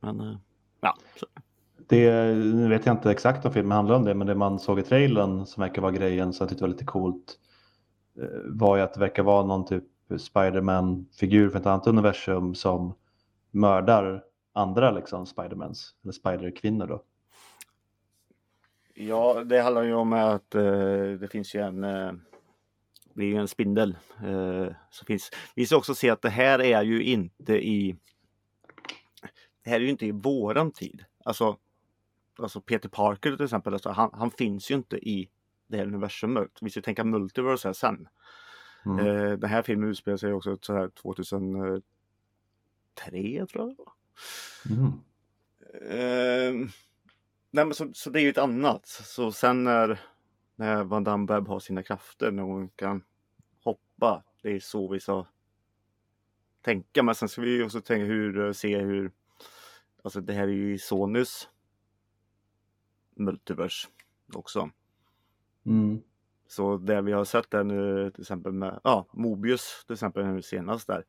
Men 0.00 0.20
eh, 0.20 0.36
ja, 0.80 0.96
så, 1.16 1.26
det, 1.94 2.34
nu 2.34 2.68
vet 2.68 2.86
jag 2.86 2.94
inte 2.94 3.10
exakt 3.10 3.44
om 3.44 3.52
filmen 3.52 3.72
handlar 3.72 3.96
om 3.96 4.04
det, 4.04 4.14
men 4.14 4.26
det 4.26 4.34
man 4.34 4.58
såg 4.58 4.78
i 4.78 4.82
trailern 4.82 5.46
som 5.46 5.60
verkar 5.60 5.82
vara 5.82 5.92
grejen 5.92 6.32
som 6.32 6.44
jag 6.44 6.48
tyckte 6.48 6.64
var 6.64 6.68
lite 6.68 6.84
coolt 6.84 7.38
eh, 8.18 8.28
var 8.44 8.76
ju 8.76 8.82
att 8.82 8.94
det 8.94 9.00
verkar 9.00 9.22
vara 9.22 9.46
någon 9.46 9.64
typ 9.64 9.84
Spiderman-figur 10.18 11.50
från 11.50 11.60
ett 11.60 11.66
annat 11.66 11.86
universum 11.86 12.54
som 12.54 12.94
mördar 13.50 14.22
andra 14.52 14.90
liksom 14.90 15.26
Spidermans, 15.26 15.94
eller 16.02 16.12
Spider-kvinnor 16.12 16.86
då. 16.86 17.02
ja, 18.94 19.44
det 19.44 19.60
handlar 19.60 19.82
ju 19.82 19.94
om 19.94 20.12
att 20.12 20.54
eh, 20.54 20.62
det 21.20 21.28
finns 21.30 21.54
ju 21.54 21.60
en 21.60 21.84
eh, 21.84 22.12
det 23.14 23.22
är 23.22 23.28
ju 23.28 23.36
en 23.36 23.48
spindel. 23.48 23.96
Eh, 24.24 24.74
som 24.90 25.06
finns. 25.06 25.30
Vi 25.54 25.66
ska 25.66 25.76
också 25.76 25.94
se 25.94 26.10
att 26.10 26.22
det 26.22 26.30
här 26.30 26.62
är 26.62 26.82
ju 26.82 27.02
inte 27.02 27.52
i 27.52 27.96
Det 29.64 29.70
här 29.70 29.76
är 29.76 29.80
ju 29.80 29.90
inte 29.90 30.06
i 30.06 30.12
våran 30.12 30.72
tid. 30.72 31.04
Alltså, 31.24 31.56
alltså 32.38 32.60
Peter 32.60 32.88
Parker 32.88 33.36
till 33.36 33.44
exempel, 33.44 33.72
alltså, 33.72 33.90
han, 33.90 34.10
han 34.12 34.30
finns 34.30 34.70
ju 34.70 34.74
inte 34.74 34.96
i 34.96 35.30
det 35.66 35.76
här 35.76 35.86
universumet. 35.86 36.50
Vi 36.60 36.70
ska 36.70 36.80
tänka 36.82 37.04
multiverse 37.04 37.68
här 37.68 37.72
sen. 37.72 38.08
Mm. 38.86 39.06
Eh, 39.06 39.32
den 39.32 39.50
här 39.50 39.62
filmen 39.62 39.88
utspelar 39.88 40.16
sig 40.16 40.32
också 40.32 40.58
så 40.60 40.74
här 40.74 40.88
2003 40.88 41.82
tror 43.46 43.74
jag. 43.76 43.92
Mm. 44.70 44.92
Eh, 45.90 46.68
nej 47.50 47.64
men 47.64 47.74
så, 47.74 47.90
så 47.94 48.10
det 48.10 48.20
är 48.20 48.22
ju 48.22 48.30
ett 48.30 48.38
annat. 48.38 48.86
Så 48.86 49.32
sen 49.32 49.64
när, 49.64 50.00
när 50.56 50.84
Van 50.84 51.04
Damme 51.04 51.26
Webb 51.26 51.48
har 51.48 51.60
sina 51.60 51.82
krafter, 51.82 52.30
när 52.30 52.42
hon 52.42 52.68
kan 52.68 53.04
hoppa. 53.64 54.24
Det 54.42 54.50
är 54.50 54.60
så 54.60 54.88
vi 54.88 55.00
ska 55.00 55.26
tänka. 56.62 57.02
Men 57.02 57.14
sen 57.14 57.28
ska 57.28 57.42
vi 57.42 57.62
också 57.62 57.80
tänka 57.80 58.04
hur, 58.04 58.52
se 58.52 58.78
hur, 58.78 59.12
alltså 60.02 60.20
det 60.20 60.32
här 60.32 60.42
är 60.42 60.52
ju 60.52 60.78
Sonys 60.78 61.48
multivers 63.16 63.88
också. 64.34 64.70
Mm. 65.66 66.00
Så 66.48 66.76
det 66.76 67.02
vi 67.02 67.12
har 67.12 67.24
sett 67.24 67.50
där 67.50 67.64
nu 67.64 68.10
till 68.10 68.20
exempel 68.20 68.52
med 68.52 68.80
ja, 68.84 69.06
Mobius 69.12 69.84
till 69.86 69.94
exempel 69.94 70.26
nu 70.26 70.42
senast 70.42 70.86
där 70.86 71.04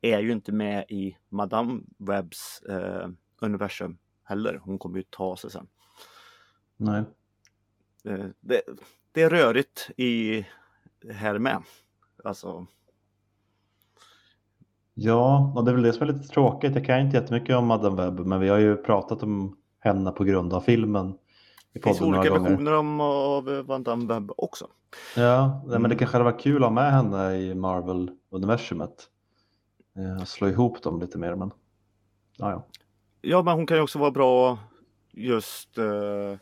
är 0.00 0.18
ju 0.18 0.32
inte 0.32 0.52
med 0.52 0.84
i 0.88 1.16
Madame 1.28 1.80
Webs 1.98 2.62
eh, 2.62 3.08
universum 3.40 3.98
heller. 4.24 4.60
Hon 4.62 4.78
kommer 4.78 4.98
ju 4.98 5.04
ta 5.10 5.36
sig 5.36 5.50
sen. 5.50 5.66
Nej. 6.76 7.04
Eh, 8.04 8.26
det, 8.40 8.62
det 9.12 9.22
är 9.22 9.30
rörigt 9.30 9.90
i 9.96 10.46
här 11.10 11.38
med. 11.38 11.62
Alltså, 12.24 12.66
Ja, 15.00 15.52
och 15.56 15.64
det 15.64 15.70
är 15.70 15.74
väl 15.74 15.82
det 15.82 15.92
som 15.92 16.08
är 16.08 16.12
lite 16.12 16.28
tråkigt. 16.28 16.74
Jag 16.74 16.84
kan 16.84 17.00
inte 17.00 17.16
jättemycket 17.16 17.56
om 17.56 17.66
Madame 17.66 18.02
Webb, 18.02 18.26
men 18.26 18.40
vi 18.40 18.48
har 18.48 18.58
ju 18.58 18.76
pratat 18.76 19.22
om 19.22 19.56
henne 19.78 20.10
på 20.10 20.24
grund 20.24 20.52
av 20.52 20.60
filmen. 20.60 21.14
Det 21.72 21.80
finns 21.80 22.00
olika 22.00 22.32
versioner 22.38 22.72
av 22.72 23.44
Van 23.66 23.82
Damme 23.82 24.06
Webb 24.06 24.30
också. 24.36 24.68
Ja, 25.16 25.60
men 25.64 25.70
det 25.70 25.76
Mm. 25.86 25.98
kanske 25.98 26.14
hade 26.16 26.24
varit 26.24 26.40
kul 26.40 26.56
att 26.56 26.68
ha 26.68 26.74
med 26.74 26.92
henne 26.92 27.34
i 27.36 27.54
Marvel-universumet. 27.54 29.08
Eh, 29.96 30.24
slå 30.24 30.48
ihop 30.48 30.82
dem 30.82 31.00
lite 31.00 31.18
mer, 31.18 31.34
men 31.34 31.50
ja, 32.36 32.50
ja. 32.50 32.66
Ja, 33.20 33.42
men 33.42 33.54
hon 33.54 33.66
kan 33.66 33.76
ju 33.76 33.82
också 33.82 33.98
vara 33.98 34.10
bra 34.10 34.58
just 35.12 35.78
eh, 35.78 36.36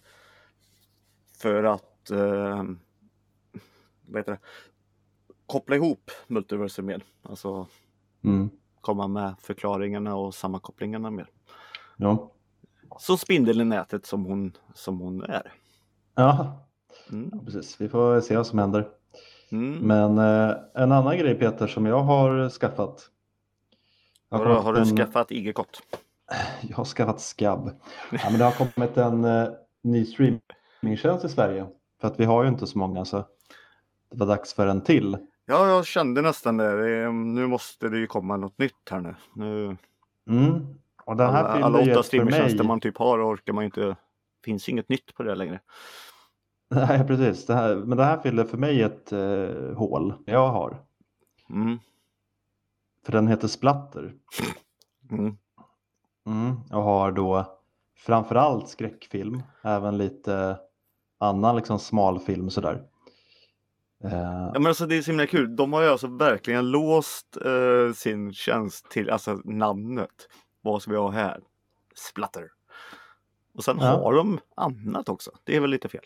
för 1.39 1.65
att 1.65 2.11
eh, 2.11 2.65
vad 4.07 4.17
heter 4.21 4.33
det? 4.33 4.39
koppla 5.47 5.77
ihop 5.77 6.11
multiversum 6.27 6.87
med. 6.87 7.03
Alltså 7.23 7.67
Mm. 8.25 8.51
komma 8.81 9.07
med 9.09 9.35
förklaringarna 9.41 10.17
och 10.17 10.35
sammankopplingarna 10.35 11.11
med. 11.11 11.27
ja. 11.97 12.31
Så 12.99 13.17
spindeln 13.17 13.61
i 13.61 13.65
nätet 13.65 14.07
som 14.07 14.25
hon, 14.25 14.53
som 14.75 14.99
hon 15.01 15.23
är. 15.23 15.53
Ja, 16.15 16.63
Mm. 17.13 17.45
precis. 17.45 17.81
Vi 17.81 17.89
får 17.89 18.21
se 18.21 18.37
vad 18.37 18.47
som 18.47 18.59
händer. 18.59 18.89
Mm. 19.51 19.79
Men 19.79 20.19
eh, 20.19 20.57
en 20.75 20.93
annan 20.93 21.19
grej 21.19 21.35
Peter 21.35 21.67
som 21.67 21.87
jag 21.87 22.03
har 22.03 22.49
skaffat. 22.49 23.11
Jag 24.31 24.39
Har, 24.39 24.47
har 24.47 24.73
du 24.73 24.81
en- 24.81 24.97
skaffat 24.97 25.31
IG-kott? 25.31 25.83
Jag 26.61 26.77
har 26.77 26.85
skaffat 26.85 27.21
skabb. 27.21 27.71
Ja, 28.13 28.19
men 28.31 28.39
det 28.39 28.45
har 28.45 28.53
kommit 28.67 28.97
en 28.97 29.25
eh, 29.25 29.49
ny 29.83 30.05
streamingtjänst 30.07 31.25
i 31.25 31.29
Sverige. 31.29 31.67
För 32.01 32.09
att 32.09 32.21
vi 32.21 32.25
har 32.25 32.43
ju 32.43 32.49
inte 32.49 32.67
så 32.67 32.79
många 32.79 33.05
så 33.05 33.17
det 34.11 34.19
var 34.19 34.27
dags 34.27 34.55
för 34.55 34.67
en 34.67 34.81
till. 34.81 35.17
Ja, 35.47 35.69
jag 35.69 35.87
kände 35.87 36.23
nästan 36.23 36.57
det. 36.57 37.11
Nu 37.13 37.47
måste 37.47 37.89
det 37.89 37.99
ju 37.99 38.07
komma 38.07 38.37
något 38.37 38.59
nytt 38.59 38.89
här 38.91 39.01
nu. 39.01 39.15
nu 39.35 39.77
Mm. 40.31 40.67
Och 41.07 41.17
den 41.17 41.31
här 41.31 41.45
alla, 41.45 41.79
åtta 41.79 41.85
för 41.85 41.95
mig. 41.95 42.05
streamingtjänster 42.05 42.65
man 42.65 42.81
typ 42.81 42.99
har 42.99 43.35
orkar 43.35 43.53
man 43.53 43.65
ju 43.65 43.67
inte. 43.67 43.97
finns 44.45 44.69
inget 44.69 44.89
nytt 44.89 45.15
på 45.15 45.23
det 45.23 45.35
längre. 45.35 45.61
Nej, 46.71 47.07
precis. 47.07 47.47
Det 47.47 47.55
här, 47.55 47.77
men 47.77 47.99
det 47.99 48.05
här 48.05 48.19
fyller 48.19 48.45
för 48.45 48.59
mig 48.59 48.83
ett 48.83 49.13
eh, 49.13 49.77
hål 49.77 50.15
jag 50.25 50.49
har. 50.49 50.83
Mm. 51.51 51.79
För 53.05 53.13
den 53.13 53.29
heter 53.29 53.49
Splatter. 53.49 54.15
Mm. 55.11 55.37
Mm. 56.27 56.57
Och 56.73 56.83
har 56.83 57.13
då 57.13 57.59
framförallt 57.97 58.69
skräckfilm. 58.69 59.43
Även 59.63 59.99
lite 59.99 60.59
annan 61.19 61.57
liksom 61.57 61.79
smalfilm 61.79 62.51
sådär. 62.51 62.83
Eh, 64.05 64.51
Ja, 64.55 64.59
men 64.59 64.67
alltså 64.67 64.87
det 64.87 64.97
är 64.97 65.03
så 65.03 65.11
himla 65.11 65.27
kul. 65.27 65.57
De 65.57 65.73
har 65.73 65.83
ju 65.83 65.89
alltså 65.89 66.07
verkligen 66.07 66.71
låst 66.71 67.37
eh, 67.45 67.93
sin 67.95 68.33
tjänst 68.33 68.91
till 68.91 69.11
alltså 69.11 69.41
namnet. 69.45 70.29
Vad 70.67 70.83
ska 70.83 70.91
vi 70.91 70.97
ha 70.97 71.11
här? 71.11 71.41
Splatter. 71.95 72.51
Och 73.55 73.65
sen 73.65 73.77
Ja. 73.81 73.87
har 73.87 74.15
de 74.15 74.39
annat 74.55 75.09
också. 75.09 75.31
Det 75.45 75.57
är 75.57 75.61
väl 75.61 75.71
lite 75.71 75.89
fel. 75.89 76.05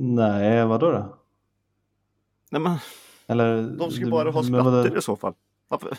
nej, 0.00 0.66
vadå 0.66 0.90
då? 0.90 1.18
Nej, 2.50 2.60
men 2.60 2.78
Eller, 3.26 3.62
de 3.62 3.90
ska 3.90 4.04
du- 4.04 4.10
bara 4.10 4.30
ha 4.30 4.42
men 4.42 4.44
splatter 4.44 4.98
i 4.98 5.02
så 5.02 5.16
fall. 5.16 5.34
Varför? 5.68 5.98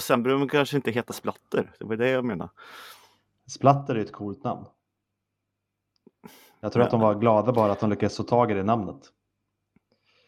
Sen 0.00 0.22
behöver 0.22 0.40
de 0.40 0.48
kanske 0.48 0.76
inte 0.76 0.90
heta 0.90 1.12
splatter. 1.12 1.72
Det 1.78 1.84
var 1.84 1.96
det 1.96 2.08
jag 2.10 2.24
menade. 2.24 2.50
Splatter 3.46 3.94
är 3.94 3.98
ett 4.00 4.12
coolt 4.12 4.44
namn. 4.44 4.64
Jag 6.60 6.72
tror 6.72 6.82
att 6.82 6.90
de 6.90 7.00
var 7.00 7.14
glada 7.14 7.52
bara 7.52 7.72
att 7.72 7.80
de 7.80 7.90
lyckades 7.90 8.16
få 8.16 8.22
tag 8.22 8.50
i 8.50 8.54
det 8.54 8.62
namnet. 8.62 9.12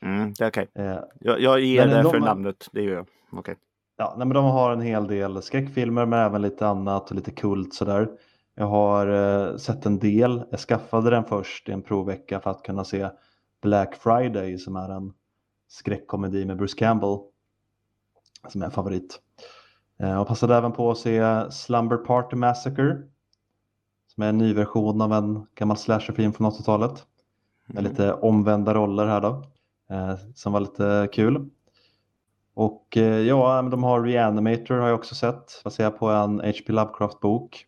Mm, 0.01 0.33
det 0.33 0.45
är 0.45 0.49
okej. 0.49 0.69
Eh, 0.75 0.99
Jag, 1.21 1.41
jag 1.41 1.61
ger 1.61 1.87
det 1.87 2.03
de 2.03 2.11
för 2.11 2.19
har- 2.19 2.27
namnet. 2.27 2.69
Det 2.73 2.83
gör 2.83 2.95
jag. 2.95 3.07
Okej. 3.33 3.57
Ja, 3.99 4.15
nej, 4.19 4.27
men 4.27 4.35
de 4.35 4.45
har 4.45 4.73
en 4.73 4.81
hel 4.81 5.07
del 5.07 5.43
skräckfilmer 5.43 6.07
men 6.07 6.19
även 6.21 6.43
lite 6.43 6.67
annat 6.67 7.11
och 7.11 7.17
lite 7.17 7.31
kult 7.31 7.75
sådär. 7.75 8.09
Jag 8.55 8.67
har 8.67 9.07
eh, 9.07 9.57
sett 9.57 9.87
en 9.87 9.99
del. 9.99 10.43
Jag 10.51 10.61
skaffade 10.61 11.11
den 11.11 11.25
först 11.25 11.69
i 11.69 11.73
en 11.73 11.83
provvecka 11.83 12.41
för 12.41 12.51
att 12.51 12.63
kunna 12.63 12.85
se 12.85 13.09
Black 13.63 13.95
Friday 13.95 14.59
som 14.59 14.77
är 14.77 14.89
en 14.89 15.13
skräckkomedi 15.69 16.45
med 16.45 16.57
Bruce 16.57 16.79
Campbell. 16.79 17.19
Som 18.49 18.63
är 18.63 18.67
en 18.67 18.71
favorit. 18.73 19.21
Eh, 19.99 20.21
och 20.21 20.29
passade 20.29 20.57
även 20.57 20.73
på 20.73 20.91
att 20.91 20.99
se 20.99 21.51
Slumber 21.51 21.97
Party 21.97 22.37
Massacre. 22.37 23.03
Som 24.15 24.23
är 24.23 24.29
en 24.29 24.39
ny 24.39 24.55
version 24.55 25.01
av 25.01 25.13
en 25.13 25.47
gammal 25.55 25.77
slasherfilm 25.77 26.33
från 26.33 26.47
80-talet. 26.47 27.07
Med 27.67 27.79
Mm. 27.79 27.91
lite 27.91 28.13
omvända 28.13 28.75
roller 28.75 29.07
här 29.07 29.21
då. 29.21 29.45
Eh, 29.91 30.15
som 30.35 30.53
var 30.53 30.61
lite 30.61 31.09
kul. 31.13 31.51
Och 32.59 32.97
eh, 32.97 33.21
ja, 33.21 33.63
de 33.63 33.83
har 33.83 34.03
Reanimator 34.03 34.75
har 34.75 34.89
jag 34.89 34.99
också 34.99 35.15
sett. 35.15 35.61
Baserat 35.65 35.99
på 35.99 36.09
en 36.09 36.41
H.P. 36.41 36.73
Lovecraft-bok. 36.73 37.67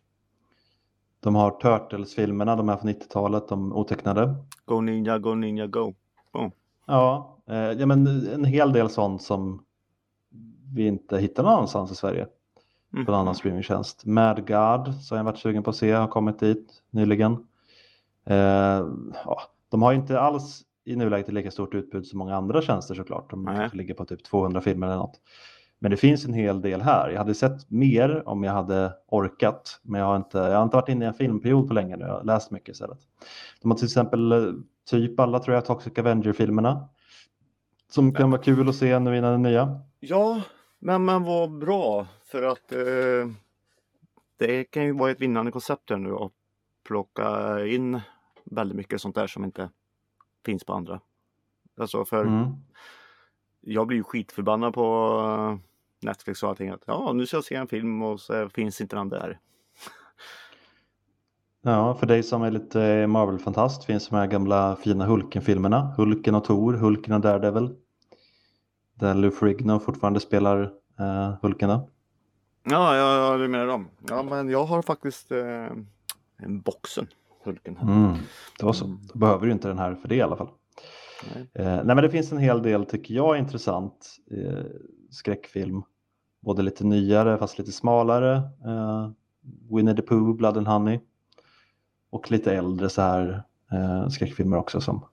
De 1.19 1.35
har 1.35 1.51
Turtles-filmerna, 1.51 2.55
de 2.55 2.69
här 2.69 2.77
från 2.77 2.89
90-talet, 2.89 3.47
de 3.47 3.73
otecknade. 3.73 4.35
Go 4.65 4.81
Ninja, 4.81 5.19
Go 5.19 5.35
Ninja, 5.35 5.67
Go. 5.67 5.93
Ja, 6.85 7.37
eh, 7.49 7.55
ja 7.55 7.85
men 7.85 8.07
en 8.33 8.45
hel 8.45 8.73
del 8.73 8.89
sånt 8.89 9.21
som 9.21 9.63
vi 10.73 10.87
inte 10.87 11.17
hittar 11.17 11.43
någon 11.43 11.53
annanstans 11.53 11.91
i 11.91 11.95
Sverige. 11.95 12.27
Mm. 12.93 13.05
På 13.05 13.11
en 13.11 13.17
annan 13.17 13.35
streamingtjänst. 13.35 14.05
Mad 14.05 14.47
God, 14.47 14.95
som 14.95 15.17
jag 15.17 15.23
varit 15.23 15.39
sugen 15.39 15.63
på 15.63 15.69
att 15.69 15.75
se, 15.75 15.91
har 15.91 16.07
kommit 16.07 16.39
dit 16.39 16.83
nyligen. 16.89 17.31
Eh, 18.25 18.85
ja, 19.25 19.41
de 19.69 19.81
har 19.81 19.93
inte 19.93 20.19
alls 20.19 20.63
i 20.85 20.95
nuläget 20.95 21.27
ett 21.27 21.33
lika 21.33 21.51
stort 21.51 21.73
utbud 21.73 22.07
som 22.07 22.19
många 22.19 22.35
andra 22.35 22.61
tjänster 22.61 22.95
såklart. 22.95 23.29
De 23.29 23.43
Nej. 23.43 23.55
kanske 23.55 23.77
ligger 23.77 23.93
på 23.93 24.05
typ 24.05 24.23
200 24.23 24.61
filmer 24.61 24.87
eller 24.87 24.97
något. 24.97 25.21
Men 25.79 25.91
det 25.91 25.97
finns 25.97 26.25
en 26.25 26.33
hel 26.33 26.61
del 26.61 26.81
här. 26.81 27.09
Jag 27.09 27.17
hade 27.17 27.35
sett 27.35 27.69
mer 27.69 28.27
om 28.29 28.43
jag 28.43 28.53
hade 28.53 28.93
orkat. 29.07 29.79
Men 29.83 29.99
jag 30.01 30.07
har 30.07 30.15
inte, 30.15 30.37
jag 30.37 30.55
har 30.55 30.63
inte 30.63 30.75
varit 30.75 30.89
inne 30.89 31.05
i 31.05 31.07
en 31.07 31.13
filmperiod 31.13 31.67
på 31.67 31.73
länge 31.73 31.97
nu. 31.97 32.05
Jag 32.05 32.13
har 32.13 32.23
läst 32.23 32.51
mycket 32.51 32.69
istället. 32.69 32.99
De 33.61 33.71
har 33.71 33.77
till 33.77 33.85
exempel 33.85 34.31
eh, 34.31 34.53
typ 34.89 35.19
alla 35.19 35.39
tror 35.39 35.55
jag 35.55 35.65
Toxic 35.65 35.97
Avenger-filmerna. 35.97 36.89
Som 37.91 38.13
kan 38.13 38.31
vara 38.31 38.41
kul 38.41 38.69
att 38.69 38.75
se 38.75 38.99
nu 38.99 39.17
innan 39.17 39.31
den 39.31 39.41
nya. 39.41 39.81
Ja, 39.99 40.41
men 40.79 41.05
man 41.05 41.23
var 41.23 41.47
bra 41.47 42.07
för 42.25 42.43
att 42.43 42.71
eh, 42.71 43.33
det 44.37 44.63
kan 44.63 44.83
ju 44.83 44.91
vara 44.91 45.11
ett 45.11 45.21
vinnande 45.21 45.51
koncept 45.51 45.89
nu 45.89 46.13
att 46.15 46.31
plocka 46.87 47.59
in 47.65 48.01
väldigt 48.43 48.77
mycket 48.77 49.01
sånt 49.01 49.15
där 49.15 49.27
som 49.27 49.43
inte 49.43 49.69
finns 50.45 50.63
på 50.63 50.73
andra. 50.73 50.99
Alltså 51.79 52.05
för 52.05 52.25
Mm. 52.25 52.49
jag 53.61 53.87
blir 53.87 53.97
ju 53.97 54.03
skitförbannad 54.03 54.73
på 54.73 55.19
eh, 55.25 55.59
Netflix 56.07 56.43
och 56.43 56.49
allting. 56.49 56.69
Att, 56.69 56.83
ja, 56.87 57.13
nu 57.13 57.25
ska 57.25 57.37
jag 57.37 57.43
se 57.43 57.55
en 57.55 57.67
film 57.67 58.01
och 58.01 58.19
så 58.19 58.49
finns 58.49 58.81
inte 58.81 58.95
den 58.95 59.09
där. 59.09 59.39
Ja, 61.63 61.95
för 61.95 62.05
dig 62.07 62.23
som 62.23 62.41
är 62.41 62.51
lite 62.51 63.07
Marvel-fantast 63.07 63.83
finns 63.83 64.07
de 64.09 64.15
här 64.15 64.27
gamla 64.27 64.75
fina 64.75 65.05
Hulken-filmerna. 65.05 65.93
Hulken 65.97 66.35
och 66.35 66.43
Thor, 66.43 66.73
Hulken 66.73 67.13
och 67.13 67.21
Daredevil. 67.21 67.75
Där 68.93 69.15
Lou 69.15 69.31
Ferrigno 69.31 69.79
fortfarande 69.79 70.19
spelar 70.19 70.61
uh, 70.99 71.33
Hulkarna. 71.41 71.83
Ja, 72.63 72.95
ja, 72.95 73.17
ja, 73.17 73.37
du 73.37 73.47
menar 73.47 73.67
dem. 73.67 73.87
Ja, 74.09 74.23
men 74.23 74.49
jag 74.49 74.63
har 74.63 74.81
faktiskt 74.81 75.31
eh, 75.31 75.67
en 76.37 76.61
boxen 76.61 77.07
Hulken. 77.43 77.77
här. 77.77 77.83
Mm. 78.05 78.17
Det 78.59 78.65
var 78.65 78.73
så. 78.73 78.85
Mm. 78.85 78.97
Då 79.13 79.19
behöver 79.19 79.45
du 79.45 79.51
inte 79.51 79.67
den 79.67 79.79
här 79.79 79.95
för 79.95 80.07
det 80.07 80.15
i 80.15 80.21
alla 80.21 80.35
fall. 80.35 80.49
Nej. 81.35 81.47
Eh, 81.53 81.65
nej, 81.75 81.95
men 81.95 81.97
det 81.97 82.09
finns 82.09 82.31
en 82.31 82.37
hel 82.37 82.61
del, 82.63 82.85
tycker 82.85 83.13
jag, 83.15 83.37
intressant 83.37 84.17
eh, 84.31 84.63
skräckfilm. 85.09 85.83
Både 86.39 86.61
lite 86.61 86.83
nyare 86.83 87.37
fast 87.37 87.57
lite 87.59 87.71
smalare. 87.71 88.35
Eh, 88.65 89.09
Winnie 89.75 89.95
the 89.95 90.01
Pooh, 90.01 90.35
Blood 90.35 90.57
and 90.57 90.67
Honey. 90.67 90.99
Och 92.09 92.31
lite 92.31 92.55
äldre 92.55 92.89
så 92.89 93.01
här 93.01 93.43
eh, 93.71 94.07
skräckfilmer 94.09 94.57
också 94.57 94.81
som 94.81 95.05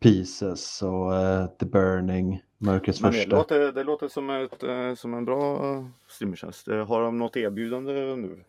Pieces 0.00 0.82
och 0.82 1.14
eh, 1.14 1.46
The 1.46 1.66
Burning, 1.66 2.42
Mörkrets 2.58 3.00
Men 3.00 3.12
det 3.12 3.18
första. 3.18 3.36
låter, 3.36 3.72
det 3.72 3.84
låter 3.84 4.08
som, 4.08 4.30
ett, 4.30 4.62
eh, 4.62 4.94
som 4.94 5.14
en 5.14 5.24
bra 5.24 5.72
eh, 5.74 5.84
streamingtjänst. 6.08 6.68
Eh, 6.68 6.86
Har 6.88 7.02
de 7.02 7.18
något 7.18 7.36
erbjudande 7.36 7.92
nu? 8.16 8.44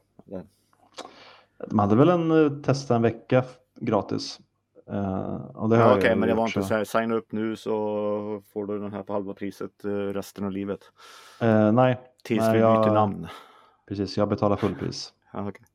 De 1.67 1.79
hade 1.79 1.95
väl 1.95 2.09
en 2.09 2.31
eh, 2.45 2.61
testa 2.61 2.95
en 2.95 3.01
vecka 3.01 3.43
gratis. 3.79 4.39
Och 5.53 5.69
det 5.69 5.77
har 5.77 5.83
Ja, 5.91 5.97
Okej, 5.97 6.15
men 6.15 6.29
det 6.29 6.35
var 6.35 6.45
inte 6.47 6.63
så. 6.63 6.73
här, 6.73 6.83
signa 6.83 7.15
upp 7.15 7.31
nu 7.31 7.55
så 7.55 7.71
får 8.53 8.65
du 8.65 8.79
den 8.79 8.93
här 8.93 9.03
på 9.03 9.13
halva 9.13 9.33
priset 9.33 9.85
eh, 9.85 9.89
resten 9.89 10.45
av 10.45 10.51
livet. 10.51 10.79
Eh, 11.41 11.71
nej, 11.71 11.99
Tills 12.23 12.41
Nej, 12.41 12.53
vi 12.53 12.59
jag- 12.59 12.83
byter 12.85 12.93
namn. 12.93 13.27
precis. 13.87 14.17
Jag 14.17 14.29
betalar 14.29 14.55
fullpris. 14.55 15.13
Ja, 15.33 15.49
okej. 15.49 15.65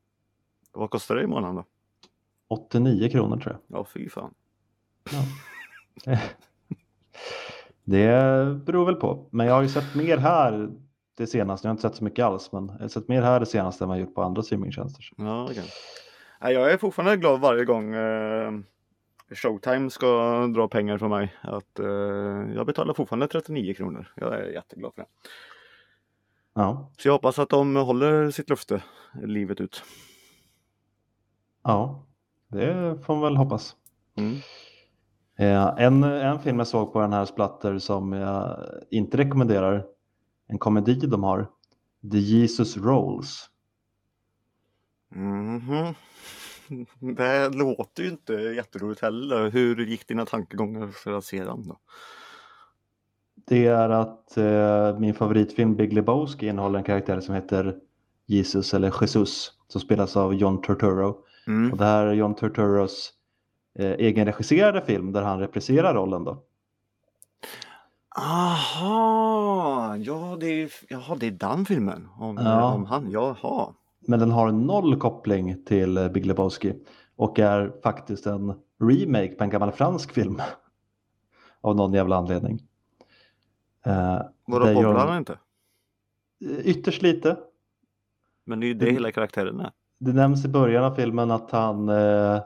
Vad 0.72 0.90
kostar 0.90 1.14
det 1.14 1.22
i 1.22 1.26
månaden 1.26 1.54
då? 1.56 1.64
89 2.48 3.08
kronor 3.08 3.36
tror 3.36 3.58
jag. 3.68 3.78
Ja, 3.78 3.84
fy 3.84 4.08
fan. 4.08 4.34
Ja. 6.04 6.18
det 7.84 8.46
beror 8.66 8.86
väl 8.86 8.94
på. 8.94 9.26
Men 9.30 9.46
jag 9.46 9.54
har 9.54 9.62
ju 9.62 9.68
sett 9.68 9.94
mer 9.94 10.18
här 10.18 10.70
det 11.16 11.26
senaste. 11.26 11.66
Jag 11.66 11.70
har 11.70 11.74
inte 11.74 11.82
sett 11.82 11.96
så 11.96 12.04
mycket 12.04 12.24
alls, 12.24 12.52
men 12.52 12.68
jag 12.68 12.80
har 12.80 12.88
sett 12.88 13.08
mer 13.08 13.22
här 13.22 13.40
det 13.40 13.46
senaste 13.46 13.84
än 13.84 13.88
vad 13.88 13.98
jag 13.98 14.06
gjort 14.06 14.14
på 14.14 14.22
andra 14.22 14.42
streamingtjänster. 14.42 15.04
Ja, 15.16 15.44
okay. 15.44 15.64
Jag 16.40 16.72
är 16.72 16.76
fortfarande 16.76 17.16
glad 17.16 17.40
varje 17.40 17.64
gång 17.64 17.94
eh, 17.94 18.52
Showtime 19.34 19.90
ska 19.90 20.06
dra 20.46 20.68
pengar 20.68 20.98
från 20.98 21.10
mig. 21.10 21.34
Att, 21.40 21.78
eh, 21.78 21.86
jag 22.54 22.66
betalar 22.66 22.94
fortfarande 22.94 23.28
39 23.28 23.74
kronor. 23.74 24.12
Jag 24.16 24.34
är 24.34 24.44
jätteglad 24.44 24.94
för 24.94 25.02
det. 25.02 25.08
Ja. 26.54 26.90
Så 26.98 27.08
jag 27.08 27.12
hoppas 27.12 27.38
att 27.38 27.48
de 27.48 27.76
håller 27.76 28.30
sitt 28.30 28.50
löfte 28.50 28.82
livet 29.22 29.60
ut. 29.60 29.82
Ja, 31.64 32.06
det 32.48 32.98
får 33.04 33.14
man 33.14 33.22
väl 33.22 33.36
hoppas. 33.36 33.76
Mm. 34.16 34.36
Eh, 35.38 35.84
en, 35.84 36.02
en 36.02 36.38
film 36.38 36.58
jag 36.58 36.68
såg 36.68 36.92
på 36.92 37.00
den 37.00 37.12
här 37.12 37.24
Splatter 37.24 37.78
som 37.78 38.12
jag 38.12 38.58
inte 38.90 39.16
rekommenderar, 39.16 39.86
en 40.52 40.58
komedi 40.58 40.94
de 40.94 41.22
har, 41.22 41.46
The 42.12 42.18
Jesus 42.18 42.76
Rolls. 42.76 43.50
Mm 45.14 45.60
-hmm. 45.60 45.94
Det 47.16 47.48
låter 47.48 48.02
ju 48.02 48.08
inte 48.08 48.32
jätteroligt 48.32 49.02
heller. 49.02 49.50
Hur 49.50 49.86
gick 49.86 50.08
dina 50.08 50.26
tankegångar 50.26 50.88
för 50.88 51.12
att 51.12 51.24
se 51.24 51.44
den 51.44 51.68
då? 51.68 51.78
Det 53.34 53.66
är 53.66 53.90
att 53.90 54.36
eh, 54.36 54.98
min 54.98 55.14
favoritfilm 55.14 55.76
Big 55.76 55.92
Lebowski 55.92 56.46
innehåller 56.46 56.78
en 56.78 56.84
karaktär 56.84 57.20
som 57.20 57.34
heter 57.34 57.76
Jesus 58.26 58.74
eller 58.74 58.94
Jesus 59.00 59.52
som 59.68 59.80
spelas 59.80 60.16
av 60.16 60.34
John 60.34 60.62
Turturro. 60.62 61.24
Mm. 61.46 61.72
Och 61.72 61.78
det 61.78 61.84
här 61.84 62.06
är 62.06 62.12
John 62.12 62.34
Turturros 62.34 63.12
eh, 63.78 63.90
egenregisserade 63.90 64.82
film 64.82 65.12
där 65.12 65.22
han 65.22 65.38
repriserar 65.38 65.94
rollen 65.94 66.24
då. 66.24 66.42
Aha, 68.16 69.21
ja 69.96 70.36
det 70.40 70.46
är, 70.46 70.72
jaha, 70.88 71.16
det 71.20 71.26
är 71.26 71.30
den 71.30 71.64
filmen 71.64 72.08
om, 72.18 72.36
ja. 72.36 72.74
om 72.74 72.84
han, 72.84 73.10
jaha. 73.10 73.74
Men 74.00 74.20
den 74.20 74.30
har 74.30 74.52
noll 74.52 74.96
koppling 74.96 75.64
till 75.64 75.96
eh, 75.96 76.08
Big 76.08 76.26
Lebowski 76.26 76.74
och 77.16 77.38
är 77.38 77.72
faktiskt 77.82 78.26
en 78.26 78.54
remake 78.80 79.34
på 79.34 79.44
en 79.44 79.50
gammal 79.50 79.72
fransk 79.72 80.12
film. 80.12 80.42
Av 81.60 81.76
någon 81.76 81.92
jävla 81.92 82.16
anledning. 82.16 82.62
Eh, 83.86 84.20
Vadå, 84.46 84.74
bobblar 84.74 85.06
han 85.06 85.18
inte? 85.18 85.38
Ytterst 86.64 87.02
lite. 87.02 87.36
Men 88.44 88.60
det 88.60 88.66
är 88.66 88.68
ju 88.68 88.74
det, 88.74 88.84
det 88.84 88.92
hela 88.92 89.12
karaktären 89.12 89.60
är. 89.60 89.70
Det 89.98 90.12
nämns 90.12 90.44
i 90.44 90.48
början 90.48 90.84
av 90.84 90.94
filmen 90.94 91.30
att 91.30 91.50
han 91.50 91.88
eh, 91.88 92.34
eh, 92.34 92.42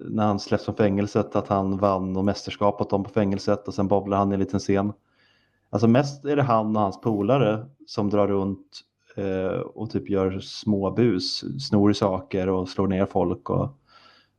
när 0.00 0.26
han 0.26 0.40
släpps 0.40 0.64
från 0.64 0.74
fängelset 0.74 1.36
att 1.36 1.48
han 1.48 1.78
vann 1.78 2.16
och 2.16 2.24
mästerskap 2.24 2.80
åt 2.80 2.90
dem 2.90 3.04
på 3.04 3.10
fängelset 3.10 3.68
och 3.68 3.74
sen 3.74 3.88
bobblar 3.88 4.18
han 4.18 4.32
i 4.32 4.34
en 4.34 4.40
liten 4.40 4.60
scen. 4.60 4.92
Alltså 5.70 5.88
mest 5.88 6.24
är 6.24 6.36
det 6.36 6.42
han 6.42 6.76
och 6.76 6.82
hans 6.82 7.00
polare 7.00 7.66
som 7.86 8.10
drar 8.10 8.28
runt 8.28 8.80
eh, 9.16 9.60
och 9.60 9.90
typ 9.90 10.10
gör 10.10 10.40
små 10.40 10.90
bus, 10.90 11.44
snor 11.68 11.92
saker 11.92 12.48
och 12.48 12.68
slår 12.68 12.86
ner 12.88 13.06
folk 13.06 13.50
och, 13.50 13.78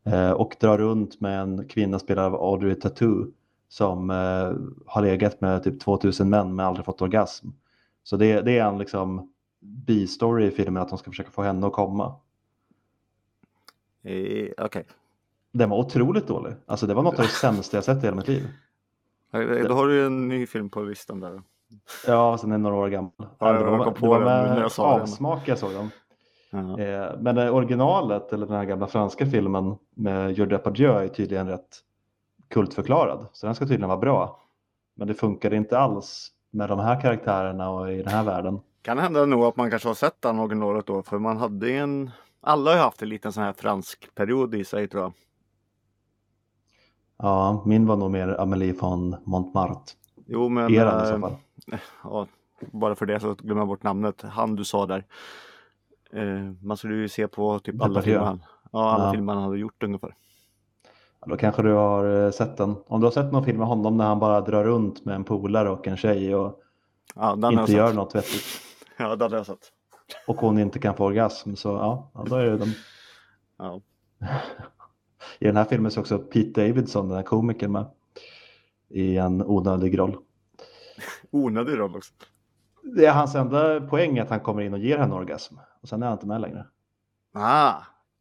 eh, 0.04 0.32
och 0.32 0.56
drar 0.60 0.78
runt 0.78 1.22
med 1.22 1.42
en 1.42 1.68
kvinna 1.68 2.00
spelad 2.00 2.26
av 2.26 2.36
Audrey 2.36 2.76
Tattoo 2.76 3.28
som 3.70 4.10
eh, 4.10 4.54
har 4.86 5.02
legat 5.02 5.42
med 5.42 5.64
typ 5.64 5.80
2000 5.80 6.30
män 6.30 6.56
men 6.56 6.66
aldrig 6.66 6.86
fått 6.86 7.02
orgasm. 7.02 7.48
Så 8.04 8.18
det, 8.18 8.42
det 8.42 8.58
är 8.58 8.66
en 8.66 8.78
liksom 8.78 9.32
bistory 9.60 10.46
i 10.46 10.52
filmen 10.52 10.84
att 10.84 10.90
de 10.90 10.98
ska 10.98 11.12
försöka 11.12 11.32
få 11.32 11.42
henne 11.42 11.68
att 11.68 11.74
komma. 11.74 12.16
Eh, 14.04 14.14
Okej. 14.14 14.54
Okay. 14.66 14.84
Den 15.52 15.70
var 15.70 15.78
otroligt 15.78 16.28
dålig. 16.28 16.54
Alltså 16.66 16.88
det 16.88 16.94
var 16.94 17.04
något 17.04 17.20
av 17.20 17.26
det 17.26 17.32
sämsta 17.32 17.78
jag 17.78 17.84
sett 17.84 17.98
i 17.98 18.06
hela 18.06 18.16
mitt 18.16 18.28
liv. 18.28 18.48
Då 19.68 19.74
har 19.74 19.88
du 19.88 20.06
en 20.06 20.28
ny 20.28 20.48
film 20.48 20.70
på 20.70 20.82
listan 20.82 21.20
där. 21.20 21.42
Ja, 22.08 22.38
sen 22.38 22.52
är 22.52 22.58
några 22.58 22.76
år 22.76 22.90
gammal. 22.90 23.12
Ja, 23.18 23.52
det 23.52 23.64
var, 23.64 23.86
det 23.86 24.08
var 24.08 24.20
med 24.20 24.70
avsmak 24.78 25.48
jag 25.48 25.58
såg 25.58 25.72
den. 25.72 25.92
Eh, 26.54 27.12
men 27.20 27.38
originalet, 27.38 28.34
eller 28.34 28.46
den 28.46 28.56
här 28.56 28.66
gamla 28.66 28.88
franska 28.88 29.26
filmen 29.26 29.76
med 29.96 30.32
Joe 30.32 30.46
Depardieu 30.46 30.92
är 30.92 31.08
tydligen 31.08 31.48
rätt 31.48 31.78
kultförklarad. 32.48 33.26
Så 33.34 33.46
den 33.46 33.56
ska 33.56 33.66
tydligen 33.66 33.88
vara 33.88 34.00
bra. 34.00 34.40
Men 34.96 35.08
det 35.08 35.14
funkar 35.14 35.54
inte 35.54 35.80
alls 35.80 36.32
med 36.52 36.70
de 36.70 36.80
här 36.80 37.02
karaktärerna 37.02 37.70
och 37.70 37.92
i 37.92 37.98
den 37.98 38.14
här 38.14 38.24
världen. 38.24 38.60
Kan 38.82 38.98
hända 38.98 39.26
nog 39.26 39.44
att 39.44 39.56
man 39.56 39.70
kanske 39.70 39.90
har 39.90 39.94
sett 39.96 40.22
den 40.22 40.40
originalet 40.40 40.86
då, 40.86 41.04
för 41.04 41.20
man 41.20 41.38
hade 41.38 41.72
en... 41.72 42.12
Alla 42.42 42.72
har 42.72 42.78
ju 42.78 42.84
haft 42.84 43.02
en 43.02 43.10
liten 43.10 43.32
sån 43.32 43.44
här 43.44 43.54
fransk 43.54 44.16
period 44.16 44.56
i 44.56 44.64
sig 44.64 44.88
tror 44.88 45.04
jag. 45.04 45.14
Ja, 47.22 47.64
min 47.66 47.88
var 47.88 47.98
nog 47.98 48.12
mer 48.12 48.28
Amélie 48.40 48.74
von 48.74 49.16
Montmartre. 49.24 49.76
Jo, 50.26 50.50
men... 50.50 50.74
Eran, 50.74 51.04
i 51.04 51.08
så 51.08 51.20
fall. 51.20 51.36
Ja, 52.04 52.28
bara 52.72 52.96
för 52.96 53.06
det 53.06 53.20
så 53.20 53.34
glömmer 53.34 53.62
jag 53.62 53.68
bort 53.68 53.84
namnet. 53.84 54.22
Han 54.22 54.56
du 54.56 54.66
sa 54.66 54.86
där. 54.86 55.06
Eh, 56.14 56.52
man 56.62 56.78
skulle 56.78 56.96
ju 56.96 57.10
se 57.10 57.28
på 57.28 57.60
typ 57.60 57.82
alla 57.82 58.02
filmer 58.02 58.26
han, 58.26 58.44
ja, 58.72 58.92
alla 58.92 59.06
ja. 59.06 59.12
filmer 59.12 59.34
han 59.34 59.44
hade 59.44 59.58
gjort 59.58 59.84
ungefär. 59.84 60.16
Ja, 61.22 61.28
då 61.30 61.38
kanske 61.38 61.62
du 61.62 61.74
har 61.74 62.26
eh, 62.26 62.32
sett 62.32 62.58
den. 62.58 62.76
Om 62.88 63.02
du 63.02 63.08
har 63.08 63.12
sett 63.12 63.32
någon 63.32 63.46
film 63.46 63.58
med 63.58 63.68
honom 63.68 63.98
när 63.98 64.06
han 64.06 64.20
bara 64.20 64.42
drar 64.42 64.64
runt 64.64 65.06
med 65.06 65.16
en 65.16 65.24
polare 65.24 65.70
och 65.70 65.88
en 65.88 65.98
tjej 65.98 66.36
och 66.36 66.60
ja, 67.16 67.50
inte 67.52 67.72
gör 67.72 67.94
något 67.94 68.16
vettigt. 68.16 68.44
Ja, 68.98 69.16
den 69.16 69.32
har 69.32 69.38
jag 69.38 69.46
sett. 69.46 69.72
Och 70.28 70.38
hon 70.38 70.60
inte 70.60 70.80
kan 70.80 70.96
få 70.96 71.06
orgasm 71.06 71.56
så 71.56 71.70
ja, 71.70 72.12
ja 72.14 72.24
då 72.28 72.36
är 72.36 72.46
det 72.46 72.58
den. 72.58 72.74
Ja. 73.58 73.82
I 75.40 75.46
den 75.46 75.58
här 75.58 75.66
filmen 75.66 75.92
så 75.92 76.00
också 76.00 76.20
Pete 76.20 76.68
Davidson, 76.68 77.08
den 77.08 77.18
här 77.18 77.24
komikern 77.24 77.72
med 77.72 77.86
i 78.90 79.18
en 79.18 79.42
onödig 79.42 80.00
roll. 80.00 80.18
onödig 81.32 81.78
roll 81.78 81.96
också. 81.96 82.14
Det 82.84 83.06
är 83.06 83.14
hans 83.14 83.36
enda 83.36 83.82
poäng 83.82 84.20
att 84.20 84.30
han 84.30 84.40
kommer 84.40 84.62
in 84.62 84.74
och 84.74 84.80
ger 84.80 84.98
henne 84.98 85.16
orgasm 85.16 85.56
och 85.82 85.90
sen 85.90 86.04
är 86.04 86.08
han 86.08 86.14
inte 86.14 86.28
med 86.28 86.42
längre. 86.42 86.66
Ah, 87.34 87.74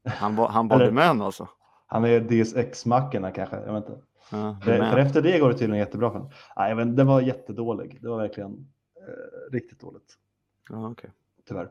han, 0.04 0.38
han 0.38 0.68
var 0.68 0.90
med 0.90 1.22
alltså? 1.22 1.48
Han 1.86 2.04
är 2.04 2.20
Deus 2.20 2.54
Ex-mackorna 2.54 3.30
kanske, 3.30 3.56
jag 3.56 3.72
vet 3.72 3.88
inte. 3.88 4.00
Ja, 4.30 4.56
för, 4.62 4.76
för, 4.76 4.98
efter 4.98 5.22
det 5.22 5.38
går 5.38 5.48
det 5.48 5.58
tydligen 5.58 5.78
jättebra 5.78 6.10
för 6.10 6.18
honom. 6.18 6.32
Nej, 6.56 6.74
men 6.74 6.96
den 6.96 7.06
var 7.06 7.20
jättedålig. 7.20 7.98
Det 8.02 8.08
var 8.08 8.18
verkligen 8.18 8.68
eh, 8.96 9.52
riktigt 9.52 9.80
dåligt. 9.80 10.18
Ja, 10.68 10.88
okay. 10.88 11.10
Tyvärr. 11.48 11.70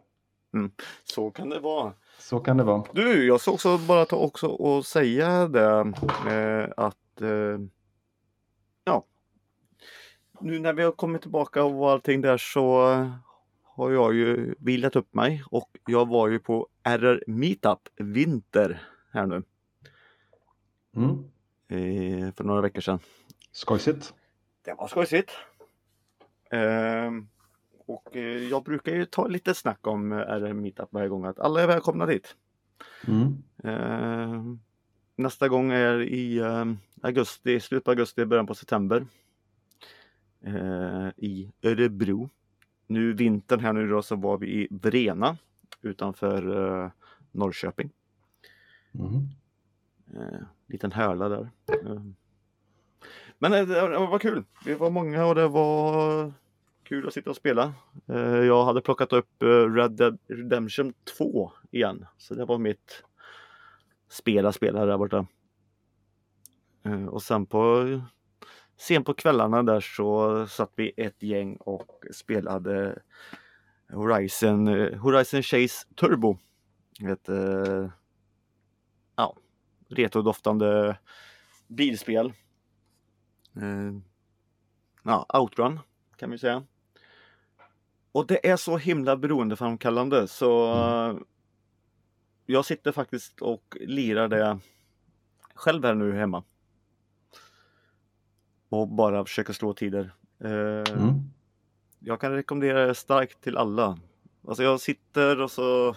Mm. 0.54 0.72
Så 1.04 1.32
kan 1.32 1.50
det 1.50 1.60
vara. 1.60 1.94
Så 2.20 2.40
kan 2.40 2.58
det 2.58 2.64
vara. 2.64 2.84
Du, 2.92 3.28
jag 3.28 3.42
ska 3.42 3.52
också 3.52 3.78
bara 3.78 4.06
ta 4.06 4.16
också 4.16 4.48
och 4.48 4.86
säga 4.86 5.48
det 5.48 5.94
eh, 6.28 6.70
att 6.78 7.22
eh, 7.22 7.60
ja, 8.84 9.06
nu 10.40 10.60
när 10.60 10.74
vi 10.74 10.84
har 10.84 10.92
kommit 10.92 11.22
tillbaka 11.22 11.64
och 11.64 11.92
allting 11.92 12.22
där 12.22 12.38
så 12.38 12.82
har 13.64 13.92
jag 13.92 14.14
ju 14.14 14.56
vilat 14.60 14.96
upp 14.96 15.14
mig 15.14 15.44
och 15.52 15.78
jag 15.86 16.08
var 16.08 16.28
ju 16.28 16.40
på 16.40 16.68
RR 16.84 17.24
Meetup 17.28 17.90
Vinter 17.96 18.82
här 19.12 19.26
nu. 19.26 19.44
Mm. 20.96 21.10
Eh, 21.68 22.34
för 22.34 22.44
några 22.44 22.62
veckor 22.62 22.82
sedan. 22.82 23.00
Skojsigt. 23.52 24.14
Det 24.66 24.74
var 24.74 24.88
skojsigt. 24.88 25.32
Eh, 27.90 27.94
och 27.94 28.16
eh, 28.16 28.50
jag 28.50 28.64
brukar 28.64 28.96
ju 28.96 29.06
ta 29.06 29.28
lite 29.28 29.54
snack 29.54 29.88
om 29.88 30.12
RR 30.12 30.54
Meetup 30.54 30.88
varje 30.92 31.10
gång 31.10 31.26
att 31.26 31.40
alla 31.40 31.62
är 31.62 31.68
välkomna 31.68 32.06
dit. 32.06 32.36
Mm. 33.08 33.44
Ehm, 33.64 34.60
nästa 35.16 35.48
gång 35.48 35.72
är 35.72 36.02
i 36.02 36.42
augusti, 37.02 37.60
slutet 37.60 37.86
på 37.86 37.92
augusti, 37.92 38.26
början 38.26 38.48
på 38.48 38.56
september. 38.56 39.06
Eh, 40.42 41.08
I 41.18 41.52
Örebro. 41.64 42.30
Nu 42.88 43.14
vintern 43.14 43.60
här 43.60 43.74
nu 43.74 43.88
då 43.88 44.02
så 44.02 44.16
var 44.16 44.38
vi 44.38 44.48
i 44.48 44.68
Vrena 44.72 45.38
utanför 45.82 46.84
eh, 46.84 46.92
Norrköping. 47.32 47.90
Mm 48.94 49.30
eh, 50.16 50.42
liten 50.68 50.92
hörla 50.92 51.30
där. 51.30 51.50
Eh. 51.68 52.02
Men 53.40 53.52
det 53.52 53.98
var 53.98 54.20
kul. 54.20 54.44
Vi 54.66 54.74
var 54.74 54.90
många 54.90 55.26
och 55.26 55.36
det 55.36 55.48
var 55.48 56.34
kul 56.90 57.08
att 57.08 57.14
sitta 57.14 57.30
och 57.30 57.36
spela. 57.36 57.74
Eh, 58.08 58.18
jag 58.20 58.66
hade 58.66 58.82
plockat 58.82 59.14
upp 59.14 59.44
eh, 59.44 59.74
Red 59.74 59.92
Dead 59.92 60.20
Redemption 60.28 60.94
2 61.18 61.52
igen. 61.72 62.06
Så 62.18 62.36
det 62.36 62.46
var 62.46 62.58
mitt 62.58 63.04
spela 64.10 64.52
spela 64.52 64.86
där 64.86 64.98
borta. 64.98 65.28
Eh, 66.84 67.06
och 67.06 67.22
sen 67.22 67.46
på 67.46 67.86
sen 68.78 69.04
på 69.04 69.14
kvällarna 69.14 69.64
där 69.64 69.80
så 69.80 70.48
satt 70.48 70.72
vi 70.76 70.94
ett 70.98 71.24
gäng 71.24 71.56
och 71.56 72.06
spelade 72.12 73.02
Horizon, 73.94 74.68
Horizon 74.98 75.44
Chase 75.44 75.88
Turbo. 75.96 76.38
Ett, 77.10 77.30
ja, 79.16 79.36
retrodoftande 79.90 80.98
bilspel. 81.68 82.34
Ja, 85.04 85.26
Outrun 85.34 85.80
kan 86.18 86.32
vi 86.32 86.38
säga. 86.38 86.64
Och 88.12 88.28
det 88.28 88.50
är 88.50 88.56
så 88.56 88.78
himla 88.78 89.18
beroendeframkallande 89.18 90.28
så 90.28 90.74
mm. 90.74 91.24
jag 92.46 92.66
sitter 92.66 92.92
faktiskt 92.92 93.42
och 93.42 93.78
lirar 93.80 94.28
det 94.28 94.60
själv 95.56 95.86
här 95.86 95.94
nu 95.94 96.14
hemma. 96.14 96.44
Och 98.70 98.88
bara 98.88 99.26
försöka 99.26 99.54
slå 99.54 99.74
tider. 99.74 100.12
Eh, 100.44 100.94
Mm. 100.94 101.32
Jag 102.00 102.22
kan 102.22 102.32
rekommendera 102.32 102.88
det 102.88 102.96
starkt 102.96 103.42
till 103.42 103.58
alla. 103.58 103.98
Alltså 104.48 104.64
jag 104.64 104.80
sitter 104.80 105.42
och 105.42 105.52
så 105.52 105.96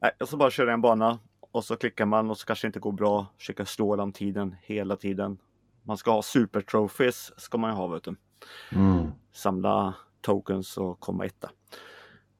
Nej, 0.00 0.12
och 0.20 0.28
så 0.28 0.36
bara 0.36 0.50
kör 0.50 0.66
jag 0.66 0.74
en 0.74 0.80
bana 0.80 1.18
och 1.40 1.64
så 1.64 1.76
klickar 1.76 2.06
man 2.06 2.30
och 2.30 2.38
så 2.38 2.46
kanske 2.46 2.66
det 2.66 2.68
inte 2.68 2.78
går 2.78 2.92
bra. 2.92 3.26
Försöka 3.38 3.66
slå 3.66 3.96
den 3.96 4.12
tiden 4.12 4.56
hela 4.62 4.96
tiden. 4.96 5.38
Man 5.82 5.96
ska 5.96 6.10
ha 6.10 6.22
super 6.22 6.60
trophies 6.60 7.32
ska 7.36 7.58
man 7.58 7.70
ju 7.70 7.76
ha 7.76 7.86
vet 7.86 8.02
du. 8.02 8.16
Mm. 8.72 9.10
Samla 9.32 9.94
tokens 10.20 10.76
och 10.76 11.00
komma 11.00 11.26
etta. 11.26 11.50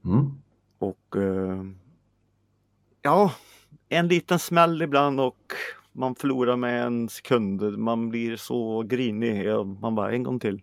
Mm. 0.04 0.42
Och 0.78 1.16
eh, 1.16 1.64
ja, 3.02 3.32
en 3.88 4.08
liten 4.08 4.38
smäll 4.38 4.82
ibland 4.82 5.20
och 5.20 5.52
man 5.92 6.14
förlorar 6.14 6.56
med 6.56 6.84
en 6.84 7.08
sekund. 7.08 7.78
Man 7.78 8.08
blir 8.08 8.36
så 8.36 8.82
grinig. 8.82 9.46
Man 9.80 9.94
bara 9.94 10.12
en 10.12 10.22
gång 10.22 10.38
till. 10.38 10.62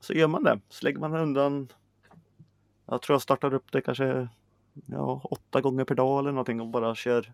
Så 0.00 0.12
gör 0.12 0.28
man 0.28 0.44
det. 0.44 0.60
Så 0.68 0.84
lägger 0.84 0.98
man 0.98 1.14
undan. 1.14 1.68
Jag 2.86 3.02
tror 3.02 3.14
jag 3.14 3.22
startar 3.22 3.54
upp 3.54 3.72
det 3.72 3.80
kanske 3.80 4.28
ja, 4.86 5.20
åtta 5.24 5.60
gånger 5.60 5.84
per 5.84 5.94
dag 5.94 6.18
eller 6.18 6.30
någonting 6.30 6.60
och 6.60 6.66
bara 6.66 6.94
kör, 6.94 7.32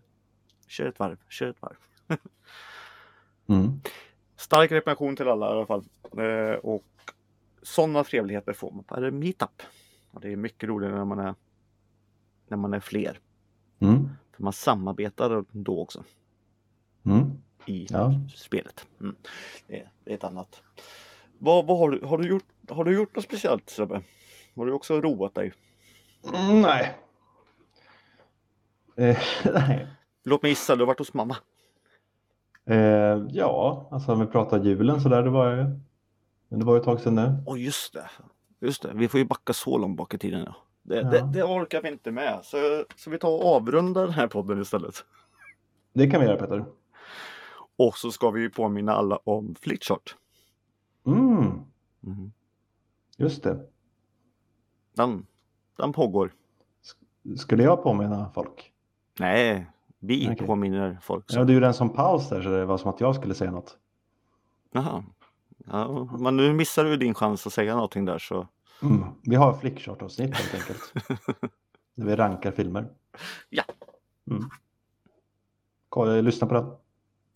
kör 0.67 0.85
ett 0.85 0.99
varv. 0.99 1.17
Kör 1.29 1.49
ett 1.49 1.61
varv. 1.61 1.77
Mm. 3.47 3.81
Stark 4.35 4.71
rekommendation 4.71 5.15
till 5.15 5.27
alla 5.27 5.49
i 5.49 5.51
alla 5.51 5.65
fall. 5.65 5.83
Eh, 6.17 6.55
och 6.55 6.85
sådana 7.63 8.03
trevligheter 8.03 8.53
får 8.53 8.71
man 8.71 8.83
på 8.83 8.95
en 8.95 9.19
meetup. 9.19 9.61
Och 10.11 10.21
det 10.21 10.31
är 10.31 10.35
mycket 10.35 10.69
roligare 10.69 10.95
när 10.95 11.05
man 11.05 11.19
är, 11.19 11.35
när 12.47 12.57
man 12.57 12.73
är 12.73 12.79
fler. 12.79 13.19
Mm. 13.79 14.09
För 14.35 14.43
man 14.43 14.53
samarbetar 14.53 15.45
då 15.51 15.81
också 15.81 16.03
Mm. 17.05 17.31
i 17.65 17.87
Ja. 17.89 18.13
spelet. 18.35 18.87
Mm. 18.99 19.15
Det, 19.67 19.79
är, 19.79 19.89
ett 20.05 20.23
annat. 20.23 20.61
Vad, 21.39 21.65
vad 21.65 21.77
har, 21.77 21.89
du, 21.91 22.05
har, 22.05 22.17
du 22.17 22.27
gjort, 22.29 22.45
har 22.69 22.83
du 22.83 22.95
gjort 22.95 23.15
något 23.15 23.25
speciellt 23.25 23.69
Sebbe? 23.69 24.01
Har 24.55 24.65
du 24.65 24.71
också 24.71 25.01
roat 25.01 25.35
dig? 25.35 25.53
Mm, 26.35 26.61
nej. 26.61 26.97
Eh, 28.95 29.17
nej. 29.53 29.87
Låt 30.23 30.41
mig 30.41 30.51
gissa, 30.51 30.75
du 30.75 30.81
har 30.81 30.87
varit 30.87 30.99
hos 30.99 31.13
mamma. 31.13 31.37
Eh, 32.65 33.25
ja, 33.29 33.87
alltså 33.91 34.13
om 34.13 34.19
vi 34.19 34.25
pratar 34.25 34.63
julen 34.63 35.01
så 35.01 35.09
där, 35.09 35.23
det 35.23 35.29
var 35.29 35.79
men 36.53 36.59
det 36.59 36.65
var 36.65 36.73
ju 36.73 36.77
ett 36.79 36.85
tag 36.85 36.99
sedan 37.01 37.15
nu. 37.15 37.43
Åh 37.45 37.61
just 37.61 37.93
det. 37.93 38.09
Just 38.59 38.81
det, 38.83 38.91
vi 38.93 39.07
får 39.07 39.19
ju 39.19 39.25
backa 39.25 39.53
så 39.53 39.77
långt 39.77 39.97
bak 39.97 40.13
i 40.13 40.17
tiden. 40.17 40.43
Ja. 40.45 40.55
Det, 40.83 40.95
Ja. 40.95 41.03
det, 41.09 41.29
det 41.33 41.43
orkar 41.43 41.81
vi 41.81 41.89
inte 41.89 42.11
med. 42.11 42.39
Så, 42.43 42.57
så 42.95 43.09
vi 43.09 43.17
tar 43.19 43.29
och 43.29 43.45
avrundar 43.55 44.01
den 44.03 44.11
här 44.13 44.27
podden 44.27 44.61
istället. 44.61 45.05
Det 45.93 46.09
kan 46.09 46.19
vi 46.21 46.25
göra 46.27 46.37
Peter. 46.37 46.65
Och 47.75 47.97
så 47.97 48.11
ska 48.11 48.31
vi 48.31 48.41
ju 48.41 48.49
påminna 48.49 48.93
alla 48.93 49.17
om 49.23 49.55
Flickchart. 49.55 50.15
Mm, 51.05 51.61
Mm. 52.03 52.31
just 53.17 53.43
det. 53.43 53.59
Den, 54.95 55.25
den 55.77 55.93
pågår. 55.93 56.33
Skulle 57.37 57.63
jag 57.63 57.83
påminna 57.83 58.29
folk? 58.33 58.73
Nej, 59.19 59.65
vi 59.99 60.29
Okej. 60.33 60.47
påminner 60.47 60.97
folk. 61.01 61.31
Så. 61.31 61.39
Ja, 61.39 61.43
du 61.43 61.53
gjorde 61.53 61.67
en 61.67 61.73
sån 61.73 61.89
paus 61.89 62.29
där 62.29 62.41
så 62.41 62.49
det 62.49 62.65
var 62.65 62.77
som 62.77 62.89
att 62.89 63.01
jag 63.01 63.15
skulle 63.15 63.33
säga 63.33 63.51
något. 63.51 63.77
Jaha. 64.71 65.03
Ja, 65.65 66.09
men 66.19 66.37
nu 66.37 66.53
missar 66.53 66.83
du 66.83 66.97
din 66.97 67.13
chans 67.13 67.47
att 67.47 67.53
säga 67.53 67.75
någonting 67.75 68.05
där 68.05 68.19
så. 68.19 68.47
Mm. 68.81 69.03
Vi 69.21 69.35
har 69.35 69.53
flickchart-avsnitt 69.53 70.35
helt 70.35 70.53
enkelt. 70.53 70.93
Där 71.95 72.05
vi 72.05 72.15
rankar 72.15 72.51
filmer. 72.51 72.87
Ja. 73.49 73.63
Mm. 74.31 74.43
Kolla, 75.89 76.21
lyssna 76.21 76.47
på 76.47 76.53
det. 76.53 76.65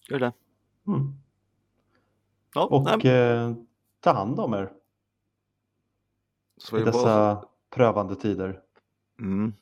Gör 0.10 0.20
det. 0.20 0.34
Mm. 0.88 1.14
Ja, 2.56 2.66
Och 2.66 3.06
eh, 3.06 3.54
ta 4.00 4.12
hand 4.14 4.40
om 4.40 4.54
er 4.54 4.64
i 4.64 4.70
det 6.72 6.72
bara- 6.72 6.86
dessa 6.86 7.46
prövande 7.70 8.16
tider. 8.16 8.62
mm. 9.20 9.54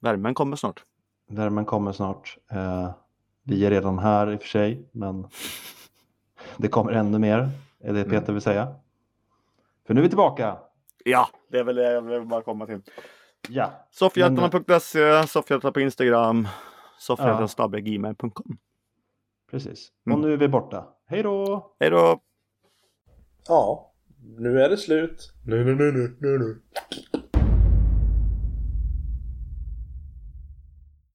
Värmen 0.00 0.34
kommer 0.34 0.56
snart. 0.56 0.84
Värmen 1.26 1.64
kommer 1.64 1.92
snart. 1.92 2.38
Eh, 2.50 2.90
vi 3.42 3.64
är 3.66 3.70
redan 3.70 3.98
här 3.98 4.32
i 4.32 4.36
och 4.36 4.40
för 4.40 4.48
sig, 4.48 4.88
men 4.92 5.28
det 6.60 6.68
kommer 6.68 6.92
ännu 6.92 7.18
mer, 7.18 7.48
är 7.80 7.92
det 7.92 8.04
Peter 8.04 8.32
vill 8.32 8.42
säga. 8.42 8.74
För 9.86 9.94
nu 9.94 10.00
är 10.00 10.02
vi 10.02 10.08
tillbaka. 10.08 10.56
Ja, 11.04 11.28
det 11.50 11.58
är 11.58 11.64
väl 11.64 11.76
det 11.76 11.92
jag 11.92 12.02
vill 12.02 12.22
bara 12.22 12.42
komma 12.42 12.66
till. 12.66 12.82
Ja, 13.48 13.86
Soffhjältarna.se, 13.90 15.26
Soffhjältarna 15.26 15.72
på 15.72 15.80
Instagram, 15.80 16.48
soffhjältarna.gmail.com. 16.98 18.58
precis. 19.50 19.92
Mm. 20.06 20.18
Och 20.18 20.24
nu 20.26 20.32
är 20.32 20.36
vi 20.36 20.48
borta. 20.48 20.88
Hej 21.06 21.22
då! 21.22 21.66
Hej 21.80 21.90
då! 21.90 22.20
Ja, 23.48 23.92
nu 24.38 24.62
är 24.62 24.68
det 24.68 24.76
slut. 24.76 25.32
Nu, 25.46 25.64
nu, 25.64 25.74
nu, 25.74 25.92
nu, 25.92 26.16
nu, 26.20 26.38
nu. 26.38 26.62